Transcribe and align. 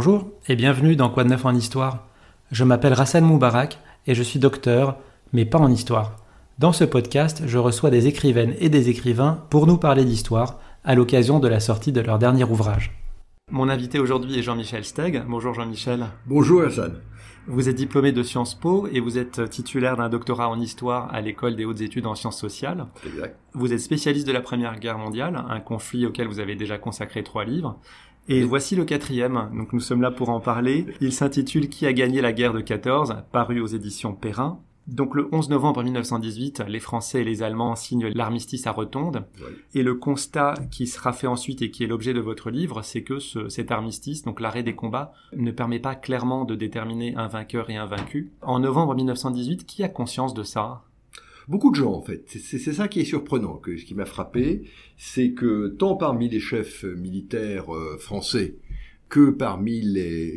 Bonjour 0.00 0.30
et 0.46 0.54
bienvenue 0.54 0.94
dans 0.94 1.10
Quoi 1.10 1.24
de 1.24 1.30
neuf 1.30 1.44
en 1.44 1.52
histoire. 1.52 2.06
Je 2.52 2.62
m'appelle 2.62 2.92
Rassan 2.92 3.24
Moubarak 3.24 3.80
et 4.06 4.14
je 4.14 4.22
suis 4.22 4.38
docteur, 4.38 4.96
mais 5.32 5.44
pas 5.44 5.58
en 5.58 5.72
histoire. 5.72 6.14
Dans 6.60 6.70
ce 6.70 6.84
podcast, 6.84 7.42
je 7.46 7.58
reçois 7.58 7.90
des 7.90 8.06
écrivaines 8.06 8.54
et 8.60 8.68
des 8.68 8.90
écrivains 8.90 9.42
pour 9.50 9.66
nous 9.66 9.76
parler 9.76 10.04
d'histoire 10.04 10.60
à 10.84 10.94
l'occasion 10.94 11.40
de 11.40 11.48
la 11.48 11.58
sortie 11.58 11.90
de 11.90 12.00
leur 12.00 12.20
dernier 12.20 12.44
ouvrage. 12.44 12.96
Mon 13.50 13.68
invité 13.68 13.98
aujourd'hui 13.98 14.38
est 14.38 14.42
Jean-Michel 14.42 14.84
Steg. 14.84 15.24
Bonjour 15.26 15.52
Jean-Michel. 15.52 16.06
Bonjour 16.26 16.62
Hassan. 16.62 17.00
Vous 17.48 17.68
êtes 17.68 17.76
diplômé 17.76 18.12
de 18.12 18.22
Sciences 18.22 18.54
Po 18.54 18.86
et 18.92 19.00
vous 19.00 19.16
êtes 19.16 19.48
titulaire 19.48 19.96
d'un 19.96 20.10
doctorat 20.10 20.50
en 20.50 20.60
histoire 20.60 21.12
à 21.14 21.22
l'école 21.22 21.56
des 21.56 21.64
hautes 21.64 21.80
études 21.80 22.06
en 22.06 22.14
sciences 22.14 22.38
sociales. 22.38 22.86
Exact. 23.06 23.36
Vous 23.54 23.72
êtes 23.72 23.80
spécialiste 23.80 24.26
de 24.26 24.32
la 24.32 24.42
Première 24.42 24.78
Guerre 24.78 24.98
mondiale, 24.98 25.42
un 25.48 25.58
conflit 25.58 26.04
auquel 26.04 26.28
vous 26.28 26.40
avez 26.40 26.56
déjà 26.56 26.76
consacré 26.76 27.24
trois 27.24 27.44
livres. 27.44 27.78
Et 28.28 28.42
voici 28.44 28.76
le 28.76 28.84
quatrième, 28.84 29.50
donc 29.56 29.72
nous 29.72 29.80
sommes 29.80 30.02
là 30.02 30.10
pour 30.10 30.28
en 30.28 30.40
parler. 30.40 30.86
Il 31.00 31.12
s'intitule 31.12 31.68
Qui 31.68 31.86
a 31.86 31.92
gagné 31.92 32.20
la 32.20 32.32
guerre 32.32 32.52
de 32.52 32.60
14, 32.60 33.16
paru 33.32 33.60
aux 33.60 33.66
éditions 33.66 34.12
Perrin. 34.14 34.60
Donc 34.86 35.14
le 35.14 35.28
11 35.32 35.50
novembre 35.50 35.82
1918, 35.82 36.64
les 36.66 36.80
Français 36.80 37.20
et 37.20 37.24
les 37.24 37.42
Allemands 37.42 37.76
signent 37.76 38.08
l'armistice 38.14 38.66
à 38.66 38.72
Rotonde. 38.72 39.26
Ouais. 39.38 39.48
Et 39.74 39.82
le 39.82 39.94
constat 39.94 40.54
qui 40.70 40.86
sera 40.86 41.12
fait 41.12 41.26
ensuite 41.26 41.60
et 41.60 41.70
qui 41.70 41.84
est 41.84 41.86
l'objet 41.86 42.14
de 42.14 42.20
votre 42.20 42.48
livre, 42.50 42.80
c'est 42.82 43.02
que 43.02 43.18
ce- 43.18 43.50
cet 43.50 43.70
armistice, 43.70 44.22
donc 44.24 44.40
l'arrêt 44.40 44.62
des 44.62 44.74
combats, 44.74 45.12
ne 45.36 45.50
permet 45.50 45.78
pas 45.78 45.94
clairement 45.94 46.46
de 46.46 46.54
déterminer 46.54 47.14
un 47.16 47.28
vainqueur 47.28 47.68
et 47.68 47.76
un 47.76 47.84
vaincu. 47.84 48.32
En 48.40 48.60
novembre 48.60 48.94
1918, 48.94 49.66
qui 49.66 49.82
a 49.84 49.88
conscience 49.90 50.32
de 50.32 50.42
ça? 50.42 50.82
Beaucoup 51.48 51.70
de 51.70 51.76
gens, 51.76 51.94
en 51.94 52.02
fait. 52.02 52.24
C'est- 52.26 52.58
ça 52.58 52.88
qui 52.88 53.00
est 53.00 53.04
surprenant, 53.04 53.56
que, 53.56 53.76
ce 53.76 53.84
qui 53.86 53.94
m'a 53.94 54.04
frappé, 54.04 54.62
c'est 54.98 55.30
que 55.32 55.68
tant 55.68 55.96
parmi 55.96 56.28
les 56.28 56.40
chefs 56.40 56.84
militaires 56.84 57.74
euh, 57.74 57.96
français 57.98 58.56
que 59.08 59.30
parmi 59.30 59.80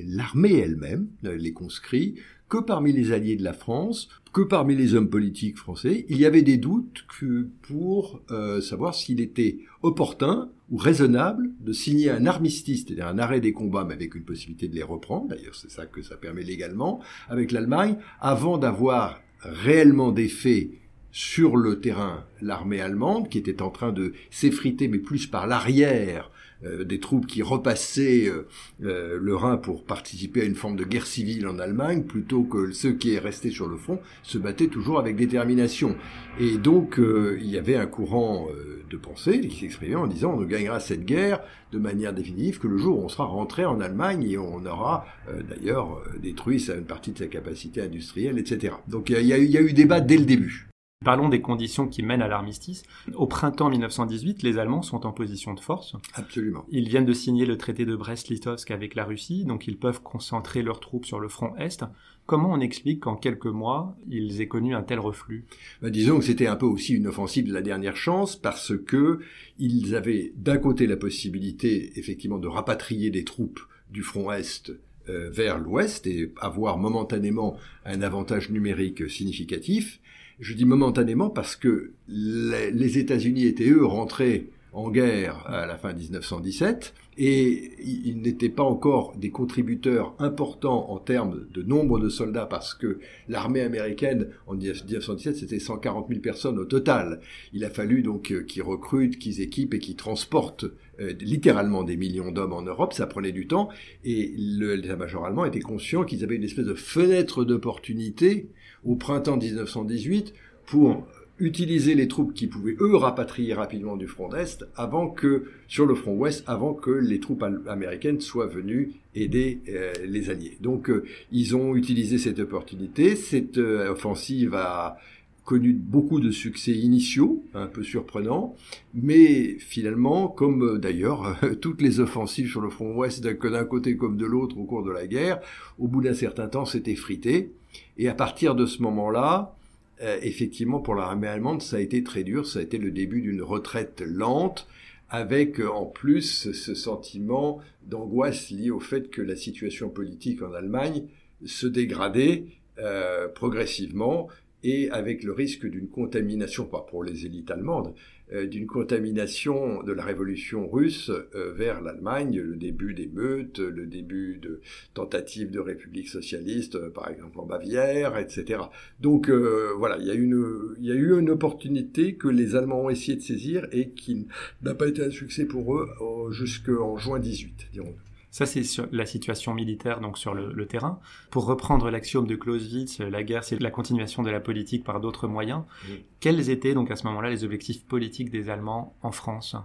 l'armée 0.08 0.54
elle-même, 0.54 1.08
euh, 1.26 1.36
les 1.36 1.52
conscrits, 1.52 2.16
que 2.48 2.58
parmi 2.58 2.94
les 2.94 3.12
alliés 3.12 3.36
de 3.36 3.44
la 3.44 3.52
France, 3.52 4.08
que 4.32 4.42
parmi 4.42 4.76
les 4.76 4.96
hommes 4.96 5.10
politiques 5.10 5.58
français, 5.58 6.06
il 6.08 6.18
y 6.18 6.26
avait 6.26 6.42
des 6.42 6.56
doutes 6.58 7.06
que 7.20 7.48
pour 7.64 8.22
euh, 8.32 8.62
savoir 8.62 8.96
s'il 8.96 9.20
était 9.20 9.60
opportun 9.82 10.50
ou 10.70 10.78
raisonnable 10.78 11.50
de 11.60 11.74
signer 11.74 12.10
un 12.10 12.26
armistice, 12.26 12.86
c'est-à-dire 12.86 13.08
un 13.08 13.20
arrêt 13.20 13.42
des 13.42 13.52
combats, 13.52 13.84
mais 13.86 13.94
avec 13.94 14.16
une 14.16 14.24
possibilité 14.24 14.70
de 14.70 14.76
les 14.76 14.84
reprendre, 14.84 15.28
d'ailleurs 15.28 15.56
c'est 15.56 15.72
ça 15.72 15.86
que 15.86 16.02
ça 16.02 16.16
permet 16.16 16.44
légalement, 16.44 17.02
avec 17.28 17.52
l'Allemagne, 17.52 17.98
avant 18.22 18.58
d'avoir 18.58 19.22
réellement 19.42 20.12
des 20.14 20.30
faits 20.30 20.70
sur 21.12 21.58
le 21.58 21.80
terrain 21.80 22.24
l'armée 22.42 22.82
allemande, 22.82 23.30
qui 23.30 23.38
était 23.38 23.62
en 23.62 23.70
train 23.70 23.92
de 23.92 24.14
s'effriter, 24.30 24.88
mais 24.88 25.00
plus 25.00 25.28
par 25.28 25.48
l'arrière 25.48 26.32
euh, 26.64 26.84
des 26.84 27.00
troupes 27.00 27.26
qui 27.26 27.42
repassaient 27.42 28.28
euh, 28.28 28.48
euh, 28.84 29.18
le 29.20 29.36
Rhin 29.36 29.58
pour 29.58 29.84
participer 29.84 30.42
à 30.42 30.46
une 30.46 30.54
forme 30.56 30.76
de 30.76 30.84
guerre 30.86 31.08
civile 31.08 31.48
en 31.48 31.58
Allemagne, 31.58 32.04
plutôt 32.04 32.44
que 32.44 32.72
ceux 32.72 32.94
qui 32.94 33.18
restaient 33.18 33.50
sur 33.50 33.68
le 33.68 33.78
front 33.78 34.00
se 34.22 34.38
battaient 34.38 34.68
toujours 34.68 35.00
avec 35.00 35.16
détermination. 35.16 35.96
Et 36.40 36.58
donc 36.58 37.00
euh, 37.00 37.38
il 37.42 37.50
y 37.50 37.58
avait 37.58 37.76
un 37.78 37.88
courant 37.88 38.48
euh, 38.52 38.84
de 38.92 38.98
pensée 38.98 39.40
qui 39.42 39.58
s'exprimait 39.60 39.96
en 39.96 40.06
disant 40.06 40.36
on 40.38 40.44
gagnera 40.44 40.80
cette 40.80 41.04
guerre 41.04 41.40
de 41.72 41.80
manière 41.80 42.14
définitive 42.14 42.60
que 42.60 42.68
le 42.68 42.78
jour 42.78 43.00
où 43.00 43.06
on 43.06 43.10
sera 43.10 43.26
rentré 43.26 43.66
en 43.66 43.80
Allemagne 43.82 44.24
et 44.30 44.38
on 44.38 44.64
aura 44.66 45.06
d'ailleurs 45.50 46.04
détruit 46.22 46.64
une 46.70 46.84
partie 46.84 47.12
de 47.12 47.18
sa 47.18 47.28
capacité 47.28 47.82
industrielle, 47.82 48.38
etc. 48.38 48.74
Donc 48.88 49.10
il 49.10 49.26
y 49.26 49.34
a- 49.34 49.38
il 49.38 49.50
y 49.50 49.58
a 49.58 49.62
eu 49.62 49.72
débat 49.74 50.00
dès 50.02 50.18
le 50.18 50.26
début. 50.26 50.71
Parlons 51.04 51.30
des 51.30 51.42
conditions 51.42 51.88
qui 51.88 52.04
mènent 52.04 52.22
à 52.22 52.28
l'armistice. 52.28 52.84
Au 53.16 53.26
printemps 53.26 53.72
1918, 53.72 54.44
les 54.44 54.60
Allemands 54.60 54.84
sont 54.84 55.08
en 55.08 55.12
position 55.12 55.56
de 55.56 55.60
force. 55.60 55.96
Absolument. 56.14 56.64
Ils 56.70 56.88
viennent 56.88 57.06
de 57.06 57.14
signer 57.14 57.48
le 57.48 57.58
traité 57.58 57.86
de 57.86 57.96
Brest-Litovsk 57.96 58.70
avec 58.70 58.94
la 58.94 59.04
Russie, 59.04 59.44
donc 59.44 59.68
ils 59.68 59.78
peuvent 59.78 60.04
concentrer 60.04 60.62
leurs 60.62 60.80
troupes 60.80 61.08
sur 61.08 61.20
le 61.20 61.28
front 61.28 61.56
Est. 61.58 61.84
Comment 62.28 62.52
on 62.52 62.60
explique 62.60 63.00
qu'en 63.00 63.16
quelques 63.16 63.48
mois, 63.48 63.98
ils 64.12 64.42
aient 64.42 64.48
connu 64.48 64.76
un 64.76 64.84
tel 64.84 65.00
reflux? 65.00 65.46
Bah, 65.82 65.90
disons 65.90 66.20
que 66.20 66.26
c'était 66.26 66.46
un 66.46 66.56
peu 66.56 66.68
aussi 66.68 66.94
une 66.94 67.08
offensive 67.08 67.48
de 67.48 67.54
la 67.54 67.64
dernière 67.64 67.98
chance 67.98 68.36
parce 68.36 68.78
que 68.78 69.22
ils 69.58 69.96
avaient 69.96 70.34
d'un 70.36 70.58
côté 70.58 70.86
la 70.86 70.98
possibilité 70.98 71.98
effectivement 71.98 72.38
de 72.38 72.48
rapatrier 72.48 73.10
des 73.10 73.24
troupes 73.24 73.62
du 73.90 74.04
front 74.04 74.32
est 74.32 74.72
euh, 75.10 75.32
vers 75.32 75.58
l'ouest 75.58 76.06
et 76.06 76.32
avoir 76.40 76.78
momentanément 76.78 77.58
un 77.86 78.04
avantage 78.04 78.52
numérique 78.52 79.10
significatif. 79.10 80.00
Je 80.42 80.56
dis 80.56 80.66
momentanément 80.66 81.30
parce 81.30 81.56
que 81.56 81.92
les, 82.08 82.98
États-Unis 82.98 83.46
étaient 83.46 83.70
eux 83.70 83.86
rentrés 83.86 84.50
en 84.74 84.90
guerre 84.90 85.46
à 85.46 85.68
la 85.68 85.78
fin 85.78 85.94
1917 85.94 86.96
et 87.20 87.74
ils 87.80 88.20
n'étaient 88.22 88.50
pas 88.50 88.64
encore 88.64 89.16
des 89.18 89.30
contributeurs 89.30 90.16
importants 90.18 90.90
en 90.90 90.98
termes 90.98 91.46
de 91.54 91.62
nombre 91.62 92.00
de 92.00 92.10
soldats 92.10 92.48
parce 92.48 92.74
que 92.74 92.98
l'armée 93.30 93.62
américaine 93.62 94.30
en 94.48 94.56
1917 94.56 95.36
c'était 95.36 95.60
140 95.60 96.08
000 96.10 96.22
personnes 96.22 96.58
au 96.58 96.66
total. 96.66 97.20
Il 97.54 97.64
a 97.64 97.70
fallu 97.70 98.02
donc 98.02 98.32
euh, 98.32 98.42
qu'ils 98.42 98.64
recrutent, 98.64 99.20
qu'ils 99.20 99.42
équipent 99.42 99.76
et 99.76 99.80
qu'ils 99.80 99.98
transportent 99.98 100.66
euh, 101.00 101.14
littéralement 101.20 101.84
des 101.84 101.98
millions 101.98 102.32
d'hommes 102.32 102.54
en 102.54 102.64
Europe. 102.64 102.94
Ça 102.94 103.06
prenait 103.06 103.32
du 103.32 103.46
temps 103.46 103.70
et 104.04 104.34
l'état-major 104.38 105.24
allemand 105.24 105.46
était 105.46 105.60
conscient 105.60 106.04
qu'ils 106.04 106.24
avaient 106.24 106.38
une 106.38 106.46
espèce 106.46 106.66
de 106.66 106.74
fenêtre 106.74 107.46
d'opportunité 107.46 108.50
au 108.86 108.96
printemps 108.96 109.38
1918 109.38 110.34
pour 110.66 111.06
utiliser 111.42 111.96
les 111.96 112.08
troupes 112.08 112.34
qui 112.34 112.48
pouvaient 112.48 112.76
eux 112.80 112.96
rapatrier 112.96 113.54
rapidement 113.54 113.98
du 113.98 114.08
front 114.08 114.34
est 114.36 114.64
avant 114.76 115.10
que 115.10 115.46
sur 115.68 115.86
le 115.86 115.96
front 115.96 116.14
ouest 116.14 116.44
avant 116.46 116.74
que 116.74 116.92
les 116.92 117.20
troupes 117.20 117.44
américaines 117.68 118.22
soient 118.22 118.46
venues 118.46 118.92
aider 119.16 119.60
euh, 119.68 119.92
les 120.06 120.30
alliés. 120.30 120.58
Donc 120.62 120.90
euh, 120.90 121.04
ils 121.32 121.56
ont 121.56 121.76
utilisé 121.76 122.20
cette 122.20 122.40
opportunité. 122.40 123.16
Cette 123.16 123.58
euh, 123.58 123.92
offensive 123.92 124.54
a 124.54 124.98
connu 125.44 125.74
beaucoup 125.74 126.20
de 126.20 126.30
succès 126.30 126.72
initiaux, 126.72 127.44
un 127.56 127.66
peu 127.66 127.82
surprenants, 127.82 128.56
mais 128.94 129.58
finalement, 129.58 130.28
comme 130.28 130.78
d'ailleurs 130.78 131.40
toutes 131.62 131.82
les 131.82 132.00
offensives 132.00 132.50
sur 132.50 132.62
le 132.62 132.70
front 132.70 132.96
ouest, 132.96 133.38
que 133.40 133.48
d'un 133.48 133.66
côté 133.66 133.98
comme 133.98 134.18
de 134.18 134.26
l'autre 134.28 134.60
au 134.60 134.66
cours 134.66 134.84
de 134.84 134.92
la 134.92 135.08
guerre, 135.08 135.40
au 135.80 135.88
bout 135.88 136.02
d'un 136.02 136.14
certain 136.14 136.48
temps, 136.48 136.66
s'est 136.66 136.84
effrité. 136.86 137.52
Et 137.98 138.08
à 138.08 138.14
partir 138.14 138.56
de 138.56 138.66
ce 138.66 138.82
moment-là, 138.82 139.56
euh, 140.02 140.18
effectivement, 140.22 140.80
pour 140.80 140.96
l'armée 140.96 141.28
allemande, 141.28 141.62
ça 141.62 141.78
a 141.78 141.80
été 141.80 142.04
très 142.04 142.24
dur. 142.24 142.48
Ça 142.48 142.60
a 142.60 142.62
été 142.62 142.78
le 142.78 142.92
début 142.92 143.22
d'une 143.22 143.42
retraite 143.42 144.02
lente, 144.06 144.68
avec 145.10 145.60
euh, 145.60 145.70
en 145.70 145.86
plus 145.86 146.52
ce 146.52 146.74
sentiment 146.74 147.60
d'angoisse 147.84 148.50
lié 148.50 148.72
au 148.72 148.80
fait 148.80 149.10
que 149.10 149.22
la 149.22 149.36
situation 149.36 149.90
politique 149.90 150.42
en 150.42 150.54
Allemagne 150.54 151.04
se 151.46 151.68
dégradait 151.68 152.46
euh, 152.80 153.28
progressivement 153.28 154.28
et 154.64 154.90
avec 154.92 155.24
le 155.24 155.34
risque 155.34 155.68
d'une 155.68 155.88
contamination, 155.88 156.66
pas 156.66 156.82
pour 156.82 157.04
les 157.04 157.26
élites 157.26 157.52
allemandes, 157.52 157.94
d'une 158.32 158.68
contamination 158.68 159.84
de 159.84 159.92
la 159.92 160.04
révolution 160.04 160.70
russe 160.70 161.12
euh, 161.36 161.54
vers 161.54 161.82
l'Allemagne, 161.82 162.40
le 162.40 162.56
début 162.56 162.94
des 162.94 163.08
meutes, 163.08 163.60
le 163.60 163.86
début 163.86 164.38
de 164.42 164.62
tentatives 164.94 165.52
de 165.52 165.60
république 165.60 166.08
socialiste, 166.08 166.76
euh, 166.76 166.90
par 166.90 167.10
exemple 167.10 167.40
en 167.40 167.46
Bavière, 167.46 168.18
etc. 168.18 168.62
Donc 169.00 169.30
euh, 169.30 169.74
voilà, 169.78 169.98
il 169.98 170.06
y, 170.06 170.12
a 170.12 170.14
une, 170.14 170.76
il 170.80 170.86
y 170.86 170.92
a 170.92 170.96
eu 170.96 171.20
une 171.20 171.30
opportunité 171.30 172.16
que 172.16 172.28
les 172.28 172.56
Allemands 172.56 172.84
ont 172.84 172.90
essayé 172.90 173.16
de 173.16 173.22
saisir 173.22 173.68
et 173.72 173.90
qui 173.90 174.28
n'a 174.62 174.74
pas 174.74 174.88
été 174.88 175.04
un 175.04 175.12
succès 175.12 175.46
pour 175.46 175.76
eux 175.76 175.90
euh, 176.02 176.32
jusqu'en 176.32 176.98
juin 176.98 177.20
18, 177.20 177.68
dirons-nous. 177.74 178.11
Ça, 178.32 178.46
c'est 178.46 178.64
sur 178.64 178.88
la 178.94 179.06
situation 179.06 179.54
militaire, 179.54 180.00
donc 180.00 180.18
sur 180.18 180.34
le, 180.34 180.54
le 180.54 180.66
terrain. 180.66 181.00
Pour 181.32 181.46
reprendre 181.46 181.90
l'axiome 181.92 182.26
de 182.28 182.36
Clausewitz, 182.36 183.00
la 183.00 183.24
guerre, 183.24 183.44
c'est 183.44 183.60
la 183.62 183.72
continuation 183.72 184.24
de 184.24 184.32
la 184.32 184.40
politique 184.40 184.84
par 184.86 185.02
d'autres 185.02 185.28
moyens. 185.28 185.64
Oui. 185.90 186.06
Quels 186.22 186.50
étaient 186.50 186.74
donc 186.74 186.90
à 186.92 186.96
ce 186.96 187.06
moment-là 187.08 187.30
les 187.30 187.44
objectifs 187.44 187.84
politiques 187.84 188.30
des 188.32 188.50
Allemands 188.50 188.96
en 189.02 189.12
France? 189.12 189.56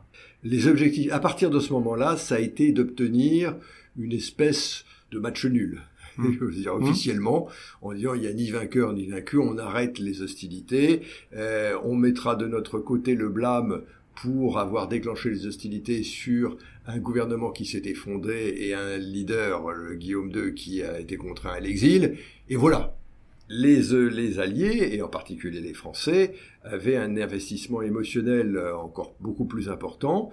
Les 0.43 0.67
objectifs, 0.67 1.13
à 1.13 1.21
partir 1.21 1.49
de 1.51 1.61
ce 1.61 1.73
moment-là, 1.75 2.17
ça 2.17 2.35
a 2.35 2.39
été 2.41 2.73
d'obtenir 2.73 3.55
une 3.97 4.13
espèce 4.13 4.85
de 5.13 5.19
match 5.19 5.45
nul. 5.47 5.81
Mm. 6.19 6.31
Veux 6.41 6.51
dire, 6.51 6.75
Mm. 6.79 6.83
officiellement, 6.85 7.47
en 7.83 7.93
disant 7.93 8.15
il 8.15 8.23
n'y 8.23 8.27
a 8.27 8.33
ni 8.33 8.49
vainqueur 8.51 8.95
ni 8.95 9.07
vaincu, 9.07 9.37
on 9.39 9.59
arrête 9.59 9.99
les 9.99 10.23
hostilités, 10.23 11.03
euh, 11.35 11.77
on 11.85 11.95
mettra 11.95 12.37
de 12.37 12.47
notre 12.47 12.79
côté 12.79 13.15
le 13.15 13.29
blâme 13.29 13.83
pour 14.17 14.59
avoir 14.59 14.89
déclenché 14.89 15.31
les 15.31 15.47
hostilités 15.47 16.03
sur 16.03 16.57
un 16.87 16.99
gouvernement 16.99 17.51
qui 17.51 17.67
s'est 17.67 17.83
effondré 17.85 18.49
et 18.49 18.75
un 18.75 18.97
leader, 18.97 19.71
le 19.71 19.95
Guillaume 19.95 20.33
II, 20.35 20.55
qui 20.55 20.83
a 20.83 20.99
été 20.99 21.17
contraint 21.17 21.53
à 21.53 21.61
l'exil. 21.61 22.17
Et 22.49 22.57
voilà. 22.57 22.97
Les, 23.49 23.93
euh, 23.93 24.09
les 24.09 24.41
Alliés, 24.41 24.89
et 24.93 25.03
en 25.03 25.09
particulier 25.09 25.61
les 25.61 25.75
Français, 25.75 26.35
avaient 26.65 26.97
un 26.97 27.17
investissement 27.17 27.81
émotionnel 27.81 28.57
euh, 28.57 28.77
encore 28.77 29.15
beaucoup 29.21 29.45
plus 29.45 29.69
important. 29.69 30.33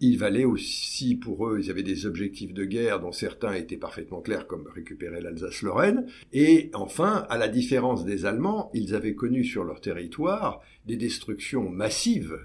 Il 0.00 0.18
valait 0.18 0.44
aussi 0.44 1.14
pour 1.14 1.48
eux, 1.48 1.60
ils 1.62 1.70
avaient 1.70 1.82
des 1.82 2.04
objectifs 2.04 2.52
de 2.52 2.64
guerre 2.64 3.00
dont 3.00 3.12
certains 3.12 3.54
étaient 3.54 3.76
parfaitement 3.76 4.20
clairs, 4.20 4.46
comme 4.46 4.66
récupérer 4.66 5.22
l'Alsace-Lorraine. 5.22 6.06
Et 6.32 6.70
enfin, 6.74 7.24
à 7.30 7.38
la 7.38 7.48
différence 7.48 8.04
des 8.04 8.26
Allemands, 8.26 8.70
ils 8.74 8.94
avaient 8.94 9.14
connu 9.14 9.44
sur 9.44 9.64
leur 9.64 9.80
territoire 9.80 10.60
des 10.86 10.96
destructions 10.96 11.70
massives, 11.70 12.36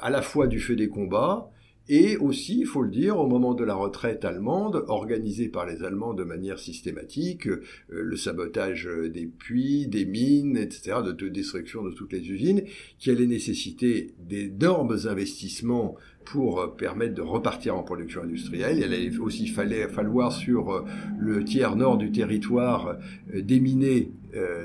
à 0.00 0.10
la 0.10 0.22
fois 0.22 0.46
du 0.46 0.60
fait 0.60 0.76
des 0.76 0.88
combats 0.88 1.50
et 1.88 2.18
aussi, 2.18 2.60
il 2.60 2.66
faut 2.66 2.82
le 2.82 2.90
dire, 2.90 3.18
au 3.18 3.26
moment 3.26 3.54
de 3.54 3.64
la 3.64 3.74
retraite 3.74 4.24
allemande, 4.26 4.84
organisée 4.88 5.48
par 5.48 5.64
les 5.64 5.82
Allemands 5.82 6.12
de 6.12 6.22
manière 6.22 6.58
systématique, 6.58 7.46
euh, 7.48 7.62
le 7.88 8.16
sabotage 8.16 8.88
des 9.10 9.26
puits, 9.26 9.86
des 9.86 10.04
mines, 10.04 10.58
etc., 10.58 10.98
de, 11.02 11.28
destruction 11.28 11.82
de 11.82 11.90
toutes 11.90 12.12
les 12.12 12.30
usines, 12.30 12.62
qui 12.98 13.10
allait 13.10 13.26
nécessiter 13.26 14.12
d'énormes 14.18 14.98
investissements 15.06 15.94
pour 16.26 16.76
permettre 16.76 17.14
de 17.14 17.22
repartir 17.22 17.74
en 17.74 17.82
production 17.82 18.22
industrielle. 18.22 18.76
Il 18.76 18.84
allait 18.84 19.16
aussi 19.18 19.46
fallait, 19.46 19.88
falloir 19.88 20.30
sur 20.30 20.70
euh, 20.70 20.84
le 21.18 21.42
tiers 21.42 21.74
nord 21.74 21.96
du 21.96 22.12
territoire 22.12 22.98
euh, 23.34 23.40
déminer, 23.40 24.10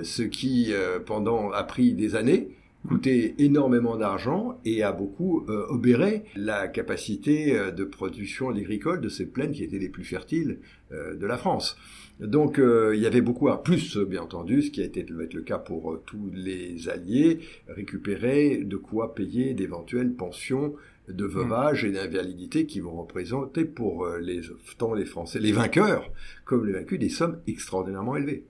ce 0.04 0.22
qui 0.22 0.72
pendant 1.06 1.50
a 1.52 1.64
pris 1.64 1.94
des 1.94 2.16
années 2.16 2.50
coûté 2.88 3.36
énormément 3.40 3.98
d'argent 3.98 4.60
et 4.66 4.84
a 4.84 4.92
beaucoup 4.92 5.46
euh, 5.48 5.66
obéré 5.70 6.24
la 6.36 6.68
capacité 6.68 7.58
euh, 7.58 7.72
de 7.72 7.84
production 7.84 8.50
agricole 8.50 9.02
de 9.02 9.10
ces 9.10 9.26
plaines 9.26 9.52
qui 9.52 9.64
étaient 9.64 9.80
les 9.80 9.90
plus 9.90 10.04
fertiles 10.04 10.60
euh, 10.92 11.16
de 11.16 11.26
la 11.26 11.38
France. 11.38 11.78
Donc 12.20 12.60
il 12.60 13.00
y 13.00 13.08
avait 13.08 13.22
beaucoup 13.22 13.50
à 13.50 13.64
plus, 13.64 13.98
bien 13.98 14.22
entendu, 14.22 14.62
ce 14.62 14.70
qui 14.70 14.82
a 14.82 14.86
été 14.86 15.00
être 15.00 15.10
le 15.34 15.42
cas 15.42 15.58
pour 15.58 16.00
tous 16.06 16.30
les 16.32 16.88
alliés, 16.88 17.40
récupérer 17.68 18.60
de 18.60 18.78
quoi 18.78 19.16
payer 19.16 19.56
d'éventuelles 19.56 20.14
pensions 20.14 20.76
de 21.10 21.26
veuvage 21.26 21.84
et 21.84 21.92
d'invalidité 21.92 22.68
qui 22.68 22.82
vont 22.82 23.02
représenter 23.02 23.66
pour 23.66 24.08
les, 24.22 24.42
tant 24.78 24.94
les 24.94 25.06
Français, 25.06 25.40
les 25.40 25.52
vainqueurs, 25.52 26.12
comme 26.46 26.68
les 26.68 26.74
vaincus, 26.74 27.00
des 27.00 27.10
sommes 27.10 27.40
extraordinairement 27.48 28.16
élevées. 28.16 28.46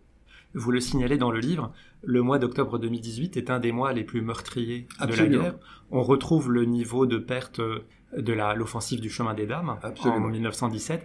Vous 0.54 0.72
le 0.72 0.80
signalez 0.80 1.18
dans 1.18 1.32
le 1.32 1.40
livre, 1.40 1.74
le 2.04 2.22
mois 2.22 2.40
d'octobre 2.40 2.78
2018 2.78 3.38
est 3.38 3.50
un 3.50 3.60
des 3.60 3.72
mois 3.72 3.94
les 3.94 4.04
plus 4.04 4.22
meurtriers 4.22 4.88
de 5.02 5.14
la 5.16 5.26
guerre. 5.26 5.56
On 5.92 6.04
retrouve 6.04 6.52
le 6.52 6.66
niveau 6.66 7.06
de 7.06 7.18
perte 7.18 7.60
de 7.60 8.34
l'offensive 8.34 9.00
du 9.00 9.10
chemin 9.10 9.34
des 9.34 9.48
dames 9.48 9.78
en 10.06 10.20
1917. 10.20 11.04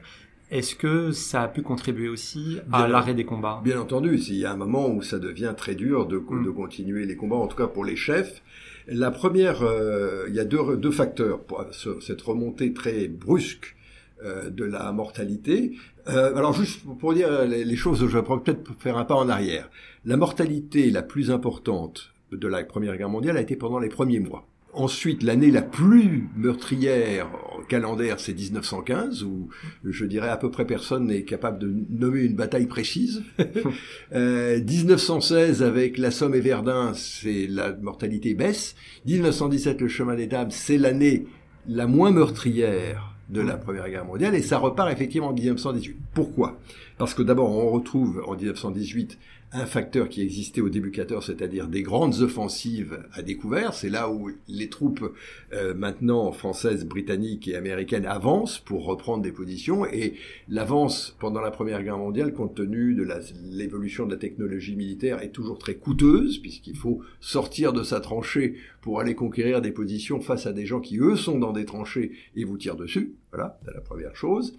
Est-ce 0.50 0.74
que 0.74 1.12
ça 1.12 1.42
a 1.42 1.48
pu 1.48 1.62
contribuer 1.62 2.08
aussi 2.08 2.58
à 2.72 2.88
l'arrêt 2.88 3.14
des 3.14 3.24
combats? 3.24 3.60
Bien 3.62 3.78
entendu, 3.80 4.16
il 4.16 4.36
y 4.36 4.46
a 4.46 4.52
un 4.52 4.56
moment 4.56 4.88
où 4.88 5.02
ça 5.02 5.18
devient 5.18 5.52
très 5.56 5.74
dur 5.74 6.06
de, 6.06 6.16
mm. 6.16 6.54
continuer 6.54 7.04
les 7.04 7.16
combats, 7.16 7.36
en 7.36 7.48
tout 7.48 7.56
cas 7.56 7.66
pour 7.66 7.84
les 7.84 7.96
chefs. 7.96 8.42
La 8.86 9.10
première, 9.10 9.62
euh, 9.62 10.24
il 10.28 10.34
y 10.34 10.40
a 10.40 10.46
deux, 10.46 10.78
deux 10.78 10.90
facteurs 10.90 11.40
pour 11.40 11.66
cette 12.00 12.22
remontée 12.22 12.72
très 12.72 13.08
brusque 13.08 13.74
euh, 13.74 13.77
de 14.24 14.64
la 14.64 14.90
mortalité. 14.92 15.74
Euh, 16.08 16.34
alors 16.34 16.54
juste 16.54 16.80
pour 16.98 17.12
dire 17.12 17.44
les, 17.44 17.76
choses, 17.76 18.00
je 18.00 18.18
vais 18.18 18.22
peut-être 18.22 18.72
faire 18.78 18.96
un 18.96 19.04
pas 19.04 19.14
en 19.14 19.28
arrière. 19.28 19.70
La 20.04 20.16
mortalité 20.16 20.90
la 20.90 21.02
plus 21.02 21.30
importante 21.30 22.12
de 22.32 22.48
la 22.48 22.64
Première 22.64 22.96
Guerre 22.96 23.10
mondiale 23.10 23.36
a 23.36 23.40
été 23.40 23.56
pendant 23.56 23.78
les 23.78 23.88
premiers 23.88 24.20
mois. 24.20 24.46
Ensuite, 24.74 25.22
l'année 25.22 25.50
la 25.50 25.62
plus 25.62 26.28
meurtrière 26.36 27.28
calendaire, 27.68 28.20
c'est 28.20 28.34
1915, 28.34 29.24
où 29.24 29.48
je 29.82 30.04
dirais 30.04 30.28
à 30.28 30.36
peu 30.36 30.50
près 30.50 30.66
personne 30.66 31.06
n'est 31.06 31.22
capable 31.22 31.58
de 31.58 31.74
nommer 31.90 32.20
une 32.20 32.36
bataille 32.36 32.66
précise. 32.66 33.22
euh, 34.12 34.60
1916, 34.60 35.62
avec 35.62 35.98
la 35.98 36.10
Somme 36.10 36.34
et 36.34 36.40
Verdun, 36.40 36.92
c'est 36.94 37.46
la 37.48 37.72
mortalité 37.72 38.34
baisse. 38.34 38.76
1917, 39.06 39.80
le 39.80 39.88
chemin 39.88 40.14
des 40.14 40.26
dames, 40.26 40.50
c'est 40.50 40.78
l'année 40.78 41.26
la 41.66 41.86
moins 41.86 42.10
meurtrière 42.10 43.17
de 43.28 43.40
la 43.40 43.56
Première 43.56 43.88
Guerre 43.88 44.04
mondiale, 44.04 44.34
et 44.34 44.42
ça 44.42 44.58
repart 44.58 44.90
effectivement 44.90 45.28
en 45.28 45.32
1918. 45.32 45.96
Pourquoi? 46.14 46.58
Parce 46.96 47.14
que 47.14 47.22
d'abord, 47.22 47.50
on 47.50 47.70
retrouve 47.70 48.22
en 48.26 48.34
1918 48.34 49.18
un 49.52 49.64
facteur 49.64 50.08
qui 50.08 50.20
existait 50.20 50.60
au 50.60 50.68
début 50.68 50.90
14, 50.90 51.24
c'est-à-dire 51.24 51.68
des 51.68 51.82
grandes 51.82 52.20
offensives 52.20 53.02
à 53.12 53.22
découvert. 53.22 53.72
C'est 53.72 53.88
là 53.88 54.10
où 54.10 54.30
les 54.46 54.68
troupes 54.68 55.14
euh, 55.54 55.74
maintenant 55.74 56.30
françaises, 56.32 56.84
britanniques 56.84 57.48
et 57.48 57.56
américaines 57.56 58.04
avancent 58.04 58.58
pour 58.58 58.84
reprendre 58.84 59.22
des 59.22 59.32
positions. 59.32 59.86
Et 59.86 60.14
l'avance 60.48 61.16
pendant 61.18 61.40
la 61.40 61.50
Première 61.50 61.82
Guerre 61.82 61.98
mondiale, 61.98 62.34
compte 62.34 62.56
tenu 62.56 62.94
de 62.94 63.08
l'évolution 63.50 64.04
de 64.04 64.12
la 64.12 64.18
technologie 64.18 64.76
militaire, 64.76 65.22
est 65.22 65.30
toujours 65.30 65.58
très 65.58 65.76
coûteuse, 65.76 66.38
puisqu'il 66.38 66.76
faut 66.76 67.00
sortir 67.20 67.72
de 67.72 67.82
sa 67.82 68.00
tranchée 68.00 68.56
pour 68.82 69.00
aller 69.00 69.14
conquérir 69.14 69.62
des 69.62 69.72
positions 69.72 70.20
face 70.20 70.46
à 70.46 70.52
des 70.52 70.66
gens 70.66 70.80
qui, 70.80 70.98
eux, 70.98 71.16
sont 71.16 71.38
dans 71.38 71.52
des 71.52 71.64
tranchées 71.64 72.12
et 72.36 72.44
vous 72.44 72.58
tirent 72.58 72.76
dessus. 72.76 73.14
Voilà, 73.32 73.58
c'est 73.64 73.74
la 73.74 73.80
première 73.80 74.16
chose. 74.16 74.56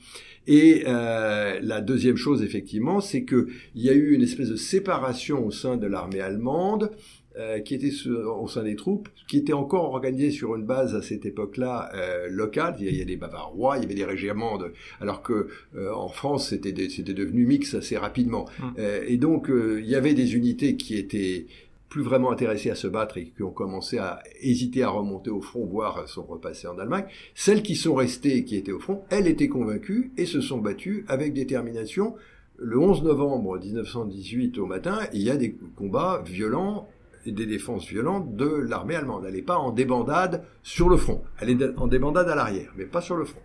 Et 0.47 0.83
euh, 0.87 1.59
la 1.61 1.81
deuxième 1.81 2.17
chose, 2.17 2.43
effectivement, 2.43 3.01
c'est 3.01 3.25
qu'il 3.25 3.47
y 3.75 3.89
a 3.89 3.93
eu 3.93 4.13
une 4.13 4.21
espèce 4.21 4.49
de 4.49 4.55
séparation 4.55 5.45
au 5.45 5.51
sein 5.51 5.77
de 5.77 5.87
l'armée 5.87 6.21
allemande, 6.21 6.91
euh, 7.37 7.59
qui 7.59 7.75
était 7.75 7.91
au 8.07 8.47
sein 8.47 8.63
des 8.63 8.75
troupes, 8.75 9.07
qui 9.27 9.37
était 9.37 9.53
encore 9.53 9.85
organisée 9.85 10.31
sur 10.31 10.55
une 10.55 10.65
base 10.65 10.95
à 10.95 11.01
cette 11.01 11.25
époque-là 11.25 11.89
euh, 11.93 12.27
locale. 12.27 12.75
Il 12.79 12.93
y, 12.93 13.01
a, 13.01 13.05
des 13.05 13.15
Bavarois, 13.17 13.77
il 13.77 13.83
y 13.83 13.85
avait 13.85 13.95
des 13.95 14.03
régiments, 14.03 14.57
de, 14.57 14.73
alors 14.99 15.21
que 15.21 15.47
euh, 15.75 15.93
en 15.93 16.09
France 16.09 16.49
c'était 16.49 16.89
c'était 16.89 17.13
devenu 17.13 17.45
mix 17.45 17.75
assez 17.75 17.97
rapidement. 17.97 18.45
Hum. 18.61 18.73
Euh, 18.79 19.03
et 19.07 19.17
donc 19.17 19.49
il 19.49 19.87
y 19.87 19.95
avait 19.95 20.15
des 20.15 20.35
unités 20.35 20.75
qui 20.75 20.97
étaient 20.97 21.45
plus 21.89 22.03
vraiment 22.03 22.31
intéressés 22.31 22.69
à 22.69 22.75
se 22.75 22.87
battre 22.87 23.17
et 23.17 23.31
qui 23.35 23.43
ont 23.43 23.51
commencé 23.51 23.97
à 23.97 24.21
hésiter 24.41 24.83
à 24.83 24.89
remonter 24.89 25.31
au 25.31 25.41
front, 25.41 25.65
voire 25.65 26.07
sont 26.07 26.23
repassés 26.23 26.67
en 26.67 26.77
Allemagne. 26.77 27.05
Celles 27.33 27.63
qui 27.63 27.75
sont 27.75 27.95
restées 27.95 28.37
et 28.37 28.45
qui 28.45 28.55
étaient 28.55 28.71
au 28.71 28.79
front, 28.79 29.03
elles 29.09 29.27
étaient 29.27 29.47
convaincues 29.47 30.11
et 30.17 30.25
se 30.25 30.39
sont 30.39 30.59
battues 30.59 31.03
avec 31.07 31.33
détermination. 31.33 32.15
Le 32.57 32.77
11 32.77 33.03
novembre 33.03 33.57
1918 33.57 34.57
au 34.59 34.65
matin, 34.65 34.99
il 35.13 35.23
y 35.23 35.31
a 35.31 35.37
des 35.37 35.55
combats 35.75 36.21
violents 36.25 36.87
et 37.25 37.31
des 37.31 37.45
défenses 37.45 37.87
violentes 37.87 38.35
de 38.35 38.45
l'armée 38.45 38.95
allemande. 38.95 39.25
Elle 39.27 39.33
n'est 39.33 39.41
pas 39.41 39.57
en 39.57 39.71
débandade 39.71 40.43
sur 40.61 40.89
le 40.89 40.97
front. 40.97 41.23
Elle 41.39 41.49
est 41.49 41.77
en 41.77 41.87
débandade 41.87 42.29
à 42.29 42.35
l'arrière, 42.35 42.71
mais 42.77 42.85
pas 42.85 43.01
sur 43.01 43.15
le 43.15 43.25
front. 43.25 43.41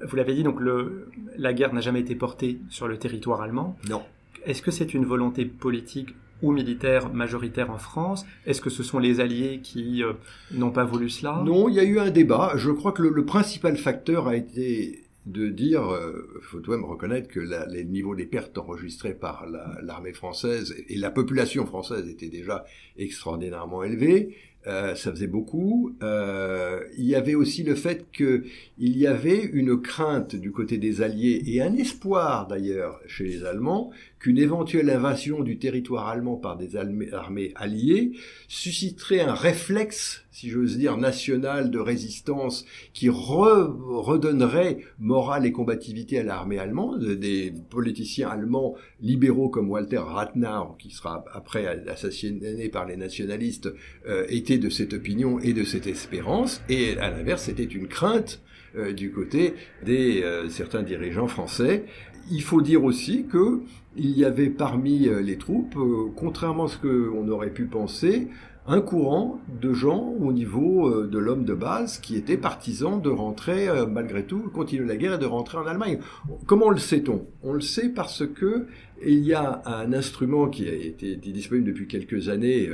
Vous 0.00 0.16
l'avez 0.16 0.34
dit, 0.34 0.42
donc 0.42 0.60
le, 0.60 1.08
la 1.36 1.52
guerre 1.52 1.72
n'a 1.72 1.80
jamais 1.80 2.00
été 2.00 2.14
portée 2.14 2.58
sur 2.68 2.88
le 2.88 2.98
territoire 2.98 3.40
allemand. 3.40 3.76
Non. 3.88 4.02
Est-ce 4.44 4.62
que 4.62 4.70
c'est 4.70 4.94
une 4.94 5.04
volonté 5.04 5.44
politique 5.44 6.14
ou 6.42 6.52
militaire 6.52 7.12
majoritaire 7.12 7.70
en 7.70 7.78
France 7.78 8.24
Est-ce 8.46 8.60
que 8.60 8.70
ce 8.70 8.82
sont 8.82 8.98
les 8.98 9.20
Alliés 9.20 9.60
qui 9.62 10.02
euh, 10.02 10.12
n'ont 10.52 10.70
pas 10.70 10.84
voulu 10.84 11.08
cela? 11.08 11.42
Non, 11.44 11.68
il 11.68 11.74
y 11.74 11.80
a 11.80 11.84
eu 11.84 11.98
un 11.98 12.10
débat. 12.10 12.52
Je 12.56 12.70
crois 12.70 12.92
que 12.92 13.02
le, 13.02 13.24
principal 13.24 13.76
facteur 13.76 14.28
a 14.28 14.36
été 14.36 15.04
de 15.26 15.48
dire, 15.48 15.86
euh, 15.92 16.40
faut 16.40 16.60
de 16.60 16.70
même 16.70 16.84
reconnaître 16.84 17.28
que 17.28 17.40
les 17.70 17.84
niveaux 17.84 18.14
des 18.14 18.24
pertes 18.24 18.56
enregistrées 18.56 19.14
par 19.14 19.46
l'armée 19.82 20.14
française 20.14 20.74
et 20.88 20.96
la 20.96 21.10
population 21.10 21.66
française 21.66 22.08
étaient 22.08 22.30
déjà 22.30 22.64
extraordinairement 22.96 23.82
élevés. 23.82 24.36
Euh, 24.68 24.94
ça 24.94 25.10
faisait 25.10 25.26
beaucoup. 25.26 25.96
Euh, 26.02 26.84
il 26.98 27.06
y 27.06 27.14
avait 27.14 27.34
aussi 27.34 27.62
le 27.62 27.74
fait 27.74 28.06
qu'il 28.12 28.42
y 28.78 29.06
avait 29.06 29.42
une 29.42 29.80
crainte 29.80 30.36
du 30.36 30.52
côté 30.52 30.76
des 30.76 31.00
Alliés 31.00 31.42
et 31.46 31.62
un 31.62 31.74
espoir 31.74 32.46
d'ailleurs 32.46 33.00
chez 33.06 33.24
les 33.24 33.44
Allemands 33.44 33.90
qu'une 34.18 34.38
éventuelle 34.38 34.90
invasion 34.90 35.42
du 35.42 35.58
territoire 35.58 36.08
allemand 36.08 36.36
par 36.36 36.56
des 36.56 36.76
armées 36.76 37.52
alliées 37.54 38.12
susciterait 38.48 39.20
un 39.20 39.34
réflexe, 39.34 40.24
si 40.30 40.50
j'ose 40.50 40.76
dire, 40.76 40.96
national 40.96 41.70
de 41.70 41.78
résistance 41.78 42.64
qui 42.92 43.08
redonnerait 43.08 44.78
morale 44.98 45.46
et 45.46 45.52
combativité 45.52 46.18
à 46.18 46.22
l'armée 46.24 46.58
allemande. 46.58 47.04
Des 47.04 47.52
politiciens 47.70 48.28
allemands 48.28 48.74
libéraux 49.00 49.48
comme 49.48 49.70
Walter 49.70 49.98
Rathenau, 49.98 50.74
qui 50.78 50.90
sera 50.90 51.24
après 51.32 51.66
assassiné 51.88 52.68
par 52.68 52.86
les 52.86 52.96
nationalistes, 52.96 53.72
euh, 54.08 54.26
étaient 54.28 54.57
de 54.58 54.68
cette 54.70 54.94
opinion 54.94 55.38
et 55.40 55.52
de 55.52 55.64
cette 55.64 55.86
espérance. 55.86 56.62
Et 56.68 56.98
à 56.98 57.10
l'inverse, 57.10 57.44
c'était 57.44 57.64
une 57.64 57.88
crainte 57.88 58.40
euh, 58.76 58.92
du 58.92 59.10
côté 59.10 59.54
des 59.84 60.22
euh, 60.22 60.48
certains 60.48 60.82
dirigeants 60.82 61.28
français. 61.28 61.84
Il 62.30 62.42
faut 62.42 62.60
dire 62.60 62.84
aussi 62.84 63.24
que 63.24 63.62
il 63.96 64.10
y 64.10 64.24
avait 64.24 64.50
parmi 64.50 65.08
euh, 65.08 65.20
les 65.20 65.38
troupes, 65.38 65.76
contrairement 66.16 66.64
à 66.64 66.68
ce 66.68 66.76
qu'on 66.76 67.28
aurait 67.28 67.52
pu 67.52 67.64
penser, 67.64 68.28
un 68.68 68.80
courant 68.82 69.40
de 69.60 69.72
gens 69.72 70.14
au 70.20 70.32
niveau 70.32 70.88
euh, 70.88 71.06
de 71.06 71.18
l'homme 71.18 71.44
de 71.44 71.54
base 71.54 71.98
qui 71.98 72.16
étaient 72.16 72.36
partisans 72.36 73.00
de 73.00 73.08
rentrer, 73.08 73.68
malgré 73.90 74.24
tout, 74.24 74.50
continuer 74.52 74.86
la 74.86 74.96
guerre 74.96 75.14
et 75.14 75.18
de 75.18 75.26
rentrer 75.26 75.58
en 75.58 75.66
Allemagne. 75.66 75.98
Comment 76.46 76.70
le 76.70 76.78
sait-on? 76.78 77.26
On 77.42 77.54
le 77.54 77.60
sait 77.60 77.88
parce 77.88 78.26
que 78.26 78.66
il 79.04 79.24
y 79.24 79.32
a 79.32 79.62
un 79.64 79.92
instrument 79.92 80.48
qui 80.48 80.68
a 80.68 80.74
été 80.74 81.16
disponible 81.16 81.68
depuis 81.68 81.86
quelques 81.86 82.28
années 82.28 82.68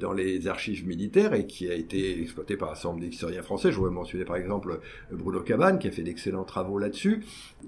dans 0.00 0.12
les 0.12 0.48
archives 0.48 0.86
militaires 0.86 1.32
et 1.32 1.46
qui 1.46 1.70
a 1.70 1.74
été 1.74 2.20
exploité 2.20 2.56
par 2.56 2.72
un 2.72 2.74
certain 2.74 2.90
nombre 2.90 3.04
d'historiens 3.04 3.42
français. 3.42 3.70
Je 3.70 3.76
voudrais 3.76 3.92
mentionner 3.92 4.24
par 4.24 4.36
exemple 4.36 4.80
Bruno 5.12 5.40
Cabane 5.40 5.78
qui 5.78 5.86
a 5.86 5.92
fait 5.92 6.02
d'excellents 6.02 6.44
travaux 6.44 6.78
là-dessus. 6.78 7.24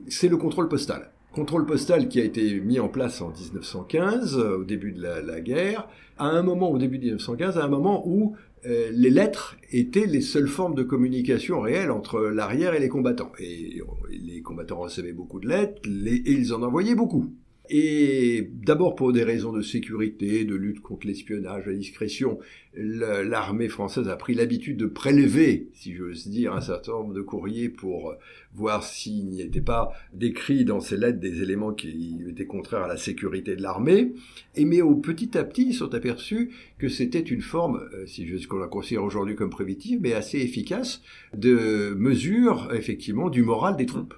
C'est 0.08 0.28
le 0.28 0.36
contrôle 0.36 0.68
postal 0.68 1.10
contrôle 1.36 1.66
postal 1.66 2.08
qui 2.08 2.18
a 2.18 2.24
été 2.24 2.60
mis 2.60 2.80
en 2.80 2.88
place 2.88 3.20
en 3.20 3.28
1915, 3.28 4.38
euh, 4.38 4.56
au 4.56 4.64
début 4.64 4.92
de 4.92 5.02
la, 5.02 5.40
guerre, 5.42 5.86
à 6.16 6.28
un 6.28 6.42
moment, 6.42 6.70
au 6.70 6.78
début 6.78 6.96
de 6.96 7.04
1915, 7.04 7.58
à 7.58 7.64
un 7.64 7.68
moment 7.68 8.08
où 8.08 8.34
euh, 8.64 8.88
les 8.90 9.10
lettres 9.10 9.54
étaient 9.70 10.06
les 10.06 10.22
seules 10.22 10.48
formes 10.48 10.74
de 10.74 10.82
communication 10.82 11.60
réelles 11.60 11.90
entre 11.90 12.20
l'arrière 12.20 12.72
et 12.72 12.80
les 12.80 12.88
combattants. 12.88 13.32
Et 13.38 13.82
les 14.10 14.40
combattants 14.40 14.80
recevaient 14.80 15.12
beaucoup 15.12 15.38
de 15.38 15.46
lettres 15.46 15.82
et 15.86 16.32
ils 16.32 16.54
en 16.54 16.62
envoyaient 16.62 16.94
beaucoup. 16.94 17.26
Et 17.68 18.50
d'abord 18.52 18.94
pour 18.94 19.12
des 19.12 19.24
raisons 19.24 19.52
de 19.52 19.62
sécurité, 19.62 20.44
de 20.44 20.54
lutte 20.54 20.80
contre 20.80 21.06
l'espionnage, 21.06 21.66
la 21.66 21.74
discrétion, 21.74 22.38
l'armée 22.74 23.68
française 23.68 24.08
a 24.08 24.16
pris 24.16 24.34
l'habitude 24.34 24.76
de 24.76 24.86
prélever, 24.86 25.68
si 25.72 25.94
j'ose 25.94 26.28
dire, 26.28 26.52
un 26.52 26.60
certain 26.60 26.92
nombre 26.92 27.14
de 27.14 27.22
courriers 27.22 27.68
pour 27.68 28.14
voir 28.54 28.82
s'il 28.84 29.26
n'y 29.26 29.40
était 29.40 29.60
pas 29.60 29.92
décrit 30.12 30.64
dans 30.64 30.80
ces 30.80 30.96
lettres 30.96 31.18
des 31.18 31.42
éléments 31.42 31.72
qui 31.72 32.18
étaient 32.28 32.46
contraires 32.46 32.82
à 32.82 32.88
la 32.88 32.96
sécurité 32.96 33.56
de 33.56 33.62
l'armée. 33.62 34.14
Et 34.54 34.64
mais 34.64 34.82
au 34.82 34.94
petit 34.94 35.36
à 35.36 35.44
petit, 35.44 35.68
ils 35.68 35.74
sont 35.74 35.94
aperçus 35.94 36.52
que 36.78 36.88
c'était 36.88 37.20
une 37.20 37.42
forme, 37.42 37.88
euh, 37.94 38.06
si 38.06 38.26
je 38.26 38.46
qu'on 38.46 38.58
la 38.58 38.68
considère 38.68 39.02
aujourd'hui 39.02 39.34
comme 39.34 39.50
préventive, 39.50 40.00
mais 40.00 40.12
assez 40.12 40.38
efficace 40.38 41.02
de 41.34 41.94
mesure 41.96 42.70
effectivement 42.74 43.28
du 43.30 43.42
moral 43.42 43.76
des 43.76 43.86
troupes. 43.86 44.14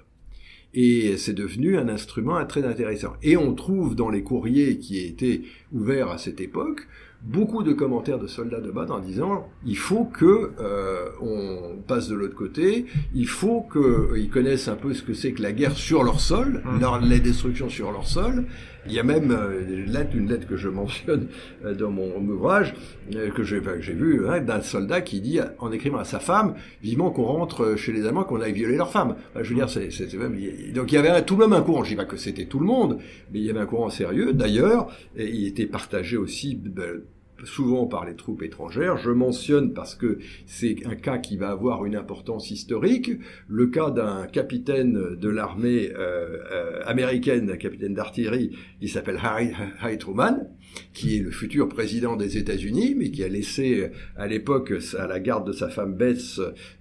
Et 0.73 1.17
c'est 1.17 1.33
devenu 1.33 1.77
un 1.77 1.89
instrument 1.89 2.45
très 2.45 2.63
intéressant. 2.63 3.13
Et 3.23 3.37
on 3.37 3.53
trouve 3.53 3.95
dans 3.95 4.09
les 4.09 4.23
courriers 4.23 4.77
qui 4.77 4.99
étaient 4.99 5.41
ouverts 5.71 6.09
à 6.09 6.17
cette 6.17 6.41
époque 6.41 6.87
beaucoup 7.21 7.63
de 7.63 7.73
commentaires 7.73 8.19
de 8.19 8.27
soldats 8.27 8.61
de 8.61 8.71
bas 8.71 8.85
en 8.89 8.99
disant 8.99 9.47
il 9.65 9.77
faut 9.77 10.05
que 10.05 10.51
euh, 10.59 11.09
on 11.21 11.81
passe 11.85 12.07
de 12.07 12.15
l'autre 12.15 12.35
côté, 12.35 12.85
il 13.13 13.27
faut 13.27 13.65
qu'ils 13.71 14.29
connaissent 14.29 14.67
un 14.67 14.75
peu 14.75 14.93
ce 14.93 15.03
que 15.03 15.13
c'est 15.13 15.33
que 15.33 15.41
la 15.41 15.51
guerre 15.51 15.75
sur 15.75 16.03
leur 16.03 16.19
sol, 16.19 16.63
mmh. 16.63 16.79
leur, 16.79 17.01
les 17.01 17.19
destructions 17.19 17.69
sur 17.69 17.91
leur 17.91 18.07
sol. 18.07 18.45
Il 18.85 18.93
y 18.93 18.99
a 18.99 19.03
même 19.03 19.31
euh, 19.31 19.61
une, 19.67 19.91
lettre, 19.91 20.15
une 20.15 20.29
lettre 20.29 20.47
que 20.47 20.55
je 20.55 20.69
mentionne 20.69 21.27
euh, 21.65 21.73
dans 21.73 21.91
mon 21.91 22.17
ouvrage 22.27 22.73
euh, 23.15 23.29
que 23.29 23.43
j'ai 23.43 23.61
j'ai 23.81 23.93
vu 23.93 24.27
hein, 24.27 24.39
d'un 24.39 24.61
soldat 24.61 25.01
qui 25.01 25.21
dit 25.21 25.39
en 25.59 25.71
écrivant 25.71 25.97
à 25.99 26.05
sa 26.05 26.19
femme 26.19 26.55
vivement 26.81 27.11
qu'on 27.11 27.23
rentre 27.23 27.75
chez 27.75 27.91
les 27.91 28.05
Allemands 28.05 28.23
qu'on 28.23 28.41
aille 28.41 28.53
violer 28.53 28.77
leur 28.77 28.91
femme. 28.91 29.15
je 29.35 29.49
veux 29.49 29.55
dire 29.55 29.69
c'est 29.69 30.13
même 30.13 30.37
donc 30.73 30.91
il 30.91 30.95
y 30.95 30.97
avait 30.97 31.21
tout 31.23 31.35
de 31.35 31.41
même 31.41 31.53
un 31.53 31.61
courant. 31.61 31.83
Je 31.83 31.89
dis 31.89 31.95
pas 31.95 32.05
que 32.05 32.17
c'était 32.17 32.45
tout 32.45 32.59
le 32.59 32.65
monde, 32.65 32.99
mais 33.31 33.39
il 33.39 33.45
y 33.45 33.49
avait 33.49 33.59
un 33.59 33.65
courant 33.65 33.89
sérieux. 33.89 34.33
D'ailleurs, 34.33 34.87
il 35.17 35.47
était 35.47 35.65
partagé 35.65 36.17
aussi 36.17 36.55
ben, 36.55 37.01
souvent 37.45 37.85
par 37.85 38.05
les 38.05 38.15
troupes 38.15 38.41
étrangères. 38.43 38.97
Je 38.97 39.11
mentionne 39.11 39.73
parce 39.73 39.95
que 39.95 40.19
c'est 40.45 40.85
un 40.85 40.95
cas 40.95 41.17
qui 41.17 41.37
va 41.37 41.49
avoir 41.49 41.85
une 41.85 41.95
importance 41.95 42.51
historique, 42.51 43.11
le 43.47 43.67
cas 43.67 43.89
d'un 43.91 44.27
capitaine 44.27 45.15
de 45.15 45.29
l'armée 45.29 45.91
euh, 45.91 46.37
euh, 46.51 46.81
américaine, 46.85 47.49
un 47.49 47.57
capitaine 47.57 47.93
d'artillerie, 47.93 48.57
qui 48.79 48.87
s'appelle 48.87 49.19
Harry, 49.21 49.51
Harry, 49.79 49.97
Truman, 49.97 50.47
qui 50.93 51.17
est 51.17 51.21
le 51.21 51.31
futur 51.31 51.69
président 51.69 52.15
des 52.15 52.37
États-Unis, 52.37 52.95
mais 52.97 53.11
qui 53.11 53.23
a 53.23 53.27
laissé 53.27 53.89
à 54.15 54.27
l'époque 54.27 54.73
à 54.97 55.07
la 55.07 55.19
garde 55.19 55.47
de 55.47 55.51
sa 55.51 55.69
femme 55.69 55.95
Beth 55.95 56.39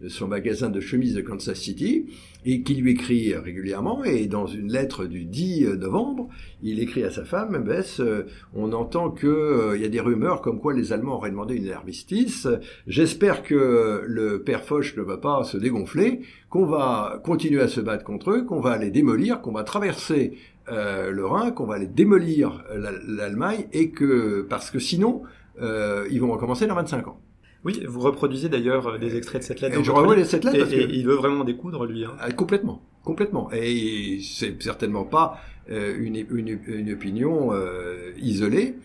son 0.09 0.29
magasin 0.29 0.71
de 0.71 0.81
chemises 0.81 1.15
de 1.15 1.21
Kansas 1.21 1.59
City 1.59 2.07
et 2.45 2.63
qui 2.63 2.75
lui 2.75 2.93
écrit 2.93 3.35
régulièrement. 3.35 4.05
Et 4.05 4.27
dans 4.27 4.47
une 4.47 4.73
lettre 4.73 5.05
du 5.05 5.25
10 5.25 5.77
novembre, 5.79 6.29
il 6.63 6.81
écrit 6.81 7.05
à 7.05 7.11
sa 7.11 7.25
femme, 7.25 7.63
Bess, 7.65 8.01
euh, 8.01 8.27
on 8.55 8.73
entend 8.73 9.11
qu'il 9.11 9.29
euh, 9.29 9.77
y 9.77 9.85
a 9.85 9.89
des 9.89 10.01
rumeurs 10.01 10.41
comme 10.41 10.61
quoi 10.61 10.73
les 10.73 10.93
Allemands 10.93 11.17
auraient 11.17 11.31
demandé 11.31 11.57
une 11.57 11.71
armistice. 11.71 12.49
J'espère 12.87 13.43
que 13.43 14.03
le 14.07 14.43
père 14.43 14.65
Foch 14.65 14.97
ne 14.97 15.03
va 15.03 15.19
pas 15.19 15.45
se 15.45 15.57
dégonfler, 15.57 16.21
qu'on 16.51 16.67
va 16.67 17.21
continuer 17.25 17.61
à 17.61 17.69
se 17.69 17.81
battre 17.81 18.05
contre 18.05 18.31
eux, 18.31 18.45
qu'on 18.45 18.61
va 18.61 18.79
les 18.79 18.91
démolir, 18.91 19.41
qu'on 19.41 19.53
va 19.53 19.65
traverser 19.65 20.35
euh, 20.71 21.11
le 21.11 21.27
Rhin, 21.27 21.51
qu'on 21.51 21.67
va 21.67 21.77
aller 21.77 21.87
démolir 21.87 22.65
l'Allemagne, 23.07 23.67
et 23.73 23.91
que 23.91 24.47
parce 24.49 24.71
que 24.71 24.79
sinon, 24.79 25.23
ils 25.61 26.21
vont 26.21 26.31
recommencer 26.31 26.67
dans 26.67 26.75
25 26.75 27.09
ans. 27.09 27.21
Oui, 27.65 27.83
vous 27.87 28.01
reproduisez 28.01 28.49
d'ailleurs 28.49 28.87
euh, 28.87 28.99
des 28.99 29.17
extraits 29.17 29.43
de 29.43 29.47
cette 29.47 29.61
lettre. 29.61 29.79
Et 29.79 29.85
je 29.85 29.91
revois 29.91 30.23
cette 30.25 30.45
lettre. 30.45 30.73
Et, 30.73 30.89
il 30.91 31.07
veut 31.07 31.15
vraiment 31.15 31.45
découdre, 31.45 31.87
lui. 31.87 32.05
Hein. 32.05 32.13
Ah, 32.21 32.31
complètement, 32.31 32.83
complètement. 33.05 33.51
Et 33.53 34.21
c'est 34.23 34.63
certainement 34.63 35.05
pas 35.05 35.41
euh, 35.71 35.97
une, 35.99 36.17
une, 36.31 36.61
une, 36.67 36.93
opinion 36.93 37.53
euh, 37.53 38.13
isolée. 38.21 38.77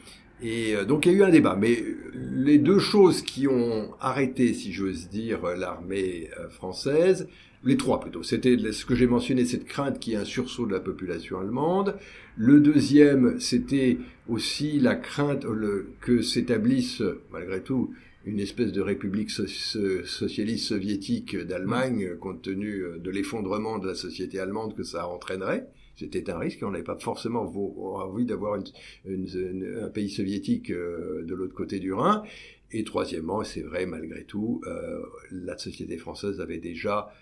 Et 0.42 0.76
donc 0.88 1.06
il 1.06 1.14
y 1.14 1.16
a 1.16 1.18
eu 1.20 1.24
un 1.24 1.30
débat. 1.30 1.56
Mais 1.60 1.84
les 2.14 2.58
deux 2.58 2.80
choses 2.80 3.22
qui 3.22 3.48
ont 3.48 3.92
arrêté, 4.00 4.54
si 4.54 4.74
j'ose 4.74 5.10
dire, 5.10 5.42
l'armée 5.56 6.30
française, 6.50 7.28
les 7.64 7.78
trois 7.78 8.02
plutôt, 8.02 8.24
c'était 8.24 8.58
ce 8.72 8.86
que 8.86 8.94
j'ai 8.94 9.08
mentionné, 9.08 9.46
cette 9.46 9.66
crainte 9.66 10.00
qu'il 10.00 10.14
y 10.14 10.16
ait 10.16 10.20
un 10.20 10.26
sursaut 10.26 10.66
de 10.66 10.74
la 10.74 10.82
population 10.82 11.40
allemande. 11.40 11.96
Le 12.36 12.60
deuxième, 12.60 13.40
c'était 13.40 14.00
aussi 14.28 14.80
la 14.80 14.96
crainte 14.96 15.46
que 16.02 16.22
s'établisse, 16.22 17.02
malgré 17.32 17.62
tout, 17.62 17.94
une 18.26 18.40
espèce 18.40 18.72
de 18.72 18.82
république 18.82 19.32
socialiste 19.32 20.66
soviétique 20.66 21.38
d'Allemagne, 21.38 22.16
compte 22.20 22.42
tenu 22.42 22.82
euh, 22.82 22.98
de 22.98 23.12
l'effondrement 23.12 23.80
de 23.80 23.88
la 23.88 23.96
société 23.96 24.40
allemande 24.40 24.76
que 24.76 24.84
ça 24.84 25.08
entraînerait. 25.08 25.68
C'était 25.96 26.30
un 26.32 26.40
risque, 26.40 26.60
on 26.64 26.72
n'avait 26.72 26.84
pas 26.84 26.98
forcément 26.98 27.44
envie 27.44 28.26
d'avoir 28.26 28.60
un 29.06 29.90
pays 29.90 30.10
soviétique 30.10 30.72
euh, 30.72 31.24
de 31.24 31.36
l'autre 31.36 31.54
côté 31.54 31.80
du 31.80 31.94
Rhin. 31.94 32.24
Et 32.72 32.84
troisièmement, 32.84 33.44
c'est 33.44 33.62
vrai 33.62 33.86
malgré 33.86 34.24
tout, 34.24 34.62
euh, 34.66 35.02
la 35.32 35.58
société 35.58 35.98
française 35.98 36.42
avait 36.42 36.58
déjà 36.58 37.14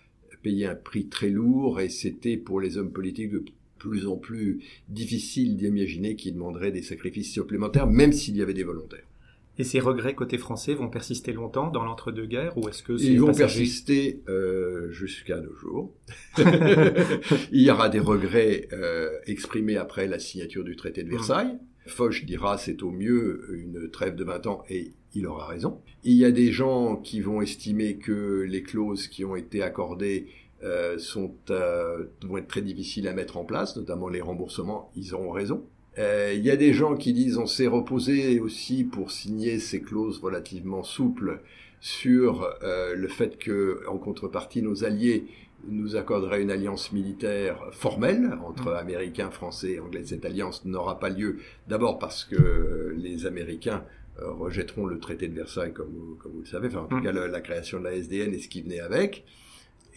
payé 0.41 0.65
un 0.65 0.75
prix 0.75 1.07
très 1.07 1.29
lourd 1.29 1.81
et 1.81 1.89
c'était 1.89 2.37
pour 2.37 2.61
les 2.61 2.77
hommes 2.77 2.91
politiques 2.91 3.31
de 3.31 3.43
plus 3.77 4.07
en 4.07 4.15
plus 4.15 4.63
difficile 4.89 5.57
d'imaginer 5.57 6.15
qu'ils 6.15 6.35
demanderaient 6.35 6.71
des 6.71 6.83
sacrifices 6.83 7.33
supplémentaires, 7.33 7.87
même 7.87 8.13
s'il 8.13 8.37
y 8.37 8.41
avait 8.41 8.53
des 8.53 8.63
volontaires. 8.63 9.05
Et 9.57 9.63
ces 9.63 9.79
regrets 9.79 10.15
côté 10.15 10.37
français 10.37 10.73
vont 10.73 10.89
persister 10.89 11.33
longtemps 11.33 11.69
dans 11.69 11.83
l'entre-deux-guerres 11.83 12.57
ou 12.57 12.69
est-ce 12.69 12.83
que 12.83 12.93
Ils 12.93 13.19
vont 13.19 13.33
persister 13.33 14.23
euh, 14.29 14.91
jusqu'à 14.91 15.39
nos 15.39 15.53
jours. 15.55 15.93
Il 16.37 17.61
y 17.61 17.69
aura 17.69 17.89
des 17.89 17.99
regrets 17.99 18.67
euh, 18.73 19.11
exprimés 19.27 19.77
après 19.77 20.07
la 20.07 20.19
signature 20.19 20.63
du 20.63 20.75
traité 20.75 21.03
de 21.03 21.09
mmh. 21.09 21.11
Versailles. 21.11 21.57
Foch 21.87 22.25
dira 22.25 22.57
c'est 22.57 22.83
au 22.83 22.91
mieux 22.91 23.47
une 23.53 23.89
trêve 23.89 24.15
de 24.15 24.23
20 24.23 24.47
ans 24.47 24.63
et 24.69 24.93
il 25.13 25.27
aura 25.27 25.47
raison. 25.47 25.81
Il 26.03 26.15
y 26.15 26.25
a 26.25 26.31
des 26.31 26.51
gens 26.51 26.95
qui 26.95 27.21
vont 27.21 27.41
estimer 27.41 27.97
que 27.97 28.45
les 28.47 28.63
clauses 28.63 29.07
qui 29.07 29.25
ont 29.25 29.35
été 29.35 29.61
accordées 29.61 30.27
euh, 30.63 30.99
sont, 30.99 31.33
euh, 31.49 32.05
vont 32.23 32.37
être 32.37 32.47
très 32.47 32.61
difficiles 32.61 33.07
à 33.07 33.13
mettre 33.13 33.37
en 33.37 33.45
place, 33.45 33.75
notamment 33.75 34.09
les 34.09 34.21
remboursements, 34.21 34.91
ils 34.95 35.15
auront 35.15 35.31
raison. 35.31 35.65
Euh, 35.99 36.33
il 36.33 36.41
y 36.41 36.49
a 36.49 36.55
des 36.55 36.73
gens 36.73 36.95
qui 36.95 37.13
disent 37.13 37.37
on 37.37 37.47
s'est 37.47 37.67
reposé 37.67 38.39
aussi 38.39 38.83
pour 38.83 39.11
signer 39.11 39.59
ces 39.59 39.81
clauses 39.81 40.19
relativement 40.19 40.83
souples 40.83 41.41
sur 41.81 42.47
euh, 42.63 42.95
le 42.95 43.07
fait 43.07 43.37
que, 43.37 43.81
en 43.87 43.97
contrepartie, 43.97 44.61
nos 44.61 44.83
alliés 44.85 45.25
nous 45.67 45.95
accorderaient 45.95 46.41
une 46.41 46.49
alliance 46.49 46.91
militaire 46.91 47.67
formelle 47.71 48.37
entre 48.43 48.71
mm. 48.71 48.75
Américains, 48.75 49.31
Français 49.31 49.73
et 49.73 49.79
Anglais. 49.79 50.03
Cette 50.05 50.25
alliance 50.25 50.65
n'aura 50.65 50.99
pas 50.99 51.09
lieu 51.09 51.39
d'abord 51.67 51.99
parce 51.99 52.23
que 52.23 52.95
les 52.97 53.25
Américains 53.25 53.83
euh, 54.21 54.31
rejetteront 54.31 54.85
le 54.85 54.99
traité 54.99 55.27
de 55.27 55.35
Versailles, 55.35 55.73
comme, 55.73 56.17
comme 56.19 56.31
vous 56.31 56.41
le 56.41 56.45
savez, 56.45 56.67
enfin 56.67 56.81
en 56.81 56.85
tout 56.85 56.97
mm. 56.97 57.03
cas 57.03 57.11
la 57.11 57.41
création 57.41 57.79
de 57.79 57.83
la 57.85 57.93
SDN 57.93 58.33
et 58.33 58.39
ce 58.39 58.47
qui 58.47 58.61
venait 58.61 58.79
avec. 58.79 59.25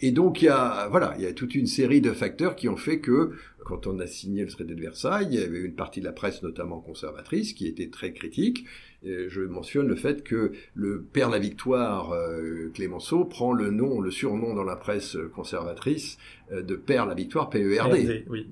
Et 0.01 0.11
donc 0.11 0.41
il 0.41 0.45
y 0.45 0.49
a 0.49 0.87
voilà, 0.89 1.15
il 1.17 1.23
y 1.23 1.27
a 1.27 1.33
toute 1.33 1.55
une 1.55 1.67
série 1.67 2.01
de 2.01 2.11
facteurs 2.11 2.55
qui 2.55 2.67
ont 2.67 2.77
fait 2.77 2.99
que 2.99 3.31
quand 3.65 3.87
on 3.87 3.99
a 3.99 4.07
signé 4.07 4.43
le 4.43 4.49
traité 4.49 4.75
de 4.75 4.81
Versailles, 4.81 5.27
il 5.31 5.39
y 5.39 5.43
avait 5.43 5.61
une 5.61 5.73
partie 5.73 5.99
de 5.99 6.05
la 6.05 6.11
presse 6.11 6.43
notamment 6.43 6.79
conservatrice 6.79 7.53
qui 7.53 7.67
était 7.67 7.89
très 7.89 8.13
critique. 8.13 8.65
Et 9.03 9.27
je 9.27 9.41
mentionne 9.41 9.87
le 9.87 9.95
fait 9.95 10.23
que 10.23 10.51
le 10.75 11.01
père 11.01 11.29
la 11.29 11.39
victoire 11.39 12.11
euh, 12.11 12.69
Clémenceau 12.73 13.25
prend 13.25 13.53
le 13.53 13.71
nom, 13.71 14.01
le 14.01 14.11
surnom 14.11 14.53
dans 14.53 14.63
la 14.63 14.75
presse 14.75 15.17
conservatrice 15.33 16.17
euh, 16.51 16.61
de 16.61 16.75
père 16.75 17.05
la 17.05 17.15
victoire 17.15 17.49
PERD. 17.49 18.25
oui. 18.29 18.45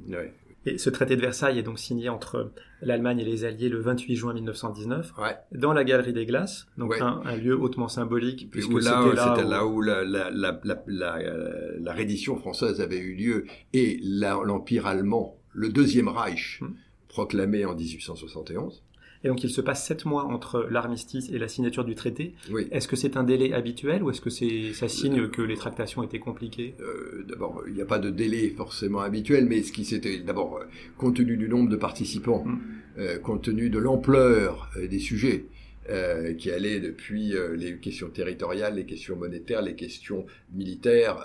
Et 0.66 0.78
ce 0.78 0.90
traité 0.90 1.16
de 1.16 1.22
Versailles 1.22 1.60
est 1.60 1.64
donc 1.64 1.80
signé 1.80 2.10
entre 2.10 2.52
l'Allemagne 2.82 3.20
et 3.20 3.26
les 3.26 3.46
Alliés 3.46 3.70
le 3.70 3.80
28 3.80 4.16
juin 4.16 4.34
1919, 4.34 5.14
dans 5.52 5.74
la 5.74 5.84
Galerie 5.84 6.14
des 6.14 6.26
Glaces, 6.26 6.68
donc 6.78 6.96
un, 7.00 7.36
lieu 7.36 7.56
hautement 7.56 7.88
symbolique. 7.88 8.50
Puisque 8.52 8.72
là, 8.82 9.04
c'était 9.36 9.48
là, 9.48 9.66
où, 9.66 9.82
la, 9.82 10.04
la, 10.04 10.30
la, 10.32 10.62
la, 10.88 11.94
reddition 11.94 12.36
française 12.38 12.82
avait 12.82 13.00
eu 13.00 13.16
lieu 13.16 13.46
et 13.74 14.00
l'Empire 14.04 14.88
allemand, 14.88 15.38
le 15.52 15.70
Deuxième 15.70 16.08
Reich, 16.08 16.60
hmm. 16.62 16.74
proclamé 17.08 17.66
en 17.66 17.76
1871. 17.76 18.84
Et 19.24 19.30
donc 19.30 19.44
il 19.44 19.50
se 19.50 19.62
passe 19.62 19.86
sept 19.86 20.06
mois 20.06 20.26
entre 20.26 20.68
l'armistice 20.70 21.30
et 21.30 21.38
la 21.38 21.48
signature 21.48 21.86
du 21.86 21.96
traité. 21.96 22.34
Est-ce 22.72 22.88
que 22.88 22.96
c'est 22.96 23.16
un 23.16 23.24
délai 23.24 23.54
habituel 23.54 24.04
ou 24.04 24.10
est-ce 24.10 24.22
que 24.22 24.30
c'est 24.30 24.74
ça 24.74 24.90
signe 24.90 25.22
euh, 25.22 25.28
que 25.28 25.42
les 25.42 25.56
tractations 25.56 26.04
étaient 26.04 26.20
compliquées? 26.20 26.76
euh, 26.82 27.24
D'abord, 27.28 27.64
il 27.68 27.74
n'y 27.74 27.82
a 27.82 27.86
pas 27.86 28.00
de 28.00 28.10
délai 28.10 28.50
forcément 28.50 29.00
habituel, 29.00 29.46
mais 29.46 29.64
ce 29.64 29.72
qui 29.72 29.86
s'était 29.86 30.20
d'abord 30.20 30.58
euh, 30.58 30.66
compte 30.98 31.16
tenu 31.16 31.38
du 31.38 31.48
nombre 31.48 31.70
de 31.70 31.78
participants, 31.78 32.44
mm. 32.46 33.20
compte 33.24 33.44
tenu 33.44 33.70
de 33.70 33.80
l'ampleur 33.80 34.70
des 34.78 35.00
sujets. 35.00 35.46
qui 36.38 36.52
allaient 36.52 36.80
depuis 36.80 37.34
les 37.58 37.78
questions 37.78 38.10
territoriales, 38.10 38.76
les 38.76 38.86
questions 38.86 39.16
monétaires, 39.18 39.62
les 39.62 39.76
questions 39.76 40.26
militaires. 40.54 41.18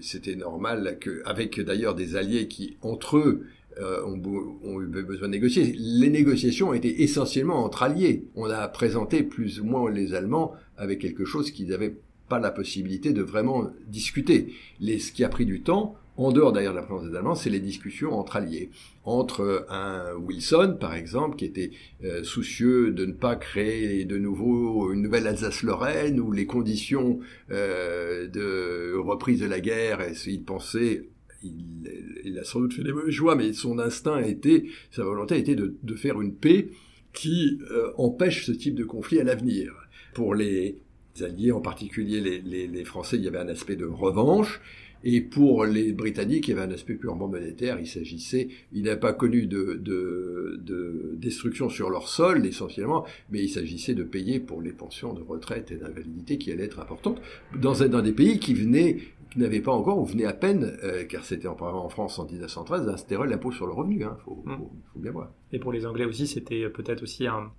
C'était 0.00 0.34
normal 0.34 0.98
que, 1.00 1.22
avec 1.24 1.60
d'ailleurs 1.60 1.94
des 1.94 2.16
alliés 2.16 2.48
qui 2.48 2.76
entre 2.82 3.18
eux 3.18 3.46
euh, 3.80 4.04
ont, 4.04 4.80
eu 4.80 4.86
besoin 4.86 5.28
de 5.28 5.32
négocier. 5.32 5.74
Les 5.78 6.10
négociations 6.10 6.74
étaient 6.74 7.02
essentiellement 7.02 7.64
entre 7.64 7.82
alliés. 7.82 8.24
On 8.34 8.50
a 8.50 8.66
présenté 8.68 9.22
plus 9.22 9.60
ou 9.60 9.64
moins 9.64 9.90
les 9.90 10.14
Allemands 10.14 10.52
avec 10.76 11.00
quelque 11.00 11.24
chose 11.24 11.50
qu'ils 11.50 11.68
n'avaient 11.68 11.96
pas 12.28 12.38
la 12.38 12.50
possibilité 12.50 13.12
de 13.12 13.22
vraiment 13.22 13.70
discuter. 13.86 14.52
Les, 14.80 14.98
ce 14.98 15.12
qui 15.12 15.24
a 15.24 15.28
pris 15.28 15.46
du 15.46 15.62
temps, 15.62 15.96
en 16.16 16.32
dehors 16.32 16.52
d'ailleurs 16.52 16.72
de 16.72 16.78
la 16.78 16.84
présence 16.84 17.08
des 17.08 17.16
Allemands, 17.16 17.36
c'est 17.36 17.50
les 17.50 17.60
discussions 17.60 18.18
entre 18.18 18.36
alliés, 18.36 18.70
entre 19.04 19.66
un 19.70 20.14
Wilson 20.16 20.76
par 20.80 20.94
exemple 20.94 21.36
qui 21.36 21.44
était 21.44 21.70
euh, 22.02 22.24
soucieux 22.24 22.90
de 22.90 23.06
ne 23.06 23.12
pas 23.12 23.36
créer 23.36 24.04
de 24.04 24.18
nouveau 24.18 24.92
une 24.92 25.02
nouvelle 25.02 25.28
Alsace-Lorraine 25.28 26.18
où 26.18 26.32
les 26.32 26.46
conditions 26.46 27.20
euh, 27.52 28.26
de 28.26 28.96
reprise 28.96 29.40
de 29.40 29.46
la 29.46 29.60
guerre, 29.60 30.00
et 30.00 30.14
il 30.26 30.42
pensait 30.42 31.08
il, 31.42 32.38
a 32.38 32.44
sans 32.44 32.60
doute 32.60 32.74
fait 32.74 32.82
des 32.82 32.92
mauvais 32.92 33.12
choix, 33.12 33.36
mais 33.36 33.52
son 33.52 33.78
instinct 33.78 34.20
était, 34.20 34.64
sa 34.90 35.04
volonté 35.04 35.38
était 35.38 35.54
de, 35.54 35.76
de 35.82 35.94
faire 35.94 36.20
une 36.20 36.34
paix 36.34 36.70
qui 37.12 37.58
euh, 37.70 37.90
empêche 37.96 38.46
ce 38.46 38.52
type 38.52 38.74
de 38.74 38.84
conflit 38.84 39.20
à 39.20 39.24
l'avenir. 39.24 39.72
Pour 40.14 40.34
les 40.34 40.78
Alliés, 41.20 41.52
en 41.52 41.60
particulier 41.60 42.20
les, 42.20 42.84
Français, 42.84 43.16
il 43.16 43.24
y 43.24 43.28
avait 43.28 43.38
un 43.38 43.48
aspect 43.48 43.76
de 43.76 43.86
revanche. 43.86 44.60
Et 45.04 45.20
pour 45.20 45.64
les 45.64 45.92
Britanniques, 45.92 46.48
il 46.48 46.52
y 46.52 46.58
avait 46.58 46.70
un 46.70 46.74
aspect 46.74 46.94
purement 46.94 47.28
monétaire. 47.28 47.78
Il 47.80 47.86
s'agissait, 47.86 48.48
il 48.72 48.82
n'avaient 48.82 49.00
pas 49.00 49.12
connu 49.12 49.46
de, 49.46 49.80
de, 49.82 50.60
de, 50.62 51.14
destruction 51.16 51.68
sur 51.68 51.90
leur 51.90 52.08
sol 52.08 52.46
essentiellement, 52.46 53.04
mais 53.30 53.42
il 53.42 53.48
s'agissait 53.48 53.94
de 53.94 54.02
payer 54.02 54.40
pour 54.40 54.60
les 54.60 54.72
pensions 54.72 55.12
de 55.12 55.22
retraite 55.22 55.70
et 55.70 55.76
d'invalidité 55.76 56.38
qui 56.38 56.52
allaient 56.52 56.64
être 56.64 56.80
importantes 56.80 57.20
dans, 57.60 57.74
dans 57.86 58.02
des 58.02 58.12
pays 58.12 58.38
qui 58.38 58.54
venaient 58.54 58.98
qui 59.30 59.40
n'avaient 59.40 59.60
pas 59.60 59.72
encore, 59.72 59.98
ou 59.98 60.06
venaient 60.06 60.24
à 60.24 60.32
peine, 60.32 60.78
euh, 60.82 61.04
car 61.04 61.22
c'était 61.22 61.48
en, 61.48 61.88
France 61.90 62.18
en 62.18 62.24
1913, 62.24 62.86
d'instaurer 62.86 63.28
l'impôt 63.28 63.52
sur 63.52 63.66
le 63.66 63.74
revenu. 63.74 63.96
Il 63.96 64.02
hein, 64.04 64.16
faut, 64.24 64.42
mmh. 64.46 64.56
faut, 64.56 64.72
faut, 64.92 64.98
bien 64.98 65.10
voir. 65.10 65.30
Et 65.52 65.58
pour 65.58 65.70
les 65.70 65.84
Anglais 65.84 66.06
aussi, 66.06 66.26
c'était 66.26 66.68
peut-être 66.70 67.02
aussi 67.02 67.26
un, 67.26 67.52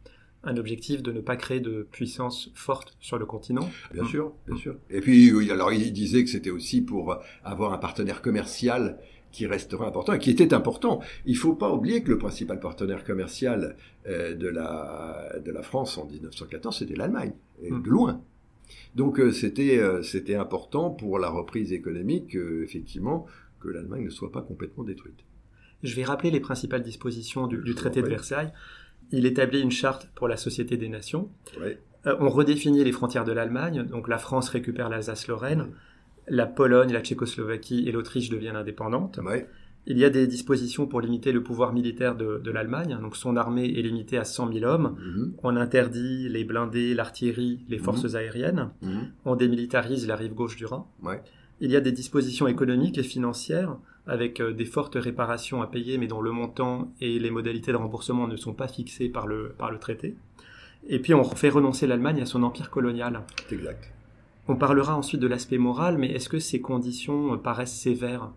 un 0.43 0.57
objectif 0.57 1.03
de 1.03 1.11
ne 1.11 1.19
pas 1.19 1.35
créer 1.35 1.59
de 1.59 1.87
puissance 1.91 2.51
forte 2.53 2.95
sur 2.99 3.17
le 3.17 3.25
continent. 3.25 3.69
Bien 3.93 4.05
sûr, 4.05 4.33
bien 4.47 4.55
sûr. 4.55 4.75
Et 4.89 5.01
puis, 5.01 5.33
oui, 5.33 5.51
alors 5.51 5.73
il 5.73 5.91
disait 5.91 6.23
que 6.23 6.29
c'était 6.29 6.49
aussi 6.49 6.81
pour 6.81 7.17
avoir 7.43 7.73
un 7.73 7.77
partenaire 7.77 8.21
commercial 8.21 8.97
qui 9.31 9.45
resterait 9.45 9.85
important 9.85 10.13
et 10.13 10.19
qui 10.19 10.31
était 10.31 10.53
important. 10.53 11.01
Il 11.25 11.37
faut 11.37 11.53
pas 11.53 11.71
oublier 11.71 12.03
que 12.03 12.09
le 12.09 12.17
principal 12.17 12.59
partenaire 12.59 13.03
commercial 13.03 13.75
euh, 14.07 14.35
de, 14.35 14.47
la, 14.47 15.35
de 15.43 15.51
la 15.51 15.61
France 15.61 15.97
en 15.97 16.05
1914, 16.07 16.79
c'était 16.79 16.95
l'Allemagne, 16.95 17.33
et 17.61 17.71
hmm. 17.71 17.81
de 17.81 17.89
loin. 17.89 18.21
Donc 18.95 19.19
euh, 19.19 19.31
c'était 19.31 19.79
euh, 19.79 20.03
c'était 20.03 20.35
important 20.35 20.91
pour 20.91 21.19
la 21.19 21.29
reprise 21.29 21.73
économique, 21.73 22.35
effectivement, 22.35 23.25
que 23.59 23.67
l'Allemagne 23.67 24.05
ne 24.05 24.09
soit 24.09 24.31
pas 24.31 24.41
complètement 24.41 24.83
détruite. 24.83 25.19
Je 25.83 25.95
vais 25.95 26.03
rappeler 26.03 26.31
les 26.31 26.39
principales 26.39 26.83
dispositions 26.83 27.47
du, 27.47 27.57
du 27.57 27.73
traité 27.73 28.01
de 28.01 28.07
Versailles 28.07 28.51
il 29.11 29.25
établit 29.25 29.61
une 29.61 29.71
charte 29.71 30.09
pour 30.15 30.27
la 30.27 30.37
Société 30.37 30.77
des 30.77 30.89
Nations. 30.89 31.29
Euh, 32.05 32.15
on 32.19 32.29
redéfinit 32.29 32.83
les 32.83 32.91
frontières 32.91 33.25
de 33.25 33.31
l'Allemagne. 33.31 33.83
Donc 33.83 34.07
la 34.07 34.17
France 34.17 34.49
récupère 34.49 34.89
l'Alsace-Lorraine. 34.89 35.67
La 36.27 36.45
Pologne, 36.45 36.93
la 36.93 37.01
Tchécoslovaquie 37.01 37.87
et 37.87 37.91
l'Autriche 37.91 38.29
deviennent 38.29 38.55
indépendantes. 38.55 39.19
Il 39.87 39.97
y 39.97 40.05
a 40.05 40.09
des 40.09 40.27
dispositions 40.27 40.85
pour 40.85 41.01
limiter 41.01 41.31
le 41.31 41.41
pouvoir 41.41 41.73
militaire 41.73 42.15
de, 42.15 42.51
l'Allemagne. 42.51 42.97
Donc 43.01 43.15
son 43.15 43.35
armée 43.35 43.65
est 43.65 43.81
limitée 43.81 44.17
à 44.17 44.23
100 44.23 44.53
000 44.53 44.65
hommes. 44.65 44.95
Mhm. 44.99 45.33
On 45.43 45.55
interdit 45.55 46.29
les 46.29 46.43
blindés, 46.43 46.93
l'artillerie, 46.93 47.65
les 47.67 47.79
forces 47.79 48.03
mhm. 48.03 48.15
aériennes. 48.15 48.69
Mhm. 48.81 49.11
On 49.25 49.35
démilitarise 49.35 50.07
la 50.07 50.15
rive 50.15 50.35
gauche 50.35 50.55
du 50.55 50.65
Rhin. 50.65 50.85
Il 51.61 51.71
y 51.71 51.75
a 51.75 51.81
des 51.81 51.91
dispositions 51.91 52.47
économiques 52.47 52.97
et 52.97 53.03
financières 53.03 53.77
avec 54.09 54.41
euh, 54.41 54.51
des 54.51 54.65
fortes 54.65 54.95
réparations 54.95 55.61
à 55.61 55.67
payer, 55.67 55.97
mais 55.97 56.07
dont 56.07 56.21
le 56.21 56.31
montant 56.31 56.91
et 56.99 57.19
les 57.19 57.29
modalités 57.29 57.71
de 57.71 57.77
remboursement 57.77 58.27
ne 58.27 58.35
sont 58.35 58.53
pas 58.53 58.67
fixés 58.67 59.07
par 59.07 59.27
le, 59.27 59.53
par 59.57 59.71
le 59.71 59.77
traité. 59.77 60.15
Et 60.87 60.99
puis 60.99 61.13
on 61.13 61.23
fait 61.23 61.49
renoncer 61.49 61.87
l'Allemagne 61.87 62.21
à 62.21 62.25
son 62.25 62.43
empire 62.43 62.69
colonial. 62.69 63.21
Exact. 63.51 63.91
On 64.47 64.55
parlera 64.55 64.97
ensuite 64.97 65.21
de 65.21 65.27
l'aspect 65.27 65.59
moral, 65.59 65.97
mais 65.97 66.11
est-ce 66.11 66.27
que 66.27 66.39
ces 66.39 66.59
conditions 66.59 67.33
euh, 67.33 67.37
paraissent 67.37 67.75
sévères? 67.75 68.31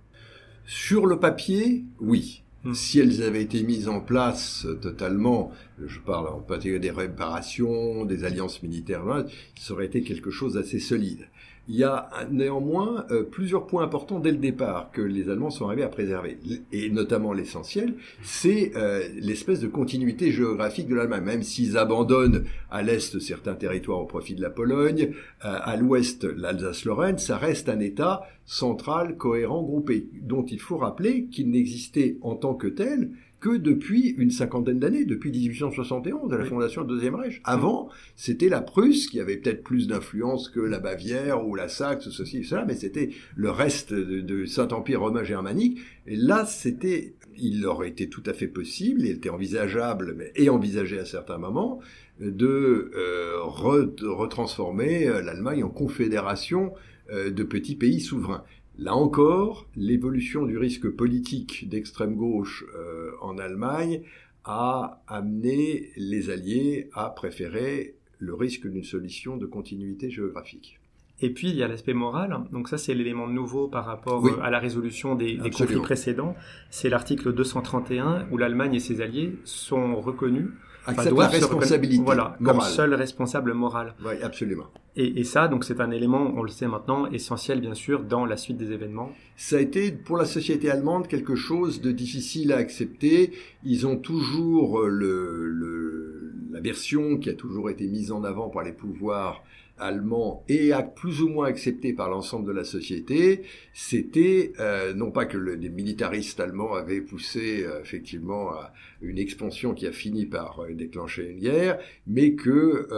Sur 0.67 1.07
le 1.07 1.19
papier, 1.19 1.85
oui. 2.01 2.43
Hmm. 2.65 2.75
Si 2.75 3.01
elles 3.01 3.23
avaient 3.23 3.43
été 3.43 3.63
mises 3.63 3.89
en 3.89 4.01
place 4.01 4.67
euh, 4.67 4.75
totalement, 4.75 5.53
je 5.85 5.99
parle 6.01 6.29
en 6.29 6.41
particulier 6.41 6.79
des 6.79 6.91
réparations, 6.91 8.05
des 8.05 8.25
alliances 8.25 8.63
militaires, 8.63 9.25
ça 9.59 9.73
aurait 9.73 9.87
été 9.87 10.03
quelque 10.03 10.31
chose 10.31 10.55
d'assez 10.55 10.79
solide. 10.79 11.29
Il 11.69 11.77
y 11.77 11.85
a 11.85 12.11
néanmoins 12.31 13.07
euh, 13.13 13.23
plusieurs 13.23 13.69
points 13.69 13.85
importants 13.85 14.19
dès 14.19 14.33
le 14.33 14.39
départ 14.39 14.91
que 14.91 15.01
les 15.01 15.29
Allemands 15.31 15.51
sont 15.51 15.67
arrivés 15.67 15.85
à 15.85 15.89
préserver, 15.89 16.39
et 16.73 16.91
notamment 16.91 17.33
l'essentiel, 17.33 17.95
c'est 18.21 18.73
euh, 18.75 19.07
l'espèce 19.15 19.61
de 19.61 19.69
continuité 19.69 20.33
géographique 20.33 20.89
de 20.89 20.97
l'Allemagne. 20.97 21.23
Même 21.23 21.43
s'ils 21.45 21.79
abandonnent 21.79 22.47
à 22.69 22.83
l'est 22.83 23.17
certains 23.21 23.55
territoires 23.55 24.01
au 24.01 24.07
profit 24.07 24.35
de 24.35 24.43
la 24.43 24.51
Pologne, 24.51 25.13
euh, 25.45 25.57
à 25.63 25.77
l'ouest 25.77 26.25
l'Alsace-Lorraine, 26.25 27.19
ça 27.19 27.37
reste 27.37 27.69
un 27.69 27.79
État 27.79 28.23
central, 28.45 29.17
cohérent, 29.17 29.63
groupé, 29.63 30.09
dont 30.21 30.45
il 30.45 30.61
faut 30.61 30.79
rappeler 30.79 31.27
qu'il 31.27 31.51
n'existait 31.51 32.17
en 32.23 32.35
tant 32.35 32.55
que 32.55 32.67
tel 32.67 33.13
que 33.43 33.57
depuis 33.57 34.15
une 34.19 34.31
cinquantaine 34.31 34.79
d'années, 34.79 35.05
depuis 35.05 35.33
1871, 35.33 36.31
de 36.31 36.37
la 36.37 36.45
fondation 36.45 36.83
du 36.83 36.95
Deuxième 36.95 37.17
Reich. 37.17 37.41
Avant, 37.43 37.91
c'était 38.15 38.49
la 38.49 38.61
Prusse 38.61 39.09
qui 39.09 39.19
avait 39.19 39.37
peut-être 39.37 39.65
plus 39.65 39.89
d'influence 39.89 40.49
que 40.49 40.61
la 40.61 40.79
Bavière 40.79 41.45
ou 41.45 41.57
la 41.57 41.69
Saxe, 41.69 42.09
ceci, 42.11 42.45
cela, 42.45 42.65
mais 42.65 42.77
c'était 42.77 43.11
le 43.35 43.51
reste 43.51 43.93
de, 43.93 44.45
Saint-Empire 44.47 45.01
romain 45.01 45.25
germanique. 45.25 45.81
Et 46.07 46.15
là, 46.15 46.47
c'était, 46.47 47.15
il 47.37 47.67
aurait 47.67 47.89
été 47.89 48.09
tout 48.09 48.23
à 48.27 48.33
fait 48.33 48.47
possible, 48.47 49.03
il 49.03 49.11
était 49.11 49.29
envisageable, 49.29 50.15
mais, 50.17 50.31
et 50.37 50.49
envisagé 50.49 51.01
à 51.01 51.05
certains 51.05 51.39
moments, 51.39 51.81
de 52.21 52.93
euh, 52.95 53.43
retransformer 53.43 55.09
euh, 55.09 55.21
l'Allemagne 55.21 55.65
en 55.65 55.69
confédération 55.69 56.75
euh, 57.11 57.31
de 57.31 57.43
petits 57.43 57.75
pays 57.75 58.01
souverains. 58.01 58.45
Là 58.79 58.95
encore, 58.95 59.67
l'évolution 59.77 60.47
du 60.47 60.57
risque 60.57 60.89
politique 60.89 61.69
d'extrême 61.69 62.15
gauche 62.15 62.65
euh, 62.75 63.11
en 63.21 63.39
Allemagne 63.39 64.03
a 64.45 65.03
amené 65.07 65.91
les 65.97 66.31
Alliés 66.31 66.89
à 66.95 67.11
préférer 67.11 67.97
le 68.19 68.35
risque 68.35 68.67
d'une 68.69 68.83
solution 68.83 69.37
de 69.37 69.47
continuité 69.47 70.11
géographique. 70.11 70.81
Et 71.21 71.31
puis 71.31 71.51
il 71.51 71.55
y 71.55 71.63
a 71.63 71.69
l'aspect 71.69 71.95
moral. 71.95 72.37
Donc 72.51 72.69
ça 72.69 72.79
c'est 72.79 72.95
l'élément 72.95 73.29
nouveau 73.29 73.69
par 73.69 73.85
rapport 73.85 74.27
euh, 74.27 74.41
à 74.43 74.51
la 74.51 74.59
résolution 74.59 75.15
des, 75.15 75.37
des 75.37 75.51
conflits 75.51 75.81
précédents. 75.81 76.35
C'est 76.71 76.89
l'article 76.89 77.33
231 77.33 78.27
où 78.31 78.39
l'Allemagne 78.39 78.75
et 78.75 78.81
ses 78.81 79.01
alliés 79.01 79.39
sont 79.45 80.01
reconnus 80.01 80.51
accepte 80.87 81.17
la 81.17 81.29
responsabilité 81.29 82.03
voilà, 82.03 82.37
comme 82.43 82.61
seul 82.61 82.95
responsable 82.95 83.53
moral. 83.55 83.95
Oui, 84.05 84.15
absolument. 84.23 84.67
Et, 84.95 85.21
et 85.21 85.25
ça, 85.25 85.49
donc 85.49 85.65
c'est 85.65 85.81
un 85.81 85.91
élément, 85.91 86.35
on 86.37 86.43
le 86.43 86.51
sait 86.51 86.69
maintenant, 86.69 87.07
essentiel 87.11 87.61
bien 87.61 87.75
sûr 87.75 88.05
dans 88.05 88.27
la 88.27 88.37
suite 88.37 88.59
des 88.59 88.73
événements. 88.73 89.11
Ça 89.37 89.57
a 89.57 89.61
été 89.61 89.91
pour 89.91 90.19
la 90.19 90.27
société 90.27 90.71
allemande 90.71 91.09
quelque 91.09 91.35
chose 91.35 91.81
de 91.81 91.93
difficile 91.93 92.53
à 92.53 92.59
accepter. 92.59 93.33
Ils 93.65 93.87
ont 93.87 93.97
toujours 93.97 94.81
le, 94.83 95.49
le 95.49 96.33
la 96.53 96.61
version 96.61 97.17
qui 97.17 97.31
a 97.31 97.35
toujours 97.35 97.71
été 97.71 97.87
mise 97.87 98.13
en 98.13 98.23
avant 98.25 98.51
par 98.51 98.63
les 98.63 98.73
pouvoirs 98.73 99.43
allemand 99.83 100.45
et 100.49 100.71
plus 100.95 101.23
ou 101.23 101.29
moins 101.29 101.47
accepté 101.47 101.93
par 101.93 102.09
l'ensemble 102.09 102.47
de 102.47 102.53
la 102.53 102.65
société, 102.65 103.43
c'était 103.75 104.53
euh, 104.61 104.95
non 104.95 105.11
pas 105.11 105.27
que 105.27 105.37
les 105.37 105.69
militaristes 105.69 106.41
allemands 106.41 106.75
avaient 106.75 107.01
poussé 107.01 107.65
euh, 107.65 107.81
effectivement 107.81 108.51
à 108.51 108.73
une 109.01 109.19
expansion 109.19 109.75
qui 109.75 109.87
a 109.87 109.93
fini 109.93 110.27
par 110.27 110.61
euh, 110.61 110.73
déclencher 110.73 111.31
une 111.31 111.41
guerre, 111.41 111.79
mais 112.07 112.35
que 112.35 112.89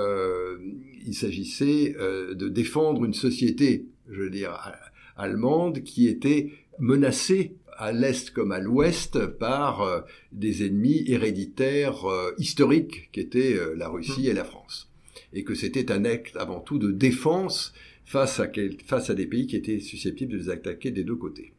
il 1.06 1.14
s'agissait 1.14 1.94
de 1.94 2.48
défendre 2.48 3.04
une 3.04 3.14
société, 3.14 3.86
je 4.10 4.22
veux 4.22 4.30
dire, 4.30 4.72
allemande 5.16 5.82
qui 5.82 6.08
était 6.08 6.50
menacée 6.78 7.56
à 7.76 7.92
l'est 7.92 8.30
comme 8.30 8.52
à 8.52 8.58
l'ouest 8.58 9.26
par 9.26 10.04
des 10.32 10.66
ennemis 10.66 11.04
héréditaires 11.06 12.06
historiques 12.38 13.10
qui 13.12 13.20
étaient 13.20 13.56
la 13.76 13.88
Russie 13.88 14.22
mmh. 14.22 14.30
et 14.30 14.32
la 14.32 14.44
France 14.44 14.93
et 15.34 15.44
que 15.44 15.54
c'était 15.54 15.92
un 15.92 16.04
acte 16.04 16.36
avant 16.36 16.60
tout 16.60 16.78
de 16.78 16.90
défense 16.90 17.74
face 18.04 18.40
à, 18.40 18.46
face 18.86 19.10
à 19.10 19.14
des 19.14 19.26
pays 19.26 19.46
qui 19.46 19.56
étaient 19.56 19.80
susceptibles 19.80 20.32
de 20.32 20.38
les 20.38 20.50
attaquer 20.50 20.90
des 20.90 21.04
deux 21.04 21.16
côtés. 21.16 21.52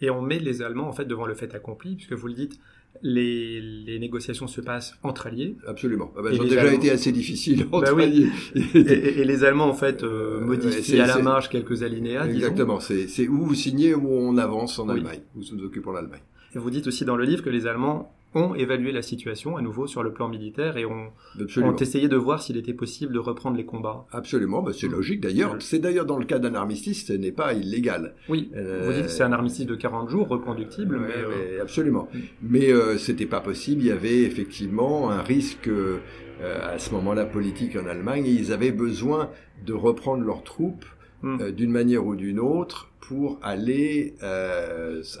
Et 0.00 0.10
on 0.10 0.20
met 0.20 0.38
les 0.38 0.62
Allemands 0.62 0.88
en 0.88 0.92
fait 0.92 1.04
devant 1.04 1.26
le 1.26 1.34
fait 1.34 1.54
accompli, 1.54 1.94
puisque 1.94 2.14
vous 2.14 2.26
le 2.26 2.34
dites, 2.34 2.58
les, 3.02 3.60
les 3.60 3.98
négociations 3.98 4.46
se 4.46 4.60
passent 4.60 4.98
entre 5.02 5.28
alliés. 5.28 5.56
Absolument. 5.66 6.12
Ah 6.16 6.20
elles 6.28 6.40
ont 6.40 6.44
déjà 6.44 6.72
été 6.72 6.90
assez 6.90 7.12
difficiles 7.12 7.64
bah 7.64 7.78
entre 7.78 7.98
alliés. 7.98 8.28
et, 8.54 9.24
les 9.24 9.44
Allemands 9.44 9.68
en 9.68 9.74
fait 9.74 10.02
euh, 10.02 10.40
modifient 10.40 11.00
à 11.00 11.06
la 11.06 11.18
marge 11.18 11.48
quelques 11.48 11.82
alinéas. 11.82 12.26
Exactement. 12.26 12.80
C'est 12.80 13.28
où 13.28 13.46
vous 13.46 13.54
signez 13.54 13.94
où 13.94 14.08
on 14.08 14.36
avance 14.36 14.78
en 14.78 14.88
Allemagne, 14.88 15.20
où 15.36 15.40
nous 15.52 15.64
occupons 15.64 15.92
l'Allemagne. 15.92 16.22
Et 16.54 16.58
vous 16.58 16.70
dites 16.70 16.86
aussi 16.86 17.04
dans 17.04 17.16
le 17.16 17.24
livre 17.24 17.42
que 17.42 17.50
les 17.50 17.66
Allemands 17.66 18.12
ont 18.34 18.54
évalué 18.54 18.92
la 18.92 19.02
situation 19.02 19.56
à 19.56 19.62
nouveau 19.62 19.86
sur 19.86 20.02
le 20.02 20.12
plan 20.12 20.28
militaire 20.28 20.76
et 20.76 20.86
ont, 20.86 21.10
ont 21.38 21.76
essayé 21.76 22.08
de 22.08 22.16
voir 22.16 22.42
s'il 22.42 22.56
était 22.56 22.72
possible 22.72 23.12
de 23.12 23.18
reprendre 23.18 23.56
les 23.56 23.64
combats. 23.64 24.06
Absolument, 24.10 24.62
bah 24.62 24.72
c'est 24.74 24.88
logique 24.88 25.20
d'ailleurs. 25.20 25.56
C'est 25.60 25.78
d'ailleurs 25.78 26.06
dans 26.06 26.18
le 26.18 26.24
cas 26.24 26.38
d'un 26.38 26.54
armistice, 26.54 27.06
ce 27.06 27.12
n'est 27.12 27.32
pas 27.32 27.52
illégal. 27.52 28.14
Oui, 28.28 28.50
euh... 28.56 28.82
vous 28.86 28.92
dites 28.92 29.02
que 29.04 29.10
c'est 29.10 29.22
un 29.22 29.32
armistice 29.32 29.66
de 29.66 29.74
40 29.74 30.08
jours, 30.08 30.28
reconductible, 30.28 30.98
mais, 30.98 31.14
euh, 31.14 31.62
Absolument. 31.62 32.08
Mais 32.42 32.72
euh, 32.72 32.96
c'était 32.96 33.26
pas 33.26 33.40
possible, 33.40 33.82
il 33.82 33.88
y 33.88 33.92
avait 33.92 34.22
effectivement 34.22 35.10
un 35.10 35.22
risque 35.22 35.68
euh, 35.68 35.98
à 36.40 36.78
ce 36.78 36.92
moment-là 36.92 37.26
politique 37.26 37.76
en 37.76 37.86
Allemagne 37.86 38.26
et 38.26 38.30
ils 38.30 38.52
avaient 38.52 38.72
besoin 38.72 39.30
de 39.64 39.74
reprendre 39.74 40.24
leurs 40.24 40.42
troupes 40.42 40.86
hmm. 41.22 41.50
d'une 41.50 41.70
manière 41.70 42.06
ou 42.06 42.16
d'une 42.16 42.40
autre 42.40 42.90
pour 43.00 43.38
aller 43.42 44.14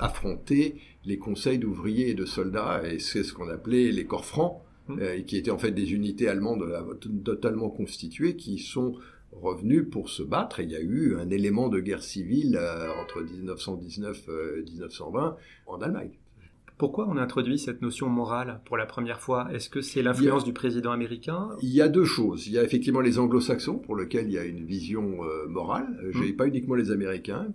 affronter 0.00 0.76
les 1.04 1.18
conseils 1.18 1.58
d'ouvriers 1.58 2.10
et 2.10 2.14
de 2.14 2.24
soldats, 2.24 2.82
et 2.86 2.98
c'est 2.98 3.22
ce 3.22 3.32
qu'on 3.32 3.48
appelait 3.48 3.90
les 3.90 4.04
corps 4.04 4.24
francs, 4.24 4.62
hmm. 4.88 5.22
qui 5.26 5.36
étaient 5.36 5.50
en 5.50 5.58
fait 5.58 5.72
des 5.72 5.92
unités 5.92 6.28
allemandes 6.28 6.64
totalement 7.24 7.70
constituées, 7.70 8.36
qui 8.36 8.58
sont 8.58 8.94
revenus 9.32 9.88
pour 9.90 10.10
se 10.10 10.22
battre. 10.22 10.60
Et 10.60 10.64
il 10.64 10.70
y 10.70 10.76
a 10.76 10.80
eu 10.80 11.16
un 11.16 11.30
élément 11.30 11.68
de 11.68 11.80
guerre 11.80 12.02
civile 12.02 12.58
entre 13.00 13.22
1919 13.22 14.28
et 14.58 14.62
1920 14.62 15.36
en 15.66 15.80
Allemagne. 15.80 16.10
Pourquoi 16.82 17.06
on 17.08 17.16
introduit 17.16 17.60
cette 17.60 17.80
notion 17.80 18.08
morale 18.08 18.60
pour 18.64 18.76
la 18.76 18.86
première 18.86 19.20
fois? 19.20 19.46
Est-ce 19.52 19.70
que 19.70 19.80
c'est 19.82 20.02
l'influence 20.02 20.42
du 20.42 20.52
président 20.52 20.90
américain? 20.90 21.50
Il 21.62 21.68
y 21.68 21.80
a 21.80 21.88
deux 21.88 22.04
choses. 22.04 22.48
Il 22.48 22.54
y 22.54 22.58
a 22.58 22.64
effectivement 22.64 23.00
les 23.00 23.20
anglo-saxons, 23.20 23.78
pour 23.78 23.94
lesquels 23.94 24.26
il 24.26 24.32
y 24.32 24.38
a 24.38 24.44
une 24.44 24.64
vision 24.64 25.22
euh, 25.22 25.46
morale. 25.46 25.86
Je 26.10 26.18
n'ai 26.18 26.32
pas 26.32 26.48
uniquement 26.48 26.74
les 26.74 26.90
Américains. 26.90 27.46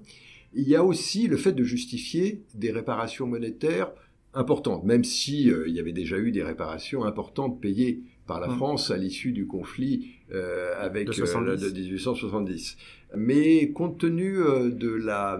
Il 0.54 0.68
y 0.68 0.76
a 0.76 0.84
aussi 0.84 1.28
le 1.28 1.38
fait 1.38 1.52
de 1.52 1.64
justifier 1.64 2.44
des 2.56 2.72
réparations 2.72 3.28
monétaires 3.28 3.92
importantes, 4.34 4.84
même 4.84 5.04
si 5.04 5.50
euh, 5.50 5.68
il 5.68 5.76
y 5.76 5.80
avait 5.80 5.94
déjà 5.94 6.18
eu 6.18 6.32
des 6.32 6.44
réparations 6.44 7.04
importantes 7.04 7.62
payées 7.62 8.02
par 8.26 8.40
la 8.40 8.48
mmh. 8.48 8.58
France 8.58 8.92
à 8.92 8.98
l'issue 8.98 9.32
du 9.32 9.48
conflit 9.48 10.12
euh, 10.32 10.74
avec 10.80 11.08
de, 11.08 11.14
de, 11.14 11.80
1870. 11.80 12.78
Mais 13.16 13.72
compte 13.72 13.98
tenu 14.00 14.36
de 14.36 14.90
la 14.90 15.40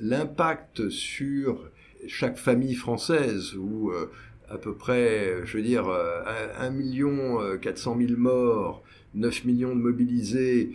l'impact 0.00 0.88
sur 0.88 1.70
chaque 2.06 2.36
famille 2.36 2.74
française 2.74 3.54
où 3.56 3.90
euh, 3.90 4.10
à 4.48 4.58
peu 4.58 4.74
près, 4.74 5.38
je 5.44 5.56
veux 5.56 5.62
dire, 5.62 5.88
1 5.88 5.90
euh, 5.90 6.70
million 6.70 7.38
400 7.60 7.96
000 7.98 8.12
morts, 8.18 8.82
9 9.14 9.44
millions 9.44 9.74
de 9.74 9.80
mobilisés, 9.80 10.72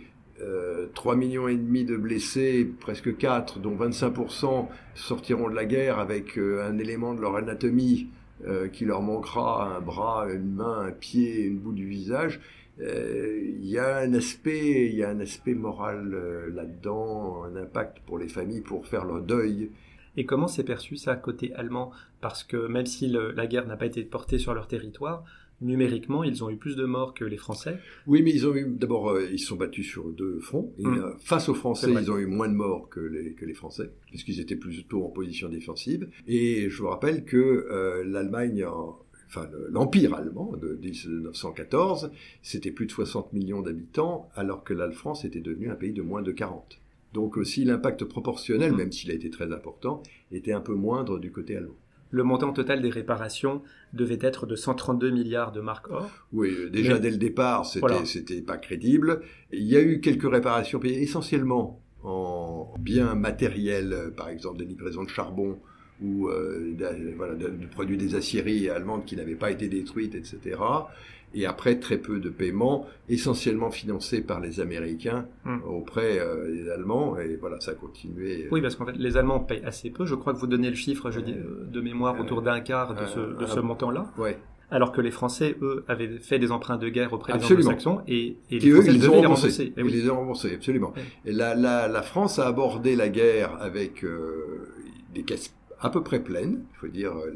3 0.94 1.16
millions 1.16 1.48
et 1.48 1.56
demi 1.56 1.84
de 1.84 1.96
blessés, 1.96 2.70
presque 2.80 3.16
4, 3.16 3.58
dont 3.58 3.76
25% 3.76 4.68
sortiront 4.94 5.48
de 5.50 5.54
la 5.54 5.64
guerre 5.64 5.98
avec 5.98 6.38
euh, 6.38 6.66
un 6.68 6.78
élément 6.78 7.14
de 7.14 7.20
leur 7.20 7.36
anatomie 7.36 8.08
qui 8.72 8.86
leur 8.86 9.02
manquera, 9.02 9.76
un 9.76 9.82
bras, 9.82 10.26
une 10.32 10.54
main, 10.54 10.86
un 10.86 10.92
pied, 10.92 11.42
une 11.42 11.58
bout 11.58 11.74
du 11.74 11.86
visage. 11.86 12.40
Il 12.78 13.66
y 13.66 13.76
a 13.76 13.98
un 13.98 14.14
aspect, 14.14 14.86
il 14.86 14.94
y 14.94 15.04
a 15.04 15.10
un 15.10 15.20
aspect 15.20 15.52
moral 15.52 16.48
là-dedans, 16.54 17.44
un 17.44 17.54
impact 17.56 17.98
pour 18.06 18.18
les 18.18 18.28
familles 18.28 18.62
pour 18.62 18.86
faire 18.86 19.04
leur 19.04 19.20
deuil 19.20 19.68
et 20.16 20.26
comment 20.26 20.48
s'est 20.48 20.64
perçu 20.64 20.96
ça 20.96 21.16
côté 21.16 21.54
allemand? 21.54 21.92
Parce 22.20 22.44
que 22.44 22.66
même 22.66 22.86
si 22.86 23.08
la 23.08 23.46
guerre 23.46 23.66
n'a 23.66 23.76
pas 23.76 23.86
été 23.86 24.02
portée 24.02 24.38
sur 24.38 24.54
leur 24.54 24.66
territoire, 24.66 25.24
numériquement, 25.60 26.24
ils 26.24 26.42
ont 26.42 26.50
eu 26.50 26.56
plus 26.56 26.76
de 26.76 26.84
morts 26.84 27.14
que 27.14 27.24
les 27.24 27.36
Français. 27.36 27.78
Oui, 28.06 28.22
mais 28.22 28.30
ils 28.30 28.46
ont 28.46 28.54
eu 28.54 28.66
d'abord, 28.68 29.10
euh, 29.10 29.28
ils 29.30 29.38
se 29.38 29.46
sont 29.46 29.56
battus 29.56 29.86
sur 29.86 30.08
deux 30.10 30.40
fronts. 30.40 30.72
Et, 30.78 30.86
mm. 30.86 30.98
euh, 30.98 31.12
face 31.18 31.48
aux 31.48 31.54
Français, 31.54 31.90
ils 31.90 32.10
ont 32.10 32.18
eu 32.18 32.26
moins 32.26 32.48
de 32.48 32.54
morts 32.54 32.88
que 32.88 33.00
les, 33.00 33.34
que 33.34 33.44
les 33.44 33.54
Français, 33.54 33.90
puisqu'ils 34.06 34.40
étaient 34.40 34.56
plutôt 34.56 35.04
en 35.04 35.10
position 35.10 35.48
défensive. 35.48 36.08
Et 36.26 36.70
je 36.70 36.82
vous 36.82 36.88
rappelle 36.88 37.24
que 37.24 37.36
euh, 37.70 38.04
l'Allemagne, 38.04 38.64
enfin 39.26 39.48
l'Empire 39.70 40.14
allemand 40.14 40.54
de 40.56 40.78
1914, 40.82 42.10
c'était 42.42 42.70
plus 42.70 42.86
de 42.86 42.92
60 42.92 43.32
millions 43.32 43.62
d'habitants, 43.62 44.28
alors 44.34 44.64
que 44.64 44.74
la 44.74 44.90
France 44.90 45.24
était 45.24 45.40
devenue 45.40 45.70
un 45.70 45.76
pays 45.76 45.92
de 45.92 46.02
moins 46.02 46.22
de 46.22 46.32
40. 46.32 46.80
Donc 47.12 47.36
aussi 47.36 47.64
l'impact 47.64 48.04
proportionnel, 48.04 48.72
mm. 48.72 48.76
même 48.76 48.92
s'il 48.92 49.10
a 49.10 49.14
été 49.14 49.30
très 49.30 49.52
important, 49.52 50.02
était 50.32 50.52
un 50.52 50.60
peu 50.60 50.74
moindre 50.74 51.18
du 51.18 51.30
côté 51.30 51.56
allemand. 51.56 51.76
Le 52.10 52.24
montant 52.24 52.52
total 52.52 52.82
des 52.82 52.90
réparations 52.90 53.62
devait 53.92 54.18
être 54.20 54.46
de 54.46 54.56
132 54.56 55.10
milliards 55.10 55.52
de 55.52 55.60
marques 55.60 55.90
or. 55.90 56.10
Oui, 56.32 56.50
euh, 56.50 56.70
déjà 56.70 56.98
dès 56.98 57.10
le 57.10 57.16
départ, 57.16 57.66
c'était 57.66 58.04
c'était 58.04 58.42
pas 58.42 58.56
crédible. 58.56 59.22
Il 59.52 59.64
y 59.64 59.76
a 59.76 59.80
eu 59.80 60.00
quelques 60.00 60.30
réparations 60.30 60.78
payées 60.80 61.02
essentiellement 61.02 61.80
en 62.02 62.74
biens 62.78 63.14
matériels, 63.14 63.92
euh, 63.92 64.10
par 64.10 64.28
exemple 64.28 64.58
des 64.58 64.64
livraisons 64.64 65.04
de 65.04 65.08
charbon 65.08 65.58
ou 66.02 66.28
euh, 66.28 66.74
voilà, 67.16 67.34
de, 67.34 67.52
produits 67.70 67.98
des 67.98 68.14
aciéries 68.14 68.70
allemandes 68.70 69.04
qui 69.04 69.16
n'avaient 69.16 69.34
pas 69.34 69.50
été 69.50 69.68
détruites, 69.68 70.14
etc 70.14 70.56
et 71.34 71.46
après 71.46 71.78
très 71.78 71.98
peu 71.98 72.18
de 72.18 72.28
paiements, 72.28 72.86
essentiellement 73.08 73.70
financés 73.70 74.20
par 74.20 74.40
les 74.40 74.60
Américains 74.60 75.26
hmm. 75.44 75.58
auprès 75.66 76.18
euh, 76.18 76.50
des 76.52 76.70
Allemands, 76.70 77.18
et 77.18 77.36
voilà, 77.36 77.60
ça 77.60 77.72
a 77.72 77.74
continué. 77.74 78.44
Euh. 78.44 78.48
Oui, 78.50 78.60
parce 78.60 78.76
qu'en 78.76 78.86
fait, 78.86 78.96
les 78.96 79.16
Allemands 79.16 79.40
payent 79.40 79.64
assez 79.64 79.90
peu. 79.90 80.06
Je 80.06 80.14
crois 80.14 80.32
que 80.32 80.38
vous 80.38 80.46
donnez 80.46 80.70
le 80.70 80.76
chiffre, 80.76 81.10
je 81.10 81.20
dis, 81.20 81.32
euh, 81.34 81.66
de 81.70 81.80
mémoire, 81.80 82.18
autour 82.20 82.42
d'un 82.42 82.60
quart 82.60 82.94
de 82.94 83.06
ce, 83.06 83.20
de 83.38 83.46
ce 83.46 83.60
montant-là. 83.60 84.12
Ouais. 84.18 84.38
Alors 84.72 84.92
que 84.92 85.00
les 85.00 85.10
Français, 85.10 85.56
eux, 85.62 85.84
avaient 85.88 86.18
fait 86.18 86.38
des 86.38 86.52
emprunts 86.52 86.76
de 86.76 86.88
guerre 86.88 87.12
auprès 87.12 87.36
des 87.36 87.44
Anglo-Saxons 87.44 88.02
et, 88.06 88.36
et, 88.50 88.60
les 88.60 88.70
eux, 88.70 88.84
ils 88.86 89.00
les 89.00 89.08
ont 89.08 89.20
remboursés. 89.20 89.72
Eh 89.76 89.80
ils 89.80 89.86
les 89.86 90.08
ont 90.08 90.16
remboursés, 90.16 90.54
absolument. 90.54 90.92
Et 91.24 91.32
la, 91.32 91.56
la, 91.56 91.88
la, 91.88 92.02
France 92.02 92.38
a 92.38 92.46
abordé 92.46 92.94
la 92.94 93.08
guerre 93.08 93.56
avec 93.60 94.04
des 95.12 95.24
caisses 95.24 95.52
à 95.80 95.88
peu 95.88 96.02
près 96.02 96.22
pleine. 96.22 96.64
Il 96.72 96.76
faut 96.76 96.88
dire, 96.88 97.16
euh, 97.16 97.32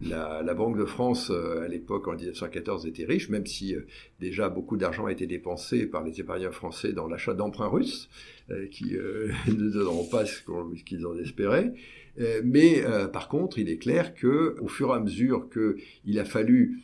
la, 0.00 0.54
Banque 0.54 0.78
de 0.78 0.84
France, 0.84 1.30
euh, 1.30 1.62
à 1.62 1.68
l'époque, 1.68 2.08
en 2.08 2.14
1914, 2.14 2.86
était 2.86 3.04
riche, 3.04 3.28
même 3.28 3.46
si 3.46 3.74
euh, 3.74 3.86
déjà 4.20 4.48
beaucoup 4.48 4.76
d'argent 4.76 5.06
a 5.06 5.12
été 5.12 5.26
dépensé 5.26 5.86
par 5.86 6.02
les 6.02 6.18
épargnants 6.18 6.52
français 6.52 6.92
dans 6.92 7.06
l'achat 7.06 7.34
d'emprunts 7.34 7.68
russes, 7.68 8.08
qui 8.70 8.92
ne 9.46 9.70
donneront 9.70 10.06
pas 10.06 10.26
ce 10.26 10.42
qu'ils 10.84 11.06
en 11.06 11.16
espéraient. 11.16 11.72
mais 12.44 12.82
par 13.12 13.28
contre, 13.28 13.58
il 13.58 13.70
est 13.70 13.78
clair 13.78 14.14
que, 14.14 14.56
au 14.60 14.68
fur 14.68 14.90
et 14.90 14.94
à 14.94 15.00
mesure 15.00 15.48
qu'il 15.48 16.18
a 16.18 16.24
fallu 16.24 16.80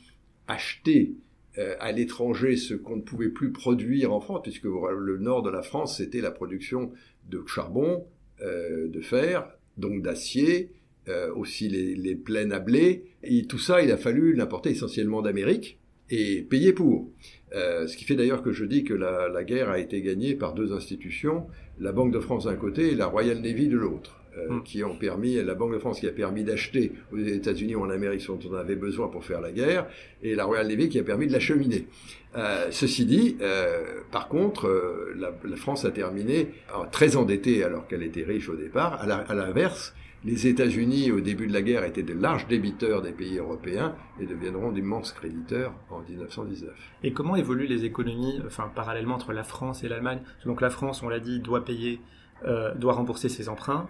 acheter 0.46 1.14
à 1.56 1.92
l'étranger 1.92 2.56
ce 2.56 2.72
qu'on 2.72 2.96
ne 2.96 3.02
pouvait 3.02 3.28
plus 3.28 3.52
produire 3.52 4.14
en 4.14 4.20
France, 4.20 4.40
puisque 4.44 4.64
le 4.64 5.18
nord 5.18 5.42
de 5.42 5.50
la 5.50 5.62
France, 5.62 5.98
c'était 5.98 6.22
la 6.22 6.30
production 6.30 6.92
de 7.28 7.42
charbon, 7.46 8.06
de 8.40 9.00
fer, 9.02 9.50
donc 9.76 10.00
d'acier, 10.00 10.70
euh, 11.08 11.32
aussi 11.34 11.68
les, 11.68 11.94
les, 11.94 12.14
plaines 12.14 12.52
à 12.52 12.58
blé. 12.58 13.04
Et 13.22 13.44
tout 13.44 13.58
ça, 13.58 13.82
il 13.82 13.90
a 13.90 13.96
fallu 13.96 14.34
l'importer 14.34 14.70
essentiellement 14.70 15.22
d'Amérique 15.22 15.78
et 16.10 16.42
payer 16.42 16.72
pour. 16.72 17.10
Euh, 17.54 17.86
ce 17.86 17.96
qui 17.96 18.04
fait 18.04 18.14
d'ailleurs 18.14 18.42
que 18.42 18.52
je 18.52 18.64
dis 18.64 18.84
que 18.84 18.92
la, 18.92 19.28
la, 19.28 19.42
guerre 19.42 19.70
a 19.70 19.78
été 19.78 20.02
gagnée 20.02 20.34
par 20.34 20.52
deux 20.52 20.72
institutions, 20.74 21.46
la 21.80 21.92
Banque 21.92 22.12
de 22.12 22.20
France 22.20 22.44
d'un 22.44 22.56
côté 22.56 22.92
et 22.92 22.94
la 22.94 23.06
Royal 23.06 23.40
Navy 23.40 23.68
de 23.68 23.76
l'autre. 23.78 24.14
Euh, 24.36 24.56
hmm. 24.56 24.62
qui 24.62 24.84
ont 24.84 24.96
permis, 24.96 25.42
la 25.42 25.54
Banque 25.54 25.72
de 25.72 25.78
France 25.78 25.98
qui 25.98 26.06
a 26.06 26.12
permis 26.12 26.44
d'acheter 26.44 26.92
aux 27.10 27.18
États-Unis 27.18 27.74
ou 27.74 27.80
en 27.80 27.90
Amérique 27.90 28.20
ce 28.20 28.28
dont 28.28 28.38
on 28.50 28.54
avait 28.54 28.76
besoin 28.76 29.08
pour 29.08 29.24
faire 29.24 29.40
la 29.40 29.50
guerre, 29.50 29.86
et 30.22 30.34
la 30.34 30.44
Royal 30.44 30.68
Navy 30.68 30.90
qui 30.90 30.98
a 30.98 31.02
permis 31.02 31.26
de 31.26 31.32
l'acheminer. 31.32 31.86
Euh, 32.36 32.66
ceci 32.70 33.06
dit, 33.06 33.36
par 34.12 34.28
contre, 34.28 34.68
la, 35.16 35.32
la, 35.42 35.56
France 35.56 35.86
a 35.86 35.90
terminé 35.90 36.48
très 36.92 37.16
endettée 37.16 37.64
alors 37.64 37.88
qu'elle 37.88 38.02
était 38.02 38.22
riche 38.22 38.50
au 38.50 38.54
départ. 38.54 39.02
À 39.02 39.34
l'inverse, 39.34 39.94
les 40.24 40.46
États-Unis, 40.48 41.12
au 41.12 41.20
début 41.20 41.46
de 41.46 41.52
la 41.52 41.62
guerre, 41.62 41.84
étaient 41.84 42.02
de 42.02 42.12
larges 42.12 42.48
débiteurs 42.48 43.02
des 43.02 43.12
pays 43.12 43.38
européens 43.38 43.94
et 44.20 44.26
deviendront 44.26 44.72
d'immenses 44.72 45.12
créditeurs 45.12 45.72
en 45.90 46.00
1919. 46.00 46.72
Et 47.04 47.12
comment 47.12 47.36
évoluent 47.36 47.68
les 47.68 47.84
économies, 47.84 48.40
enfin 48.46 48.70
parallèlement 48.74 49.14
entre 49.14 49.32
la 49.32 49.44
France 49.44 49.84
et 49.84 49.88
l'Allemagne? 49.88 50.20
Donc 50.44 50.60
la 50.60 50.70
France, 50.70 51.02
on 51.02 51.08
l'a 51.08 51.20
dit, 51.20 51.38
doit 51.38 51.64
payer, 51.64 52.00
euh, 52.44 52.74
doit 52.74 52.94
rembourser 52.94 53.28
ses 53.28 53.48
emprunts. 53.48 53.88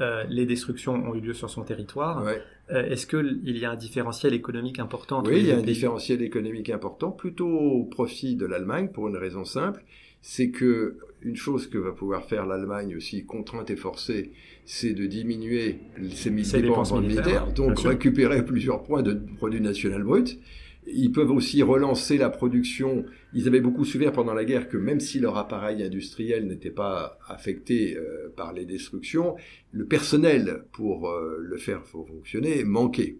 Euh, 0.00 0.24
les 0.28 0.46
destructions 0.46 0.94
ont 0.94 1.14
eu 1.16 1.20
lieu 1.20 1.34
sur 1.34 1.50
son 1.50 1.62
territoire. 1.62 2.24
Euh, 2.70 2.84
est-ce 2.84 3.06
qu'il 3.06 3.58
y 3.58 3.64
a 3.64 3.72
un 3.72 3.76
différentiel 3.76 4.32
économique 4.32 4.78
important 4.78 5.24
Oui, 5.26 5.38
il 5.38 5.46
y 5.46 5.52
a 5.52 5.58
un 5.58 5.62
différentiel 5.62 6.22
économique 6.22 6.70
important, 6.70 7.10
plutôt 7.10 7.48
au 7.48 7.84
profit 7.84 8.36
de 8.36 8.46
l'Allemagne, 8.46 8.88
pour 8.88 9.08
une 9.08 9.16
raison 9.16 9.44
simple, 9.44 9.84
c'est 10.22 10.50
que 10.50 10.98
une 11.24 11.36
chose 11.36 11.66
que 11.66 11.78
va 11.78 11.92
pouvoir 11.92 12.24
faire 12.26 12.46
l'Allemagne 12.46 12.94
aussi, 12.96 13.24
contrainte 13.24 13.70
et 13.70 13.76
forcée, 13.76 14.32
c'est 14.64 14.92
de 14.92 15.06
diminuer 15.06 15.80
ses, 16.12 16.30
dépenses 16.30 16.92
militaires, 16.92 17.52
donc 17.52 17.78
récupérer 17.80 18.44
plusieurs 18.44 18.82
points 18.82 19.02
de 19.02 19.18
produit 19.36 19.60
national 19.60 20.02
brut. 20.02 20.38
Ils 20.86 21.12
peuvent 21.12 21.30
aussi 21.30 21.62
relancer 21.62 22.18
la 22.18 22.28
production. 22.28 23.06
Ils 23.32 23.48
avaient 23.48 23.62
beaucoup 23.62 23.86
souffert 23.86 24.12
pendant 24.12 24.34
la 24.34 24.44
guerre 24.44 24.68
que 24.68 24.76
même 24.76 25.00
si 25.00 25.18
leur 25.18 25.38
appareil 25.38 25.82
industriel 25.82 26.46
n'était 26.46 26.70
pas 26.70 27.18
affecté 27.26 27.96
euh, 27.96 28.30
par 28.36 28.52
les 28.52 28.66
destructions, 28.66 29.34
le 29.72 29.86
personnel 29.86 30.64
pour 30.72 31.08
euh, 31.08 31.38
le 31.40 31.56
faire 31.56 31.86
fonctionner 31.86 32.64
manquait. 32.64 33.16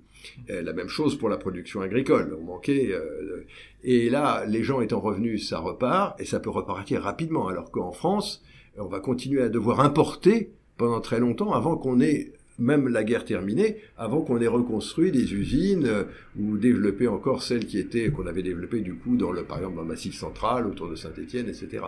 Euh, 0.51 0.63
la 0.63 0.73
même 0.73 0.89
chose 0.89 1.17
pour 1.17 1.29
la 1.29 1.37
production 1.37 1.81
agricole. 1.81 2.37
On 2.41 2.45
manquait. 2.45 2.93
Euh, 2.93 3.47
et 3.83 4.11
là, 4.11 4.45
les 4.47 4.63
gens 4.63 4.81
étant 4.81 5.01
revenus, 5.01 5.49
ça 5.49 5.59
repart 5.59 6.21
et 6.21 6.25
ça 6.25 6.41
peut 6.41 6.51
repartir 6.51 7.03
rapidement. 7.03 7.49
Alors 7.49 7.71
qu'en 7.71 7.93
France, 7.93 8.43
on 8.79 8.87
va 8.87 9.01
continuer 9.01 9.43
à 9.43 9.49
devoir 9.49 9.81
importer 9.81 10.51
pendant 10.77 11.01
très 11.01 11.21
longtemps 11.21 11.53
avant 11.53 11.77
qu'on 11.77 12.01
ait 12.01 12.33
même 12.59 12.89
la 12.89 13.03
guerre 13.03 13.25
terminée, 13.25 13.79
avant 13.99 14.21
qu'on 14.21 14.41
ait 14.41 14.47
reconstruit 14.47 15.11
des 15.11 15.35
usines 15.35 15.87
euh, 15.87 16.05
ou 16.39 16.57
développé 16.57 17.09
encore 17.09 17.43
celles 17.43 17.67
qui 17.67 17.79
étaient 17.79 18.11
qu'on 18.11 18.27
avait 18.27 18.45
développées 18.45 18.81
du 18.81 18.95
coup 18.95 19.17
dans 19.17 19.33
le 19.33 19.43
par 19.43 19.59
exemple 19.59 19.77
dans 19.77 19.83
le 19.83 19.89
Massif 19.89 20.15
central 20.15 20.67
autour 20.67 20.89
de 20.89 20.95
Saint-Étienne, 20.95 21.49
etc. 21.49 21.85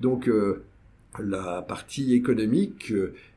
Donc 0.00 0.30
la 1.18 1.62
partie 1.62 2.14
économique 2.14 2.92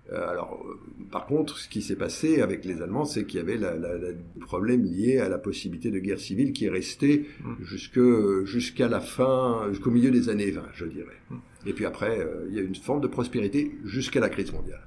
alors, 0.09 0.65
euh, 0.65 0.79
par 1.11 1.25
contre, 1.25 1.57
ce 1.57 1.69
qui 1.69 1.81
s'est 1.81 1.95
passé 1.95 2.41
avec 2.41 2.65
les 2.65 2.81
Allemands, 2.81 3.05
c'est 3.05 3.25
qu'il 3.25 3.39
y 3.39 3.41
avait 3.41 3.57
le 3.57 4.15
problème 4.41 4.83
lié 4.83 5.19
à 5.19 5.29
la 5.29 5.37
possibilité 5.37 5.89
de 5.91 5.99
guerre 5.99 6.19
civile 6.19 6.53
qui 6.53 6.65
est 6.65 6.69
resté 6.69 7.27
mm. 7.43 8.43
jusqu'à 8.45 8.87
la 8.87 8.99
fin, 8.99 9.67
jusqu'au 9.69 9.91
milieu 9.91 10.11
des 10.11 10.29
années 10.29 10.51
20, 10.51 10.63
je 10.73 10.85
dirais. 10.85 11.19
Mm. 11.29 11.35
Et 11.67 11.73
puis 11.73 11.85
après, 11.85 12.19
euh, 12.19 12.47
il 12.49 12.55
y 12.55 12.59
a 12.59 12.61
une 12.61 12.75
forme 12.75 13.01
de 13.01 13.07
prospérité 13.07 13.77
jusqu'à 13.85 14.19
la 14.19 14.29
crise 14.29 14.51
mondiale. 14.51 14.81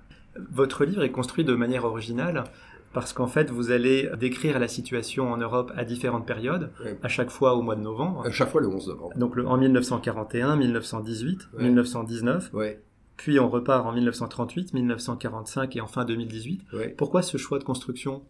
Votre 0.53 0.85
livre 0.85 1.03
est 1.03 1.13
construit 1.13 1.45
de 1.45 1.55
manière 1.55 1.85
originale 1.85 2.45
parce 2.93 3.13
qu'en 3.13 3.27
fait, 3.27 3.51
vous 3.51 3.71
allez 3.71 4.09
décrire 4.19 4.59
la 4.59 4.69
situation 4.69 5.33
en 5.33 5.37
Europe 5.37 5.73
à 5.77 5.85
différentes 5.85 6.27
périodes, 6.27 6.71
à 7.03 7.09
chaque 7.09 7.31
fois 7.31 7.55
au 7.55 7.63
mois 7.63 7.75
de 7.75 7.81
novembre. 7.81 8.25
À 8.25 8.31
chaque 8.31 8.51
fois 8.51 8.61
le 8.61 8.69
11 8.69 8.89
novembre. 8.89 9.17
Donc 9.17 9.37
en 9.37 9.57
1941, 9.57 10.57
1918, 10.57 11.49
1919. 11.59 12.51
Ouais. 12.53 12.81
Puis 13.17 13.39
on 13.39 13.49
repart 13.49 13.87
en 13.87 13.93
1938, 13.93 14.75
1945 14.75 15.77
et 15.77 15.81
enfin 15.81 16.05
2018. 16.05 16.63
Pourquoi 16.97 17.23
ce 17.23 17.37
choix 17.37 17.59
de 17.59 17.65
construction? 17.65 18.23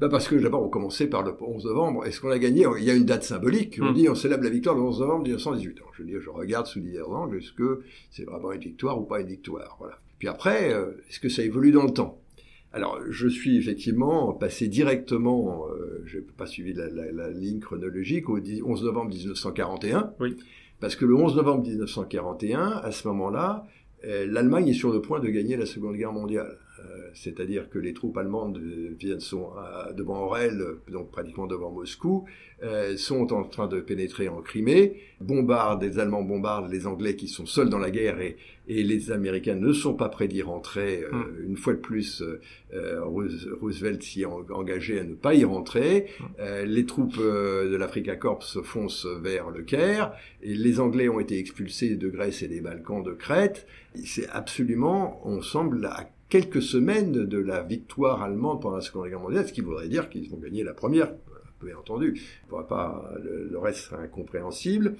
Bah 0.00 0.08
parce 0.08 0.28
que 0.28 0.34
d'abord 0.34 0.62
on 0.62 0.70
commençait 0.70 1.08
par 1.08 1.22
le 1.22 1.34
11 1.38 1.64
novembre. 1.66 2.06
Est-ce 2.06 2.22
qu'on 2.22 2.30
a 2.30 2.38
gagné? 2.38 2.64
Il 2.78 2.84
y 2.84 2.90
a 2.90 2.94
une 2.94 3.04
date 3.04 3.22
symbolique. 3.22 3.78
On 3.82 3.90
hmm. 3.90 3.94
dit 3.94 4.08
on 4.08 4.14
célèbre 4.14 4.44
la 4.44 4.50
victoire 4.50 4.74
le 4.74 4.80
11 4.82 5.00
novembre 5.00 5.22
1918. 5.24 5.78
je 5.92 6.02
dis, 6.04 6.14
je 6.18 6.30
regarde 6.30 6.66
sous 6.66 6.80
divers 6.80 7.10
angles. 7.10 7.36
Est-ce 7.36 7.52
que 7.52 7.82
c'est 8.10 8.24
vraiment 8.24 8.52
une 8.52 8.60
victoire 8.60 8.98
ou 8.98 9.04
pas 9.04 9.20
une 9.20 9.26
victoire? 9.26 9.76
Voilà. 9.78 9.98
Puis 10.18 10.28
après, 10.28 10.72
euh, 10.72 10.92
est-ce 11.08 11.20
que 11.20 11.28
ça 11.28 11.42
évolue 11.42 11.70
dans 11.70 11.84
le 11.84 11.92
temps? 11.92 12.18
Alors, 12.72 13.00
je 13.10 13.26
suis 13.26 13.58
effectivement 13.58 14.32
passé 14.32 14.68
directement, 14.68 15.66
euh, 15.68 16.02
je 16.06 16.18
n'ai 16.18 16.24
pas 16.24 16.46
suivi 16.46 16.72
la, 16.72 16.88
la, 16.88 17.10
la, 17.10 17.30
ligne 17.30 17.58
chronologique, 17.58 18.28
au 18.28 18.38
11 18.38 18.84
novembre 18.84 19.10
1941. 19.10 20.14
Oui. 20.20 20.36
Parce 20.78 20.96
que 20.96 21.04
le 21.04 21.14
11 21.14 21.36
novembre 21.36 21.66
1941, 21.66 22.80
à 22.82 22.92
ce 22.92 23.08
moment-là, 23.08 23.66
l'Allemagne 24.02 24.68
est 24.68 24.74
sur 24.74 24.92
le 24.92 25.00
point 25.00 25.20
de 25.20 25.28
gagner 25.28 25.56
la 25.56 25.66
Seconde 25.66 25.96
Guerre 25.96 26.12
mondiale. 26.12 26.58
Euh, 26.80 27.08
c'est-à-dire 27.14 27.68
que 27.68 27.78
les 27.78 27.92
troupes 27.92 28.16
allemandes 28.16 28.60
viennent 28.98 29.20
sont 29.20 29.50
devant 29.96 30.24
Orel, 30.24 30.62
donc 30.90 31.10
pratiquement 31.10 31.46
devant 31.46 31.70
Moscou, 31.70 32.24
euh, 32.62 32.96
sont 32.96 33.32
en 33.32 33.44
train 33.44 33.66
de 33.66 33.80
pénétrer 33.80 34.28
en 34.28 34.42
Crimée, 34.42 35.00
bombardent, 35.20 35.82
les 35.82 35.98
Allemands 35.98 36.22
bombardent 36.22 36.70
les 36.70 36.86
Anglais 36.86 37.16
qui 37.16 37.26
sont 37.26 37.46
seuls 37.46 37.68
dans 37.68 37.78
la 37.78 37.90
guerre 37.90 38.20
et, 38.20 38.36
et 38.68 38.82
les 38.82 39.10
Américains 39.10 39.54
ne 39.54 39.72
sont 39.72 39.94
pas 39.94 40.08
prêts 40.08 40.28
d'y 40.28 40.42
rentrer. 40.42 41.02
Euh, 41.02 41.10
hmm. 41.10 41.50
Une 41.50 41.56
fois 41.56 41.72
de 41.72 41.78
plus, 41.78 42.22
Roosevelt 42.72 44.02
s'y 44.02 44.22
est 44.22 44.26
engagé 44.26 45.00
à 45.00 45.04
ne 45.04 45.14
pas 45.14 45.34
y 45.34 45.44
rentrer. 45.44 46.06
Hmm. 46.20 46.64
les 46.64 46.86
troupes 46.86 47.18
de 47.18 47.76
l'Africa 47.76 48.16
Corps 48.16 48.44
foncent 48.44 49.06
vers 49.06 49.50
le 49.50 49.62
Caire 49.62 50.12
et 50.42 50.54
les 50.54 50.80
Anglais 50.80 51.08
ont 51.08 51.20
été 51.20 51.38
expulsés 51.38 51.96
de 51.96 52.08
Grèce 52.08 52.42
et 52.42 52.48
des 52.48 52.60
Balkans 52.60 53.02
de 53.02 53.12
Crète. 53.12 53.66
C'est 54.04 54.28
absolument, 54.28 55.20
on 55.24 55.42
semble 55.42 55.84
à 55.86 56.10
quelques 56.30 56.62
semaines 56.62 57.26
de 57.26 57.38
la 57.38 57.62
victoire 57.62 58.22
allemande 58.22 58.62
pendant 58.62 58.76
la 58.76 58.82
Seconde 58.82 59.08
Guerre 59.08 59.20
mondiale, 59.20 59.46
ce 59.46 59.52
qui 59.52 59.60
voudrait 59.60 59.88
dire 59.88 60.08
qu'ils 60.08 60.32
ont 60.32 60.38
gagné 60.38 60.62
la 60.62 60.72
première, 60.72 61.12
bien 61.62 61.76
entendu. 61.76 62.22
Pas, 62.48 63.12
le, 63.22 63.58
reste 63.58 63.80
serait 63.80 64.04
incompréhensible. 64.04 64.94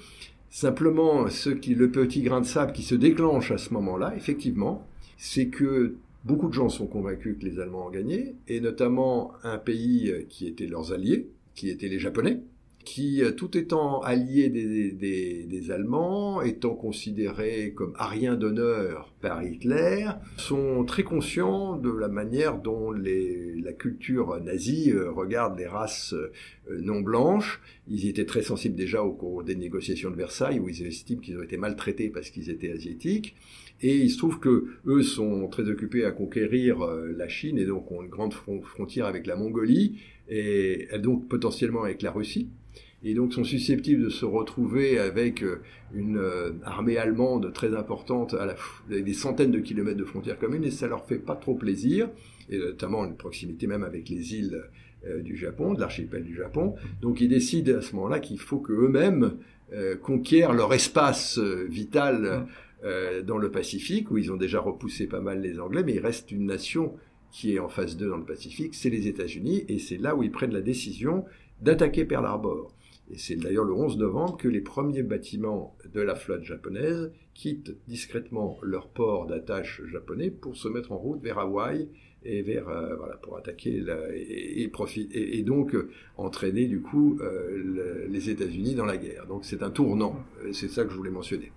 Simplement, 0.50 1.30
ce 1.30 1.48
qui, 1.48 1.74
le 1.74 1.90
petit 1.90 2.22
grain 2.22 2.40
de 2.40 2.46
sable 2.46 2.72
qui 2.72 2.82
se 2.82 2.96
déclenche 2.96 3.52
à 3.52 3.58
ce 3.58 3.72
moment-là, 3.72 4.12
effectivement, 4.16 4.86
c'est 5.16 5.46
que 5.46 5.94
beaucoup 6.24 6.48
de 6.48 6.54
gens 6.54 6.68
sont 6.68 6.86
convaincus 6.86 7.38
que 7.38 7.46
les 7.46 7.60
Allemands 7.60 7.86
ont 7.86 7.90
gagné, 7.90 8.34
et 8.48 8.60
notamment 8.60 9.32
un 9.44 9.58
pays 9.58 10.12
qui 10.28 10.48
était 10.48 10.66
leurs 10.66 10.92
alliés, 10.92 11.28
qui 11.54 11.70
étaient 11.70 11.88
les 11.88 12.00
Japonais, 12.00 12.40
qui, 12.84 13.22
euh, 13.22 13.32
tout 13.32 13.56
étant 13.56 14.00
alliés 14.00 14.48
des, 14.48 15.70
Allemands, 15.70 16.42
étant 16.42 16.74
considérés 16.74 17.72
comme 17.76 17.92
ariens 17.96 18.34
d'honneur 18.34 19.12
par 19.20 19.44
Hitler, 19.44 20.08
sont 20.36 20.84
très 20.84 21.04
conscients 21.04 21.76
de 21.76 21.90
la 21.90 22.08
manière 22.08 22.58
dont 22.58 22.90
la 22.90 23.72
culture 23.72 24.40
nazie 24.40 24.90
euh, 24.90 25.12
regarde 25.12 25.56
les 25.58 25.66
races 25.66 26.14
euh, 26.14 26.32
non 26.80 27.00
blanches. 27.00 27.60
Ils 27.88 28.08
étaient 28.08 28.24
très 28.24 28.42
sensibles 28.42 28.74
déjà 28.74 29.02
au 29.02 29.12
cours 29.12 29.44
des 29.44 29.54
négociations 29.54 30.10
de 30.10 30.16
Versailles, 30.16 30.58
où 30.58 30.68
ils 30.68 30.86
estiment 30.86 31.20
qu'ils 31.20 31.38
ont 31.38 31.42
été 31.42 31.56
maltraités 31.56 32.08
parce 32.08 32.30
qu'ils 32.30 32.50
étaient 32.50 32.72
asiatiques. 32.72 33.36
Et 33.82 33.96
il 33.96 34.10
se 34.10 34.18
trouve 34.18 34.40
que 34.40 34.66
eux 34.86 35.02
sont 35.02 35.48
très 35.48 35.68
occupés 35.68 36.04
à 36.04 36.10
conquérir 36.10 36.80
la 37.16 37.28
Chine 37.28 37.58
et 37.58 37.64
donc 37.64 37.90
ont 37.90 38.02
une 38.02 38.10
grande 38.10 38.34
frontière 38.34 39.06
avec 39.06 39.26
la 39.26 39.36
Mongolie 39.36 40.00
et 40.28 40.88
donc 40.98 41.28
potentiellement 41.28 41.82
avec 41.84 42.02
la 42.02 42.10
Russie 42.10 42.50
et 43.02 43.14
donc 43.14 43.32
sont 43.32 43.44
susceptibles 43.44 44.04
de 44.04 44.10
se 44.10 44.24
retrouver 44.24 44.98
avec 44.98 45.42
euh, 45.42 45.60
une 45.94 46.18
euh, 46.18 46.50
armée 46.64 46.98
allemande 46.98 47.52
très 47.52 47.74
importante 47.74 48.34
à 48.34 48.46
la, 48.46 48.56
des 48.88 49.14
centaines 49.14 49.50
de 49.50 49.60
kilomètres 49.60 49.98
de 49.98 50.04
frontières 50.04 50.38
communes 50.38 50.64
et 50.64 50.70
ça 50.70 50.86
leur 50.86 51.06
fait 51.06 51.18
pas 51.18 51.36
trop 51.36 51.54
plaisir 51.54 52.08
et 52.50 52.58
notamment 52.58 53.04
une 53.04 53.16
proximité 53.16 53.66
même 53.66 53.84
avec 53.84 54.08
les 54.08 54.34
îles 54.34 54.62
euh, 55.06 55.22
du 55.22 55.36
Japon, 55.36 55.72
de 55.72 55.80
l'archipel 55.80 56.24
du 56.24 56.34
Japon. 56.34 56.74
Donc 57.00 57.20
ils 57.20 57.28
décident 57.28 57.78
à 57.78 57.80
ce 57.80 57.94
moment-là 57.96 58.20
qu'il 58.20 58.38
faut 58.38 58.58
que 58.58 58.72
eux-mêmes 58.72 59.32
conquièrent 60.02 60.52
leur 60.52 60.74
espace 60.74 61.38
vital 61.38 62.48
dans 62.82 63.36
le 63.36 63.50
Pacifique 63.50 64.10
où 64.10 64.16
ils 64.16 64.32
ont 64.32 64.36
déjà 64.36 64.60
repoussé 64.60 65.06
pas 65.06 65.20
mal 65.20 65.42
les 65.42 65.60
Anglais, 65.60 65.82
mais 65.84 65.94
il 65.94 66.00
reste 66.00 66.32
une 66.32 66.46
nation 66.46 66.94
qui 67.30 67.54
est 67.54 67.58
en 67.58 67.68
phase 67.68 67.96
2 67.96 68.08
dans 68.08 68.16
le 68.16 68.24
Pacifique, 68.24 68.74
c'est 68.74 68.90
les 68.90 69.06
États-Unis, 69.06 69.64
et 69.68 69.78
c'est 69.78 69.98
là 69.98 70.16
où 70.16 70.22
ils 70.22 70.32
prennent 70.32 70.52
la 70.52 70.62
décision 70.62 71.24
d'attaquer 71.60 72.04
Pearl 72.04 72.24
Harbor. 72.24 72.74
Et 73.12 73.18
c'est 73.18 73.36
d'ailleurs 73.36 73.64
le 73.64 73.72
11 73.72 73.98
novembre 73.98 74.36
que 74.36 74.48
les 74.48 74.60
premiers 74.60 75.02
bâtiments 75.02 75.76
de 75.92 76.00
la 76.00 76.14
flotte 76.14 76.44
japonaise 76.44 77.10
quittent 77.34 77.76
discrètement 77.88 78.58
leur 78.62 78.88
port 78.88 79.26
d'attache 79.26 79.82
japonais 79.86 80.30
pour 80.30 80.56
se 80.56 80.68
mettre 80.68 80.92
en 80.92 80.98
route 80.98 81.20
vers 81.20 81.38
Hawaï 81.38 81.88
et 82.22 82.42
vers 82.42 82.68
euh, 82.68 82.94
voilà 82.96 83.16
pour 83.16 83.36
attaquer 83.36 83.82
et, 84.14 84.62
et, 84.62 85.38
et, 85.38 85.42
donc 85.42 85.74
euh, 85.74 85.88
entraîner 86.18 86.66
du 86.66 86.82
coup 86.82 87.18
euh, 87.20 88.06
les 88.08 88.30
États-Unis 88.30 88.74
dans 88.74 88.84
la 88.84 88.96
guerre. 88.96 89.26
Donc 89.26 89.44
c'est 89.44 89.62
un 89.62 89.70
tournant. 89.70 90.22
C'est 90.52 90.68
ça 90.68 90.84
que 90.84 90.90
je 90.90 90.96
voulais 90.96 91.10
mentionner. 91.10 91.50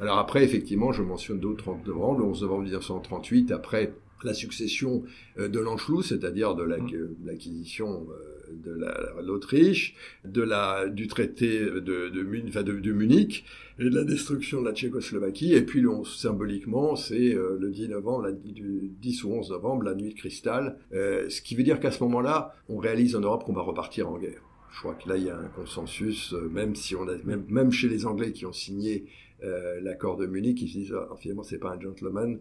Alors 0.00 0.18
après, 0.18 0.44
effectivement, 0.44 0.92
je 0.92 1.02
mentionne 1.02 1.40
d'autres 1.40 1.74
novembre, 1.86 2.20
le 2.20 2.24
11 2.24 2.42
novembre 2.42 2.62
1938, 2.62 3.52
après 3.52 3.92
la 4.24 4.34
succession 4.34 5.04
de 5.38 5.58
l'Anschluss, 5.58 6.08
c'est-à-dire 6.08 6.54
de 6.54 6.64
mmh. 6.64 7.16
l'acquisition 7.24 8.06
de 8.52 8.78
l'Autriche, 9.22 9.94
de 10.24 10.42
la, 10.42 10.88
du 10.88 11.06
traité 11.06 11.60
de, 11.60 11.80
de, 11.80 12.08
de, 12.08 12.92
Munich 12.92 13.44
et 13.78 13.84
de 13.84 13.94
la 13.94 14.04
destruction 14.04 14.60
de 14.60 14.68
la 14.68 14.74
Tchécoslovaquie. 14.74 15.54
Et 15.54 15.62
puis, 15.62 15.84
symboliquement, 16.04 16.96
c'est 16.96 17.34
euh, 17.34 17.56
le 17.58 17.70
10 17.70 17.88
novembre, 17.88 18.30
du 18.32 18.90
10 19.00 19.24
ou 19.24 19.32
11 19.32 19.50
novembre, 19.50 19.84
la 19.84 19.94
nuit 19.94 20.10
de 20.10 20.18
cristal. 20.18 20.78
Euh, 20.92 21.28
ce 21.28 21.42
qui 21.42 21.54
veut 21.54 21.62
dire 21.62 21.80
qu'à 21.80 21.90
ce 21.90 22.02
moment-là, 22.04 22.54
on 22.68 22.78
réalise 22.78 23.16
en 23.16 23.20
Europe 23.20 23.44
qu'on 23.44 23.52
va 23.52 23.62
repartir 23.62 24.08
en 24.08 24.18
guerre. 24.18 24.42
Je 24.72 24.80
crois 24.80 24.94
que 24.94 25.08
là, 25.08 25.16
il 25.16 25.24
y 25.24 25.30
a 25.30 25.38
un 25.38 25.48
consensus, 25.48 26.34
euh, 26.34 26.48
même 26.52 26.74
si 26.74 26.94
on 26.94 27.08
a, 27.08 27.16
même, 27.24 27.44
même 27.48 27.72
chez 27.72 27.88
les 27.88 28.04
Anglais 28.06 28.32
qui 28.32 28.46
ont 28.46 28.52
signé 28.52 29.06
l'accord 29.42 30.16
de 30.16 30.26
Munich, 30.26 30.60
ils 30.62 30.68
se 30.68 30.78
disent, 30.78 30.94
ah, 30.94 31.14
finalement, 31.18 31.42
c'est 31.42 31.58
pas 31.58 31.70
un 31.70 31.80
gentleman, 31.80 32.38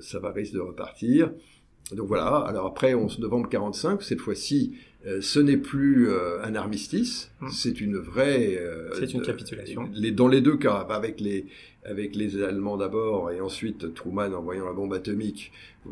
ça 0.00 0.18
va 0.18 0.32
risque 0.32 0.54
de 0.54 0.60
repartir. 0.60 1.32
Donc 1.90 2.08
voilà. 2.08 2.36
Alors 2.46 2.66
après, 2.66 2.94
11 2.94 3.18
novembre 3.18 3.48
45, 3.48 4.02
cette 4.02 4.20
fois-ci, 4.20 4.74
euh, 5.06 5.20
ce 5.20 5.40
n'est 5.40 5.56
plus 5.56 6.08
euh, 6.08 6.42
un 6.42 6.54
armistice, 6.54 7.30
hmm. 7.40 7.48
c'est 7.50 7.80
une 7.80 7.96
vraie. 7.96 8.56
Euh, 8.56 8.90
c'est 8.94 9.12
une 9.12 9.22
capitulation. 9.22 9.88
Les, 9.92 10.12
dans 10.12 10.28
les 10.28 10.40
deux 10.40 10.56
cas, 10.56 10.86
avec 10.88 11.20
les 11.20 11.46
avec 11.84 12.14
les 12.14 12.40
Allemands 12.40 12.76
d'abord 12.76 13.32
et 13.32 13.40
ensuite 13.40 13.92
Truman 13.92 14.32
envoyant 14.34 14.66
la 14.66 14.72
bombe 14.72 14.92
atomique, 14.92 15.50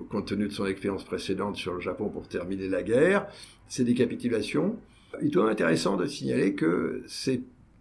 compte 0.09 0.29
tenu 0.29 0.47
de 0.47 0.53
son 0.53 0.65
expérience 0.67 1.03
précédente 1.03 1.57
sur 1.57 1.75
le 1.75 1.81
Japon 1.81 2.09
pour 2.09 2.29
terminer 2.29 2.69
la 2.69 2.85
guerre, 2.85 3.27
c'est 3.67 3.83
des 3.83 3.95
capitulations. 3.95 4.77
Il 5.21 5.37
est 5.37 5.41
intéressant 5.41 5.97
de 5.97 6.07
signaler 6.07 6.55
que 6.55 7.03
c'est 7.09 7.41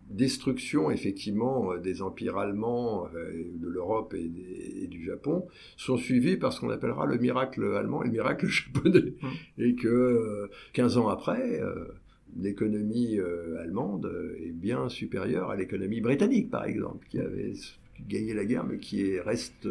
destruction 0.09 0.89
effectivement 0.91 1.73
euh, 1.73 1.77
des 1.77 2.01
empires 2.01 2.37
allemands 2.37 3.07
euh, 3.15 3.43
de 3.55 3.67
l'Europe 3.67 4.13
et, 4.13 4.87
du 4.87 5.05
Japon 5.05 5.47
sont 5.77 5.97
suivis 5.97 6.35
par 6.35 6.51
ce 6.51 6.59
qu'on 6.59 6.69
appellera 6.69 7.05
le 7.05 7.17
miracle 7.17 7.63
allemand 7.75 8.03
et 8.03 8.07
le 8.07 8.11
miracle 8.11 8.47
japonais 8.47 9.13
mmh. 9.21 9.27
et 9.59 9.75
que 9.75 10.49
15 10.73 10.97
euh, 10.97 11.01
ans 11.01 11.09
après 11.09 11.61
l'économie 12.37 13.19
allemande 13.59 14.11
est 14.43 14.51
bien 14.51 14.89
supérieure 14.89 15.51
à 15.51 15.55
l'économie 15.55 16.01
britannique 16.01 16.49
par 16.49 16.65
exemple 16.65 17.05
qui 17.09 17.19
avait 17.19 17.53
gagné 18.07 18.33
la 18.33 18.45
guerre 18.45 18.65
mais 18.65 18.77
qui 18.77 19.19
reste 19.19 19.67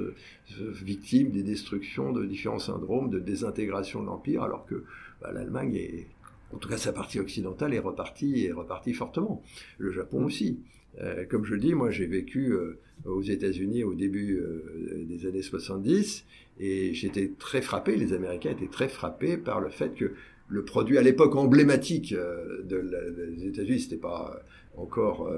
victime 0.60 1.30
des 1.30 1.42
destructions 1.42 2.12
de 2.12 2.24
différents 2.24 2.58
syndromes 2.58 3.10
de 3.10 3.18
désintégration 3.18 4.02
de 4.02 4.06
l'empire 4.06 4.42
alors 4.42 4.66
que 4.66 4.84
bah, 5.20 5.32
l'Allemagne 5.32 5.74
est 5.74 6.06
en 6.52 6.56
tout 6.56 6.68
cas 6.68 6.78
sa 6.78 6.92
partie 6.92 7.20
occidentale 7.20 7.74
est 7.74 7.78
repartie, 7.78 8.46
est 8.46 8.52
repartie 8.52 8.92
fortement. 8.92 9.42
Le 9.78 9.90
Japon 9.92 10.24
aussi. 10.24 10.60
Euh, 11.00 11.24
comme 11.28 11.44
je 11.44 11.54
le 11.54 11.60
dis, 11.60 11.74
moi 11.74 11.90
j'ai 11.90 12.06
vécu 12.06 12.52
euh, 12.52 12.78
aux 13.04 13.22
États-Unis 13.22 13.84
au 13.84 13.94
début 13.94 14.38
euh, 14.38 15.04
des 15.08 15.26
années 15.26 15.42
70 15.42 16.24
et 16.58 16.94
j'étais 16.94 17.32
très 17.38 17.60
frappé, 17.62 17.96
les 17.96 18.12
Américains 18.12 18.50
étaient 18.50 18.70
très 18.70 18.88
frappés 18.88 19.36
par 19.36 19.60
le 19.60 19.68
fait 19.68 19.94
que 19.94 20.12
le 20.48 20.64
produit 20.64 20.98
à 20.98 21.02
l'époque 21.02 21.36
emblématique 21.36 22.14
de 22.14 23.34
des 23.36 23.48
États-Unis, 23.48 23.80
c'était 23.80 23.96
pas 23.96 24.40
encore 24.78 25.30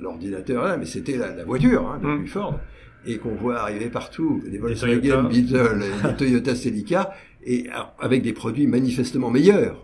l'ordinateur, 0.00 0.78
mais 0.78 0.86
c'était 0.86 1.16
la, 1.16 1.44
voiture 1.44 1.88
hein, 1.88 1.98
de 2.00 2.22
mmh. 2.22 2.26
Ford. 2.28 2.60
et 3.04 3.18
qu'on 3.18 3.34
voit 3.34 3.58
arriver 3.58 3.90
partout, 3.90 4.40
des 4.48 4.58
Volkswagen 4.58 5.24
Beetle, 5.24 5.80
des 5.80 6.16
Toyota 6.16 6.54
Celica, 6.54 7.12
et 7.44 7.66
avec 7.98 8.22
des 8.22 8.32
produits 8.32 8.68
manifestement 8.68 9.30
meilleurs 9.30 9.83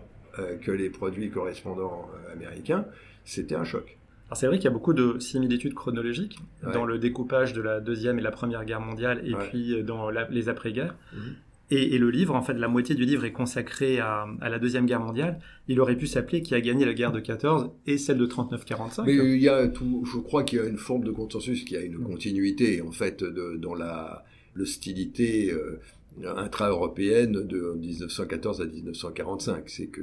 que 0.61 0.71
les 0.71 0.89
produits 0.89 1.29
correspondants 1.29 2.09
euh, 2.13 2.33
américains, 2.33 2.85
c'était 3.25 3.55
un 3.55 3.63
choc. 3.63 3.97
Alors 4.27 4.37
c'est 4.37 4.47
vrai 4.47 4.57
qu'il 4.57 4.65
y 4.65 4.69
a 4.69 4.71
beaucoup 4.71 4.93
de 4.93 5.19
similitudes 5.19 5.73
chronologiques 5.73 6.39
dans 6.73 6.85
le 6.85 6.97
découpage 6.97 7.53
de 7.53 7.61
la 7.61 7.81
deuxième 7.81 8.17
et 8.17 8.21
la 8.21 8.31
première 8.31 8.63
guerre 8.63 8.79
mondiale, 8.79 9.21
et 9.25 9.33
puis 9.33 9.73
euh, 9.73 9.83
dans 9.83 10.09
les 10.09 10.49
après-guerres. 10.49 10.95
Mhm. 11.13 11.35
Et, 11.73 11.97
le 11.97 12.09
livre, 12.09 12.35
en 12.35 12.41
fait, 12.41 12.51
la 12.51 12.67
moitié 12.67 12.95
du 12.95 13.05
livre 13.05 13.23
est 13.23 13.31
consacré 13.31 13.99
à, 13.99 14.25
la 14.41 14.59
Deuxième 14.59 14.85
Guerre 14.85 14.99
mondiale. 14.99 15.39
Il 15.69 15.79
aurait 15.79 15.95
pu 15.95 16.05
s'appeler 16.05 16.41
Qui 16.41 16.53
a 16.53 16.59
gagné 16.59 16.83
la 16.83 16.93
guerre 16.93 17.13
de 17.13 17.21
14 17.21 17.71
et 17.87 17.97
celle 17.97 18.17
de 18.17 18.25
39-45. 18.25 19.05
Mais 19.05 19.15
il 19.15 19.41
y 19.41 19.47
a 19.47 19.69
tout, 19.69 20.03
je 20.05 20.19
crois 20.19 20.43
qu'il 20.43 20.59
y 20.59 20.61
a 20.61 20.65
une 20.65 20.77
forme 20.77 21.05
de 21.05 21.11
consensus, 21.11 21.63
qu'il 21.63 21.77
y 21.77 21.79
a 21.79 21.83
une 21.83 21.99
continuité, 21.99 22.81
en 22.81 22.91
fait, 22.91 23.23
de, 23.23 23.55
dans 23.55 23.73
la 23.73 24.25
l'hostilité 24.53 25.51
euh, 25.51 25.79
intra-européenne 26.23 27.47
de 27.47 27.73
1914 27.79 28.61
à 28.61 28.65
1945. 28.65 29.69
C'est 29.69 29.87
que, 29.87 30.01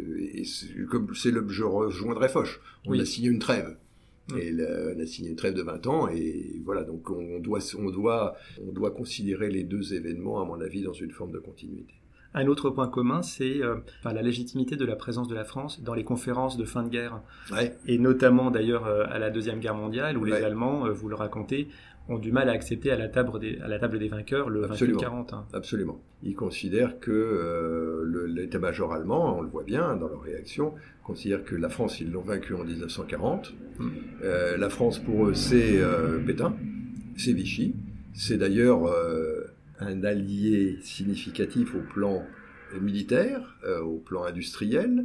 comme 0.86 1.14
c'est 1.14 1.30
le, 1.30 1.46
je 1.48 1.64
rejoindrai 1.64 2.28
Foch. 2.28 2.60
On 2.86 2.98
a 2.98 3.04
signé 3.04 3.28
une 3.28 3.38
trêve. 3.38 3.76
Mm. 4.30 4.38
Et 4.38 4.52
on 4.96 5.00
a 5.00 5.06
signé 5.06 5.30
une 5.30 5.36
trêve 5.36 5.54
de 5.54 5.62
20 5.62 5.86
ans 5.86 6.08
et 6.08 6.60
voilà, 6.64 6.84
donc 6.84 7.10
on 7.10 7.38
doit, 7.38 7.60
on, 7.78 7.90
doit, 7.90 8.36
on 8.66 8.72
doit 8.72 8.90
considérer 8.90 9.50
les 9.50 9.64
deux 9.64 9.94
événements, 9.94 10.40
à 10.40 10.44
mon 10.44 10.60
avis, 10.60 10.82
dans 10.82 10.92
une 10.92 11.12
forme 11.12 11.32
de 11.32 11.38
continuité. 11.38 11.94
Un 12.34 12.46
autre 12.46 12.68
point 12.68 12.88
commun, 12.88 13.22
c'est 13.22 13.62
euh, 13.62 13.76
la 14.04 14.22
légitimité 14.22 14.76
de 14.76 14.84
la 14.84 14.96
présence 14.96 15.28
de 15.28 15.34
la 15.34 15.44
France 15.44 15.82
dans 15.82 15.94
les 15.94 16.04
conférences 16.04 16.58
de 16.58 16.64
fin 16.64 16.82
de 16.82 16.90
guerre. 16.90 17.20
Et 17.86 17.98
notamment 17.98 18.50
d'ailleurs 18.50 18.86
euh, 18.86 19.06
à 19.08 19.18
la 19.18 19.30
Deuxième 19.30 19.60
Guerre 19.60 19.74
mondiale, 19.74 20.18
où 20.18 20.24
les 20.24 20.34
Allemands, 20.34 20.86
euh, 20.86 20.92
vous 20.92 21.08
le 21.08 21.14
racontez, 21.14 21.68
ont 22.08 22.18
du 22.18 22.32
mal 22.32 22.48
à 22.48 22.52
accepter 22.52 22.90
à 22.90 22.96
la 22.96 23.08
table 23.08 23.38
des, 23.38 23.58
à 23.58 23.68
la 23.68 23.78
table 23.78 23.98
des 23.98 24.08
vainqueurs 24.08 24.48
le 24.48 24.64
Absolument. 24.64 25.00
40. 25.00 25.34
Absolument. 25.52 26.00
Ils 26.22 26.34
considèrent 26.34 26.98
que 27.00 27.10
euh, 27.10 28.26
l'état-major 28.28 28.92
allemand, 28.92 29.38
on 29.38 29.42
le 29.42 29.48
voit 29.48 29.62
bien 29.62 29.94
dans 29.96 30.08
leur 30.08 30.22
réaction, 30.22 30.74
considère 31.04 31.44
que 31.44 31.54
la 31.54 31.68
France, 31.68 32.00
ils 32.00 32.10
l'ont 32.10 32.22
vaincu 32.22 32.54
en 32.54 32.64
1940. 32.64 33.54
Hmm. 33.78 33.88
Euh, 34.22 34.56
la 34.56 34.70
France, 34.70 34.98
pour 34.98 35.26
eux, 35.26 35.34
c'est 35.34 35.78
euh, 35.78 36.18
Pétain, 36.18 36.56
c'est 37.16 37.32
Vichy. 37.32 37.74
C'est 38.14 38.38
d'ailleurs 38.38 38.90
un 39.78 40.02
allié 40.02 40.78
significatif 40.80 41.76
au 41.76 41.80
plan 41.80 42.24
militaire, 42.80 43.56
au 43.84 43.98
plan 43.98 44.24
industriel. 44.24 45.04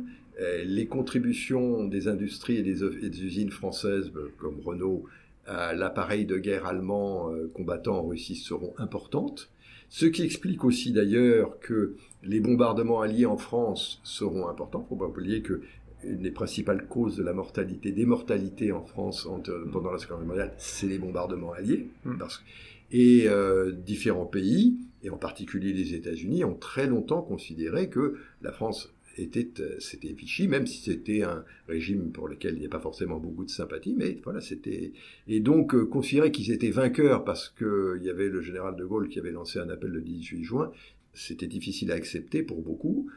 les 0.65 0.87
contributions 0.87 1.83
des 1.83 2.07
industries 2.07 2.57
et 2.57 2.63
des 2.63 3.23
usines 3.23 3.51
françaises 3.51 4.11
comme 4.39 4.59
Renault 4.65 5.05
l'appareil 5.47 6.25
de 6.25 6.37
guerre 6.37 6.65
allemand 6.65 7.29
euh, 7.29 7.51
combattant 7.53 7.97
en 7.97 8.07
Russie 8.07 8.35
seront 8.35 8.73
importantes. 8.77 9.49
Ce 9.89 10.05
qui 10.05 10.23
explique 10.23 10.63
aussi 10.63 10.91
d'ailleurs 10.91 11.59
que 11.59 11.95
les 12.23 12.39
bombardements 12.39 13.01
alliés 13.01 13.25
en 13.25 13.37
France 13.37 13.99
seront 14.03 14.47
importants. 14.47 14.79
Il 14.79 14.83
ne 14.83 14.87
faut 14.89 14.95
pas 14.95 15.09
oublier 15.09 15.41
que 15.41 15.61
une 16.03 16.21
des 16.21 16.31
principales 16.31 16.87
causes 16.87 17.15
de 17.15 17.23
la 17.23 17.33
mortalité, 17.33 17.91
des 17.91 18.05
mortalités 18.05 18.71
en 18.71 18.83
France 18.83 19.27
pendant 19.71 19.91
la 19.91 19.97
Seconde 19.99 20.19
Guerre 20.19 20.27
mondiale, 20.27 20.53
c'est 20.57 20.87
les 20.87 20.97
bombardements 20.97 21.53
alliés. 21.53 21.87
Mm. 22.03 22.17
Parce, 22.17 22.43
et 22.91 23.27
euh, 23.27 23.71
différents 23.71 24.25
pays, 24.25 24.77
et 25.01 25.09
en 25.09 25.17
particulier 25.17 25.73
les 25.73 25.95
États-Unis, 25.95 26.43
ont 26.43 26.55
très 26.55 26.87
longtemps 26.87 27.21
considéré 27.21 27.89
que 27.89 28.17
la 28.41 28.51
France 28.51 28.92
était, 29.17 29.49
euh, 29.59 29.75
c'était 29.79 30.13
Vichy, 30.13 30.47
même 30.47 30.65
si 30.65 30.81
c'était 30.81 31.23
un 31.23 31.43
régime 31.67 32.11
pour 32.11 32.27
lequel 32.27 32.55
il 32.55 32.59
n'y 32.61 32.65
a 32.65 32.69
pas 32.69 32.79
forcément 32.79 33.19
beaucoup 33.19 33.45
de 33.45 33.49
sympathie, 33.49 33.93
mais 33.97 34.19
voilà, 34.23 34.41
c'était 34.41 34.93
et 35.27 35.39
donc 35.39 35.75
euh, 35.75 35.85
considérer 35.85 36.31
qu'ils 36.31 36.51
étaient 36.51 36.71
vainqueurs 36.71 37.23
parce 37.23 37.49
que 37.49 37.97
il 37.99 38.05
y 38.05 38.09
avait 38.09 38.29
le 38.29 38.41
général 38.41 38.75
de 38.75 38.85
Gaulle 38.85 39.09
qui 39.09 39.19
avait 39.19 39.31
lancé 39.31 39.59
un 39.59 39.69
appel 39.69 39.91
le 39.91 40.01
18 40.01 40.43
juin, 40.43 40.71
c'était 41.13 41.47
difficile 41.47 41.91
à 41.91 41.95
accepter 41.95 42.43
pour 42.43 42.61
beaucoup, 42.61 43.09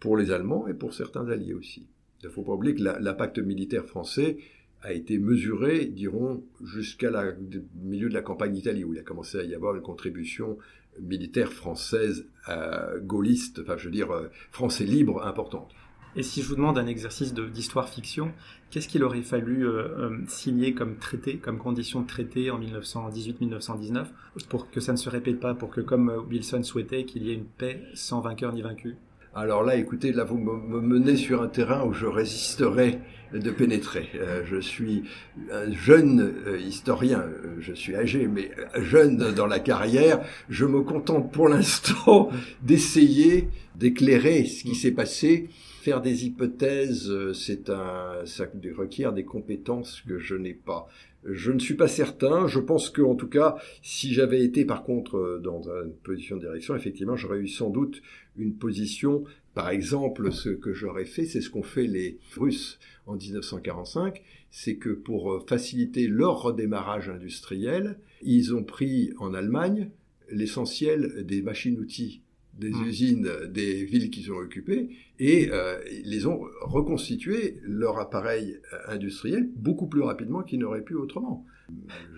pour 0.00 0.16
les 0.16 0.30
Allemands 0.30 0.66
et 0.66 0.74
pour 0.74 0.92
certains 0.92 1.28
alliés 1.28 1.54
aussi. 1.54 1.86
Il 2.22 2.26
ne 2.26 2.32
faut 2.32 2.42
pas 2.42 2.52
oublier 2.52 2.74
que 2.74 2.82
l'impact 2.82 3.38
militaire 3.38 3.84
français 3.84 4.38
a 4.82 4.92
été 4.92 5.18
mesuré, 5.18 5.86
dirons, 5.86 6.44
jusqu'à 6.62 7.10
la 7.10 7.34
milieu 7.82 8.08
de 8.08 8.14
la 8.14 8.22
campagne 8.22 8.52
d'Italie, 8.52 8.84
où 8.84 8.92
il 8.92 8.98
a 8.98 9.02
commencé 9.02 9.38
à 9.38 9.44
y 9.44 9.54
avoir 9.54 9.74
une 9.74 9.82
contribution 9.82 10.58
militaire 11.00 11.52
française 11.52 12.26
euh, 12.48 12.98
gaulliste, 13.00 13.60
enfin 13.62 13.76
je 13.76 13.86
veux 13.86 13.90
dire 13.90 14.12
euh, 14.12 14.30
français 14.50 14.84
libre 14.84 15.24
importante. 15.24 15.74
Et 16.16 16.22
si 16.22 16.42
je 16.42 16.48
vous 16.48 16.54
demande 16.54 16.78
un 16.78 16.86
exercice 16.86 17.34
d'histoire-fiction, 17.34 18.32
qu'est-ce 18.70 18.86
qu'il 18.86 19.02
aurait 19.02 19.22
fallu 19.22 19.66
euh, 19.66 20.24
signer 20.28 20.72
comme 20.72 20.96
traité, 20.96 21.38
comme 21.38 21.58
condition 21.58 22.02
de 22.02 22.06
traité 22.06 22.52
en 22.52 22.60
1918-1919 22.60 24.06
pour 24.48 24.70
que 24.70 24.78
ça 24.78 24.92
ne 24.92 24.96
se 24.96 25.08
répète 25.08 25.40
pas, 25.40 25.54
pour 25.54 25.70
que 25.70 25.80
comme 25.80 26.12
Wilson 26.30 26.62
souhaitait 26.62 27.04
qu'il 27.04 27.24
y 27.24 27.30
ait 27.30 27.34
une 27.34 27.46
paix 27.46 27.82
sans 27.94 28.20
vainqueur 28.20 28.52
ni 28.52 28.62
vaincu? 28.62 28.96
Alors 29.36 29.64
là, 29.64 29.74
écoutez, 29.74 30.12
là, 30.12 30.22
vous 30.22 30.38
me 30.38 30.80
menez 30.80 31.16
sur 31.16 31.42
un 31.42 31.48
terrain 31.48 31.84
où 31.84 31.92
je 31.92 32.06
résisterai 32.06 33.00
de 33.32 33.50
pénétrer. 33.50 34.08
Euh, 34.14 34.44
je 34.48 34.60
suis 34.60 35.02
un 35.50 35.72
jeune 35.72 36.34
euh, 36.46 36.58
historien, 36.58 37.18
euh, 37.20 37.56
je 37.58 37.72
suis 37.72 37.96
âgé, 37.96 38.28
mais 38.28 38.52
jeune 38.76 39.32
dans 39.34 39.46
la 39.46 39.58
carrière. 39.58 40.20
Je 40.48 40.64
me 40.64 40.82
contente 40.82 41.32
pour 41.32 41.48
l'instant 41.48 42.30
d'essayer 42.62 43.48
d'éclairer 43.74 44.44
ce 44.44 44.62
qui 44.62 44.76
s'est 44.76 44.92
passé. 44.92 45.48
Faire 45.84 46.00
des 46.00 46.24
hypothèses, 46.24 47.12
c'est 47.34 47.68
un, 47.68 48.24
ça 48.24 48.46
requiert 48.74 49.12
des 49.12 49.24
compétences 49.24 50.00
que 50.00 50.18
je 50.18 50.34
n'ai 50.34 50.54
pas. 50.54 50.88
Je 51.26 51.52
ne 51.52 51.58
suis 51.58 51.74
pas 51.74 51.88
certain. 51.88 52.46
Je 52.46 52.58
pense 52.58 52.88
que, 52.88 53.02
en 53.02 53.14
tout 53.14 53.28
cas, 53.28 53.56
si 53.82 54.14
j'avais 54.14 54.42
été, 54.42 54.64
par 54.64 54.82
contre, 54.82 55.18
euh, 55.18 55.40
dans 55.44 55.68
une 55.68 55.92
position 56.02 56.36
de 56.36 56.40
direction, 56.40 56.74
effectivement, 56.74 57.16
j'aurais 57.16 57.40
eu 57.40 57.48
sans 57.48 57.68
doute 57.68 58.00
une 58.38 58.54
position. 58.54 59.24
Par 59.52 59.68
exemple, 59.68 60.32
ce 60.32 60.48
que 60.48 60.72
j'aurais 60.72 61.04
fait, 61.04 61.26
c'est 61.26 61.42
ce 61.42 61.50
qu'ont 61.50 61.62
fait 61.62 61.86
les 61.86 62.16
Russes 62.34 62.78
en 63.04 63.16
1945, 63.16 64.22
c'est 64.50 64.76
que 64.76 64.88
pour 64.88 65.34
euh, 65.34 65.44
faciliter 65.46 66.06
leur 66.06 66.40
redémarrage 66.40 67.10
industriel, 67.10 67.98
ils 68.22 68.54
ont 68.54 68.64
pris 68.64 69.12
en 69.18 69.34
Allemagne 69.34 69.90
l'essentiel 70.30 71.26
des 71.26 71.42
machines-outils 71.42 72.22
des 72.58 72.70
mmh. 72.70 72.84
usines 72.84 73.30
des 73.48 73.84
villes 73.84 74.10
qu'ils 74.10 74.32
ont 74.32 74.36
occupées 74.36 74.90
et 75.18 75.48
euh, 75.50 75.80
les 76.04 76.26
ont 76.26 76.40
reconstitué 76.60 77.58
leur 77.62 77.98
appareil 77.98 78.60
euh, 78.72 78.78
industriel 78.88 79.48
beaucoup 79.56 79.86
plus 79.86 80.02
rapidement 80.02 80.42
qu'ils 80.42 80.60
n'auraient 80.60 80.82
pu 80.82 80.94
autrement. 80.94 81.44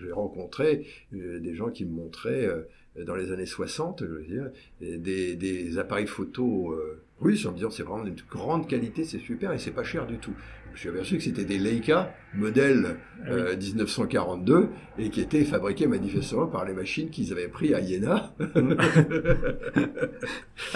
J'ai 0.01 0.11
rencontré 0.11 0.85
euh, 1.13 1.39
des 1.39 1.55
gens 1.55 1.69
qui 1.69 1.85
me 1.85 1.91
montraient 1.91 2.45
euh, 2.45 2.63
dans 3.05 3.15
les 3.15 3.31
années 3.31 3.45
60, 3.45 4.03
je 4.05 4.11
veux 4.11 4.23
dire, 4.23 4.49
des, 4.81 5.35
des 5.35 5.77
appareils 5.77 6.07
photo 6.07 6.75
russes 7.19 7.45
en 7.45 7.51
me 7.51 7.57
disant 7.57 7.69
c'est 7.69 7.83
vraiment 7.83 8.03
d'une 8.03 8.15
grande 8.27 8.67
qualité, 8.67 9.03
c'est 9.03 9.19
super 9.19 9.51
et 9.53 9.59
c'est 9.59 9.71
pas 9.71 9.83
cher 9.83 10.07
du 10.07 10.17
tout 10.17 10.33
je 10.77 10.81
suis 10.81 10.89
aperçu 10.89 11.17
que 11.17 11.23
c'était 11.23 11.43
des 11.43 11.57
Leica 11.57 12.13
modèle 12.35 12.97
1942 13.25 14.53
ah 14.53 14.57
euh, 14.59 15.03
et 15.03 15.09
qui 15.09 15.21
étaient 15.21 15.43
fabriqués 15.43 15.87
manifestement 15.87 16.45
par 16.45 16.65
les 16.65 16.73
machines 16.73 17.09
qu'ils 17.09 17.31
avaient 17.31 17.47
pris 17.47 17.73
à 17.73 17.79
Iéna. 17.79 18.35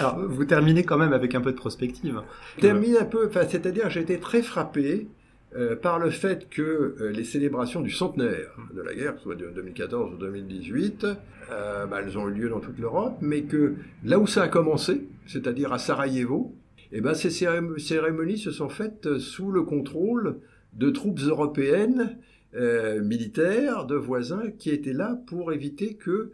Alors, 0.00 0.18
vous 0.26 0.44
terminez 0.44 0.82
quand 0.82 0.98
même 0.98 1.12
avec 1.12 1.36
un 1.36 1.40
peu 1.40 1.52
de 1.52 1.56
prospective. 1.56 2.20
Termine 2.60 2.96
un 2.96 3.04
peu, 3.04 3.28
enfin, 3.28 3.42
c'est-à-dire 3.48 3.90
j'ai 3.90 4.00
été 4.00 4.18
très 4.18 4.42
frappé 4.42 5.06
euh, 5.54 5.76
par 5.76 6.00
le 6.00 6.10
fait 6.10 6.48
que 6.50 6.96
euh, 7.00 7.12
les 7.12 7.22
célébrations 7.22 7.80
du 7.80 7.92
centenaire 7.92 8.56
de 8.74 8.82
la 8.82 8.94
guerre, 8.94 9.14
soit 9.20 9.36
de 9.36 9.52
2014 9.54 10.14
ou 10.14 10.16
2018, 10.16 11.06
bah, 11.48 12.00
elles 12.00 12.18
ont 12.18 12.28
eu 12.28 12.32
lieu 12.32 12.48
dans 12.48 12.58
toute 12.58 12.78
l'Europe, 12.80 13.18
mais 13.20 13.42
que 13.42 13.74
là 14.02 14.18
où 14.18 14.26
ça 14.26 14.42
a 14.42 14.48
commencé, 14.48 15.06
c'est-à-dire 15.26 15.72
à 15.72 15.78
Sarajevo, 15.78 16.56
eh 16.92 17.00
ben, 17.00 17.14
ces 17.14 17.30
cérémonies 17.30 18.38
se 18.38 18.50
sont 18.50 18.68
faites 18.68 19.06
euh, 19.06 19.18
sous 19.18 19.50
le 19.50 19.62
contrôle 19.62 20.40
de 20.74 20.90
troupes 20.90 21.20
européennes 21.20 22.18
euh, 22.54 23.02
militaires, 23.02 23.86
de 23.86 23.94
voisins, 23.94 24.50
qui 24.58 24.70
étaient 24.70 24.92
là 24.92 25.18
pour 25.26 25.52
éviter 25.54 25.94
que 25.94 26.32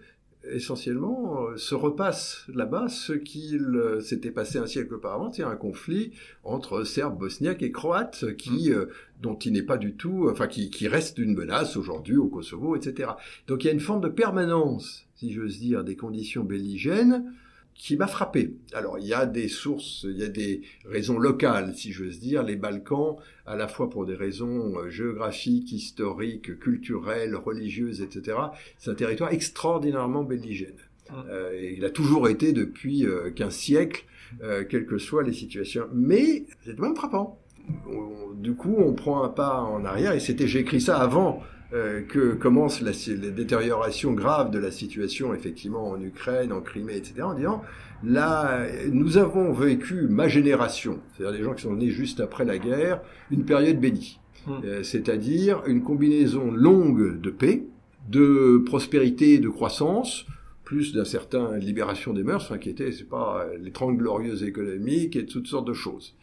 essentiellement 0.51 1.43
euh, 1.43 1.57
se 1.57 1.77
repasse 1.77 2.45
là-bas 2.53 2.89
ce 2.89 3.13
qu'il 3.13 4.01
s'était 4.01 4.33
passé 4.33 4.59
un 4.59 4.67
siècle 4.67 4.95
auparavant, 4.95 5.33
c'est 5.33 5.45
un 5.45 5.55
conflit 5.55 6.13
entre 6.43 6.83
Serbes, 6.83 7.19
Bosniaques 7.19 7.63
et 7.63 7.71
Croates 7.71 8.37
qui 8.37 8.71
mmh. 8.71 8.87
dont 9.23 9.37
il 9.37 9.53
n'est 9.53 9.63
pas 9.63 9.79
du 9.79 9.95
tout, 9.95 10.29
enfin 10.31 10.49
qui, 10.49 10.71
qui 10.71 10.89
reste 10.89 11.19
une 11.19 11.35
menace 11.35 11.77
aujourd'hui 11.77 12.17
au 12.17 12.27
Kosovo, 12.27 12.75
etc. 12.75 13.11
Donc 13.47 13.63
il 13.63 13.69
y 13.69 13.71
a 13.71 13.75
une 13.75 13.81
forme 13.81 14.01
de 14.01 14.09
permanence, 14.09 15.07
si 15.17 15.33
j'ose 15.33 15.59
dire, 15.61 15.85
des 15.85 15.97
conditions 15.97 16.43
belligènes 16.43 17.33
qui 17.79 17.97
m'a 17.97 18.09
frappé. 18.09 18.53
Alors 18.75 18.99
il 18.99 19.07
y 19.07 19.15
a 19.15 19.25
des 19.25 19.49
sources, 19.49 20.05
il 20.09 20.19
y 20.19 20.25
a 20.25 20.29
des 20.29 20.63
raisons 20.85 21.19
locales, 21.19 21.75
si 21.75 21.93
j'ose 21.93 22.19
dire. 22.21 22.43
Les 22.43 22.57
Balkans, 22.57 23.17
à 23.47 23.57
la 23.57 23.69
fois 23.69 23.89
pour 23.89 24.05
des 24.05 24.17
raisons 24.17 24.79
euh, 24.79 24.91
géographiques, 24.91 25.73
historiques, 25.73 26.59
culturelles, 26.59 27.37
religieuses, 27.37 28.03
etc. 28.03 28.37
C'est 28.79 28.91
un 28.91 28.95
territoire 28.95 29.33
extraordinairement 29.33 30.25
belligène. 30.25 30.77
Ah. 31.11 31.25
Euh, 31.31 31.53
et 31.55 31.75
il 31.77 31.85
a 31.85 31.91
toujours 31.91 32.29
été 32.29 32.53
depuis 32.53 33.07
euh, 33.07 33.31
15 33.31 33.55
siècles, 33.55 34.05
euh, 34.43 34.65
quelles 34.69 34.87
que 34.87 34.99
soient 34.99 35.23
les 35.23 35.33
situations. 35.33 35.87
Mais 35.95 36.45
c'est 36.65 36.79
même 36.79 36.97
frappant. 36.97 37.39
du 38.37 38.55
coup, 38.55 38.77
on 38.79 38.93
prend 38.93 39.23
un 39.23 39.29
pas 39.29 39.61
en 39.61 39.85
arrière, 39.85 40.13
et 40.13 40.21
c'était, 40.21 40.47
j'ai 40.47 40.61
écrit 40.61 40.81
ça 40.81 40.99
avant 40.99 41.43
euh, 41.75 42.01
que 42.03 42.33
commence 42.33 42.81
la, 42.81 42.93
la, 42.93 43.31
détérioration 43.31 44.13
grave 44.13 44.51
de 44.51 44.59
la 44.59 44.71
situation 44.71 45.35
effectivement 45.35 45.91
en 45.91 46.01
Ukraine, 46.01 46.53
en 46.53 46.61
Crimée, 46.61 46.97
etc. 46.97 47.23
En 47.23 47.35
disant 47.35 47.63
là, 48.03 48.67
nous 48.91 49.19
avons 49.19 49.53
vécu 49.53 50.07
ma 50.09 50.29
génération, 50.29 51.01
c'est-à-dire 51.13 51.39
les 51.39 51.45
gens 51.45 51.55
qui 51.55 51.63
sont 51.63 51.77
nés 51.77 51.91
juste 51.91 52.21
après 52.21 52.45
la 52.45 52.59
guerre, 52.59 53.03
une 53.31 53.45
période 53.45 53.79
bénie, 53.81 54.19
mmh. 54.47 54.53
euh, 54.65 54.83
c'est-à-dire 54.83 55.63
une 55.67 55.83
combinaison 55.83 56.51
longue 56.51 57.21
de 57.21 57.31
paix, 57.31 57.65
de 58.09 58.63
prospérité, 58.65 59.39
de 59.39 59.49
croissance, 59.49 60.25
plus 60.65 60.93
d'un 60.93 61.05
certain 61.05 61.57
libération 61.57 62.13
des 62.13 62.23
mœurs, 62.23 62.45
enfin, 62.45 62.59
qui 62.59 62.71
était, 62.71 62.93
c'est 62.93 63.09
pas 63.09 63.47
les 63.61 63.73
trente 63.73 63.97
glorieuses 63.97 64.43
économiques 64.43 65.17
et 65.17 65.27
toutes 65.27 65.47
sortes 65.47 65.67
de 65.67 65.73
choses. 65.73 66.15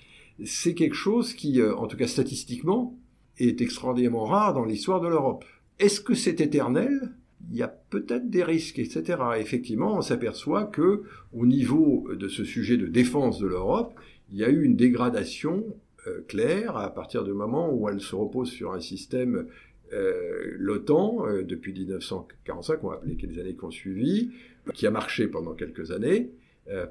C'est 0.43 0.73
quelque 0.73 0.95
chose 0.95 1.33
qui, 1.33 1.61
euh, 1.61 1.75
en 1.75 1.87
tout 1.87 1.97
cas 1.97 2.07
statistiquement, 2.07 2.97
est 3.39 3.61
extraordinairement 3.61 4.25
rare 4.25 4.53
dans 4.53 4.65
l'histoire 4.65 5.01
de 5.01 5.07
l'Europe. 5.07 5.45
Est-ce 5.79 5.99
que 6.01 6.15
c'est 6.15 6.41
éternel? 6.41 7.11
Il 7.51 7.57
y 7.57 7.63
a 7.63 7.67
peut-être 7.67 8.29
des 8.29 8.43
risques, 8.43 8.79
etc. 8.79 9.19
Effectivement, 9.37 9.97
on 9.97 10.01
s'aperçoit 10.01 10.65
que, 10.65 11.03
au 11.33 11.45
niveau 11.45 12.07
de 12.13 12.27
ce 12.27 12.43
sujet 12.43 12.77
de 12.77 12.87
défense 12.87 13.39
de 13.39 13.47
l'Europe, 13.47 13.93
il 14.31 14.37
y 14.37 14.43
a 14.43 14.49
eu 14.49 14.63
une 14.63 14.75
dégradation 14.75 15.63
euh, 16.07 16.21
claire 16.27 16.77
à 16.77 16.93
partir 16.93 17.23
du 17.23 17.33
moment 17.33 17.71
où 17.71 17.87
elle 17.87 18.01
se 18.01 18.15
repose 18.15 18.49
sur 18.49 18.73
un 18.73 18.79
système 18.79 19.47
euh, 19.93 20.55
l'OTAN, 20.57 21.27
euh, 21.27 21.43
depuis 21.43 21.73
1945, 21.73 22.83
on 22.83 22.89
va 22.89 22.95
appeler 22.95 23.15
les 23.21 23.39
années 23.39 23.55
qui 23.55 23.63
ont 23.63 23.71
suivi, 23.71 24.31
qui 24.73 24.87
a 24.87 24.91
marché 24.91 25.27
pendant 25.27 25.53
quelques 25.53 25.91
années 25.91 26.31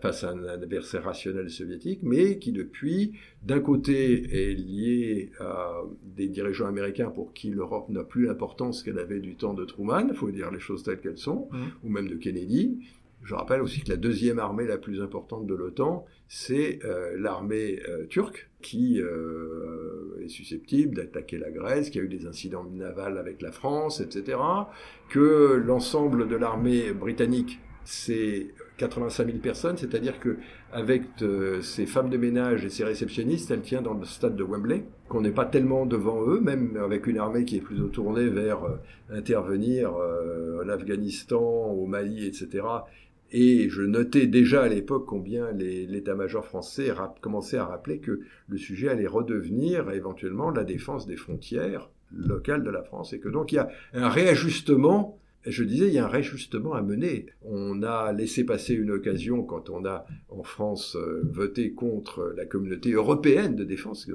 face 0.00 0.22
à 0.22 0.30
un, 0.30 0.44
adversaire 0.44 1.04
rationnel 1.04 1.50
soviétique, 1.50 2.00
mais 2.02 2.38
qui 2.38 2.52
depuis, 2.52 3.14
d'un 3.42 3.60
côté, 3.60 4.50
est 4.50 4.54
lié 4.54 5.32
à 5.40 5.82
des 6.16 6.28
dirigeants 6.28 6.66
américains 6.66 7.10
pour 7.10 7.32
qui 7.32 7.50
l'Europe 7.50 7.88
n'a 7.88 8.04
plus 8.04 8.26
l'importance 8.26 8.82
qu'elle 8.82 9.00
avait 9.00 9.20
du 9.20 9.34
temps 9.34 9.54
de 9.54 9.64
Truman, 9.64 10.06
il 10.08 10.14
faut 10.14 10.30
dire 10.30 10.50
les 10.52 10.60
choses 10.60 10.84
telles 10.84 11.00
qu'elles 11.00 11.18
sont, 11.18 11.48
mmh. 11.50 11.58
ou 11.82 11.88
même 11.88 12.08
de 12.08 12.14
Kennedy, 12.14 12.78
je 13.24 13.34
rappelle 13.34 13.62
aussi 13.62 13.80
que 13.80 13.88
la 13.88 13.96
deuxième 13.96 14.38
armée 14.38 14.66
la 14.66 14.76
plus 14.76 15.00
importante 15.00 15.46
de 15.46 15.54
l'OTAN, 15.54 16.04
c'est 16.28 16.80
euh, 16.84 17.16
l'armée 17.18 17.80
euh, 17.88 18.06
turque 18.06 18.50
qui 18.60 19.00
euh, 19.00 20.20
est 20.22 20.28
susceptible 20.28 20.94
d'attaquer 20.94 21.38
la 21.38 21.50
Grèce, 21.50 21.88
qui 21.88 21.98
a 21.98 22.02
eu 22.02 22.08
des 22.08 22.26
incidents 22.26 22.64
navals 22.64 23.16
avec 23.16 23.40
la 23.40 23.50
France, 23.50 24.00
etc. 24.00 24.38
Que 25.08 25.62
l'ensemble 25.64 26.28
de 26.28 26.36
l'armée 26.36 26.92
britannique, 26.92 27.60
c'est 27.84 28.48
85 28.78 29.26
000 29.26 29.38
personnes, 29.38 29.76
c'est-à-dire 29.76 30.18
que 30.18 30.36
avec 30.72 31.02
ces 31.62 31.86
femmes 31.86 32.10
de 32.10 32.16
ménage 32.16 32.64
et 32.64 32.70
ces 32.70 32.84
réceptionnistes, 32.84 33.50
elle 33.50 33.62
tient 33.62 33.82
dans 33.82 33.94
le 33.94 34.04
stade 34.04 34.34
de 34.34 34.42
Wembley, 34.42 34.84
qu'on 35.08 35.20
n'est 35.20 35.30
pas 35.30 35.44
tellement 35.44 35.86
devant 35.86 36.26
eux, 36.26 36.40
même 36.40 36.76
avec 36.82 37.06
une 37.06 37.18
armée 37.18 37.44
qui 37.44 37.56
est 37.56 37.60
plutôt 37.60 37.88
tournée 37.88 38.26
vers 38.26 38.58
intervenir 39.10 39.92
en 39.94 40.68
Afghanistan, 40.68 41.40
au 41.40 41.86
Mali, 41.86 42.26
etc 42.26 42.62
et 43.36 43.68
je 43.68 43.82
notais 43.82 44.28
déjà 44.28 44.62
à 44.62 44.68
l'époque 44.68 45.06
combien 45.06 45.50
l'état-major 45.50 46.44
français 46.44 46.92
commençait 47.20 47.56
à 47.56 47.64
rappeler 47.64 47.98
que 47.98 48.20
le 48.48 48.56
sujet 48.56 48.88
allait 48.88 49.08
redevenir 49.08 49.90
éventuellement 49.90 50.50
la 50.50 50.62
défense 50.62 51.04
des 51.04 51.16
frontières 51.16 51.90
locales 52.16 52.62
de 52.62 52.70
la 52.70 52.84
France 52.84 53.12
et 53.12 53.18
que 53.18 53.28
donc 53.28 53.50
il 53.50 53.56
y 53.56 53.58
a 53.58 53.68
un 53.92 54.08
réajustement 54.08 55.18
je 55.46 55.64
disais, 55.64 55.88
il 55.88 55.94
y 55.94 55.98
a 55.98 56.04
un 56.04 56.08
réajustement 56.08 56.74
à 56.74 56.82
mener. 56.82 57.26
On 57.42 57.82
a 57.82 58.12
laissé 58.12 58.44
passer 58.44 58.74
une 58.74 58.90
occasion 58.90 59.42
quand 59.42 59.70
on 59.70 59.84
a 59.84 60.06
en 60.28 60.42
France 60.42 60.96
euh, 60.96 61.22
voté 61.24 61.72
contre 61.72 62.32
la 62.36 62.46
communauté 62.46 62.92
européenne 62.92 63.54
de 63.54 63.64
défense, 63.64 64.08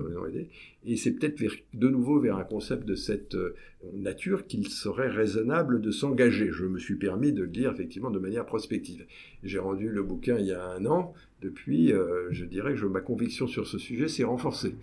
et 0.85 0.95
c'est 0.95 1.11
peut-être 1.11 1.41
de 1.73 1.89
nouveau 1.89 2.19
vers 2.19 2.37
un 2.37 2.43
concept 2.43 2.85
de 2.85 2.95
cette 2.95 3.35
euh, 3.35 3.55
nature 3.93 4.47
qu'il 4.47 4.67
serait 4.69 5.09
raisonnable 5.09 5.81
de 5.81 5.91
s'engager. 5.91 6.51
Je 6.51 6.65
me 6.65 6.79
suis 6.79 6.95
permis 6.95 7.33
de 7.33 7.43
le 7.43 7.49
dire 7.49 7.71
effectivement 7.71 8.11
de 8.11 8.19
manière 8.19 8.45
prospective. 8.45 9.05
J'ai 9.43 9.59
rendu 9.59 9.89
le 9.89 10.03
bouquin 10.03 10.37
il 10.37 10.47
y 10.47 10.53
a 10.53 10.65
un 10.65 10.85
an. 10.85 11.13
Depuis, 11.41 11.93
euh, 11.93 12.27
je 12.31 12.45
dirais 12.45 12.75
que 12.75 12.85
ma 12.85 13.01
conviction 13.01 13.47
sur 13.47 13.67
ce 13.67 13.77
sujet 13.77 14.07
s'est 14.07 14.23
renforcée. 14.23 14.75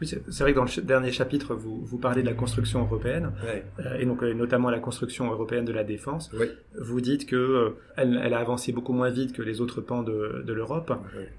Oui, 0.00 0.08
c'est 0.08 0.40
vrai 0.40 0.52
que 0.52 0.58
dans 0.58 0.64
le 0.64 0.82
dernier 0.82 1.12
chapitre, 1.12 1.54
vous, 1.54 1.84
vous 1.84 1.98
parlez 1.98 2.22
de 2.22 2.26
la 2.26 2.34
construction 2.34 2.80
européenne, 2.80 3.30
euh, 3.44 3.98
et 3.98 4.04
donc 4.06 4.22
euh, 4.22 4.34
notamment 4.34 4.68
la 4.68 4.80
construction 4.80 5.30
européenne 5.30 5.64
de 5.64 5.72
la 5.72 5.84
défense. 5.84 6.32
Vous 6.80 7.00
dites 7.00 7.26
que 7.26 7.36
euh, 7.36 7.70
elle, 7.96 8.16
a 8.16 8.38
avancé 8.38 8.72
beaucoup 8.72 8.92
moins 8.92 9.10
vite 9.10 9.32
que 9.32 9.42
les 9.42 9.60
autres 9.60 9.80
pans 9.80 10.02
de, 10.02 10.42
de 10.44 10.52
l'Europe, 10.52 10.92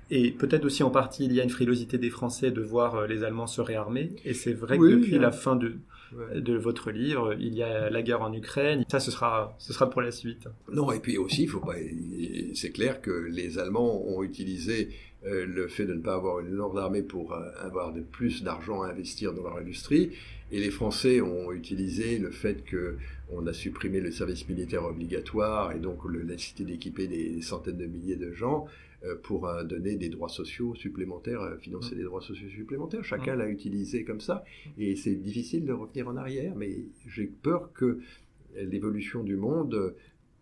et 0.10 0.32
peut-être 0.32 0.64
aussi 0.64 0.84
en 0.84 0.90
partie 0.90 1.26
il 1.26 1.34
y 1.34 1.42
a 1.42 1.44
une 1.44 1.50
frilosité 1.50 1.98
des 1.98 2.10
Français 2.10 2.52
de 2.52 2.62
voir 2.62 3.08
les 3.08 3.24
Allemands 3.24 3.48
se 3.48 3.60
réarmer. 3.62 4.16
Et 4.24 4.34
c'est 4.34 4.54
vrai 4.54 4.78
que 4.78 4.86
depuis 4.86 5.20
la 5.20 5.32
fin 5.32 5.58
de, 5.58 5.74
de 6.34 6.54
votre 6.54 6.92
livre, 6.92 7.36
il 7.40 7.54
y 7.54 7.64
a 7.64 7.90
la 7.90 8.02
guerre 8.02 8.22
en 8.22 8.32
Ukraine. 8.34 8.86
Ça, 8.90 9.00
ce 9.00 9.12
sera, 9.12 9.56
ce 9.60 9.74
sera 9.74 9.90
pour 9.90 10.02
la 10.02 10.12
suite. 10.12 10.48
Non, 10.72 10.92
et 10.92 11.00
puis 11.00 11.18
aussi, 11.18 11.48
faut 11.48 11.60
pas, 11.60 11.76
c'est 12.54 12.72
clair 12.72 13.02
que 13.02 13.12
les 13.12 13.60
Allemands 13.60 14.02
ont 14.08 14.24
utilisé 14.24 14.90
euh, 15.26 15.46
le 15.48 15.68
fait 15.68 15.86
de 15.86 15.94
ne 15.94 16.02
pas 16.02 16.14
avoir 16.14 16.40
une 16.40 16.50
énorme 16.50 16.78
armée 16.78 17.02
pour 17.02 17.34
euh, 17.34 17.50
avoir 17.60 17.94
de 17.94 18.02
plus 18.02 18.44
d'argent 18.44 18.84
à 18.84 18.90
investir 18.90 19.34
dans 19.34 19.42
leur 19.42 19.58
industrie. 19.58 20.12
Et 20.52 20.60
les 20.60 20.70
Français 20.70 21.20
ont 21.22 21.52
utilisé 21.52 22.20
le 22.20 22.30
fait 22.30 22.64
qu'on 22.70 23.48
a 23.48 23.54
supprimé 23.54 24.02
le 24.02 24.12
service 24.12 24.48
militaire 24.48 24.86
obligatoire 24.86 25.72
et 25.72 25.80
donc 25.80 26.00
la 26.06 26.24
nécessité 26.24 26.64
d'équiper 26.64 27.08
des 27.08 27.42
centaines 27.42 27.78
de 27.78 27.88
milliers 27.88 28.18
de 28.18 28.34
gens 28.34 28.68
euh, 29.04 29.16
pour 29.24 29.52
donner 29.64 29.96
des 29.96 30.10
droits 30.10 30.30
sociaux 30.30 30.76
supplémentaires, 30.76 31.58
financer 31.60 31.96
mmh. 31.96 31.98
des 31.98 32.04
droits 32.04 32.22
sociaux 32.22 32.50
supplémentaires. 32.50 33.04
Chacun 33.04 33.36
mmh. 33.36 33.40
l'a 33.40 33.50
utilisé 33.50 34.04
comme 34.04 34.22
ça. 34.22 34.44
Et 34.78 34.96
c'est 34.96 35.16
difficile 35.16 35.66
de 35.66 35.74
revenir 35.74 36.08
en 36.08 36.18
arrière, 36.18 36.54
mais 36.56 36.86
j'ai 37.08 37.26
peur 37.26 37.74
que 37.74 38.00
l'évolution 38.56 39.24
du 39.24 39.36
monde 39.38 39.96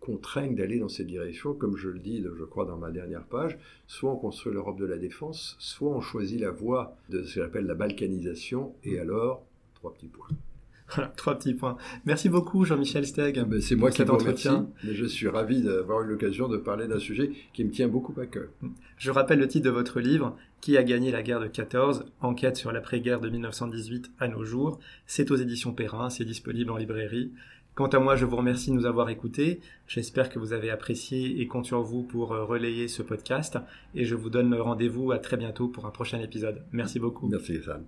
contraignent 0.04 0.54
d'aller 0.54 0.78
dans 0.78 0.90
cette 0.90 1.06
direction, 1.06 1.54
comme 1.54 1.76
je 1.76 1.88
le 1.88 1.98
dis, 1.98 2.22
je 2.22 2.44
crois, 2.44 2.66
dans 2.66 2.76
ma 2.76 2.90
dernière 2.90 3.24
page. 3.24 3.58
Soit 3.86 4.12
on 4.12 4.16
construit 4.16 4.52
l'Europe 4.52 4.78
de 4.78 4.84
la 4.84 4.98
défense, 4.98 5.56
soit 5.58 5.90
on 5.90 6.02
choisit 6.02 6.40
la 6.40 6.50
voie 6.50 6.96
de 7.08 7.22
ce 7.22 7.34
que 7.34 7.40
j'appelle 7.40 7.64
la 7.64 7.74
balkanisation, 7.74 8.74
et 8.84 8.98
alors, 8.98 9.46
trois 9.74 9.94
petits 9.94 10.08
points. 10.08 10.28
trois 11.16 11.38
petits 11.38 11.54
points. 11.54 11.78
Merci 12.04 12.28
beaucoup, 12.28 12.66
Jean-Michel 12.66 13.06
Steg. 13.06 13.42
Ben, 13.44 13.62
c'est 13.62 13.76
moi 13.76 13.90
qui 13.90 14.02
vous 14.02 14.16
remercie, 14.18 14.48
mais 14.84 14.92
je 14.92 15.06
suis 15.06 15.28
ravi 15.28 15.62
d'avoir 15.62 16.02
eu 16.02 16.06
l'occasion 16.06 16.48
de 16.48 16.58
parler 16.58 16.86
d'un 16.86 16.98
sujet 16.98 17.30
qui 17.54 17.64
me 17.64 17.70
tient 17.70 17.88
beaucoup 17.88 18.14
à 18.20 18.26
cœur. 18.26 18.48
Je 18.98 19.10
rappelle 19.10 19.38
le 19.38 19.48
titre 19.48 19.64
de 19.64 19.70
votre 19.70 20.00
livre, 20.00 20.36
Qui 20.60 20.76
a 20.76 20.82
gagné 20.82 21.10
la 21.10 21.22
guerre 21.22 21.40
de 21.40 21.46
14 21.46 22.04
Enquête 22.20 22.56
sur 22.56 22.72
l'après-guerre 22.72 23.20
de 23.20 23.30
1918 23.30 24.10
à 24.18 24.28
nos 24.28 24.44
jours. 24.44 24.78
C'est 25.06 25.30
aux 25.30 25.36
éditions 25.36 25.72
Perrin, 25.72 26.10
c'est 26.10 26.24
disponible 26.24 26.70
en 26.70 26.76
librairie. 26.76 27.32
Quant 27.74 27.88
à 27.88 27.98
moi, 27.98 28.14
je 28.14 28.24
vous 28.24 28.36
remercie 28.36 28.70
de 28.70 28.76
nous 28.76 28.86
avoir 28.86 29.08
écoutés. 29.10 29.60
J'espère 29.88 30.28
que 30.30 30.38
vous 30.38 30.52
avez 30.52 30.70
apprécié 30.70 31.40
et 31.40 31.46
compte 31.48 31.66
sur 31.66 31.82
vous 31.82 32.04
pour 32.04 32.32
euh, 32.32 32.44
relayer 32.44 32.86
ce 32.86 33.02
podcast. 33.02 33.58
Et 33.96 34.04
je 34.04 34.14
vous 34.14 34.30
donne 34.30 34.54
rendez-vous 34.54 35.10
à 35.10 35.18
très 35.18 35.36
bientôt 35.36 35.66
pour 35.66 35.84
un 35.84 35.90
prochain 35.90 36.20
épisode. 36.20 36.62
Merci 36.70 37.00
beaucoup. 37.00 37.28
Merci, 37.28 37.60
Sam. 37.64 37.84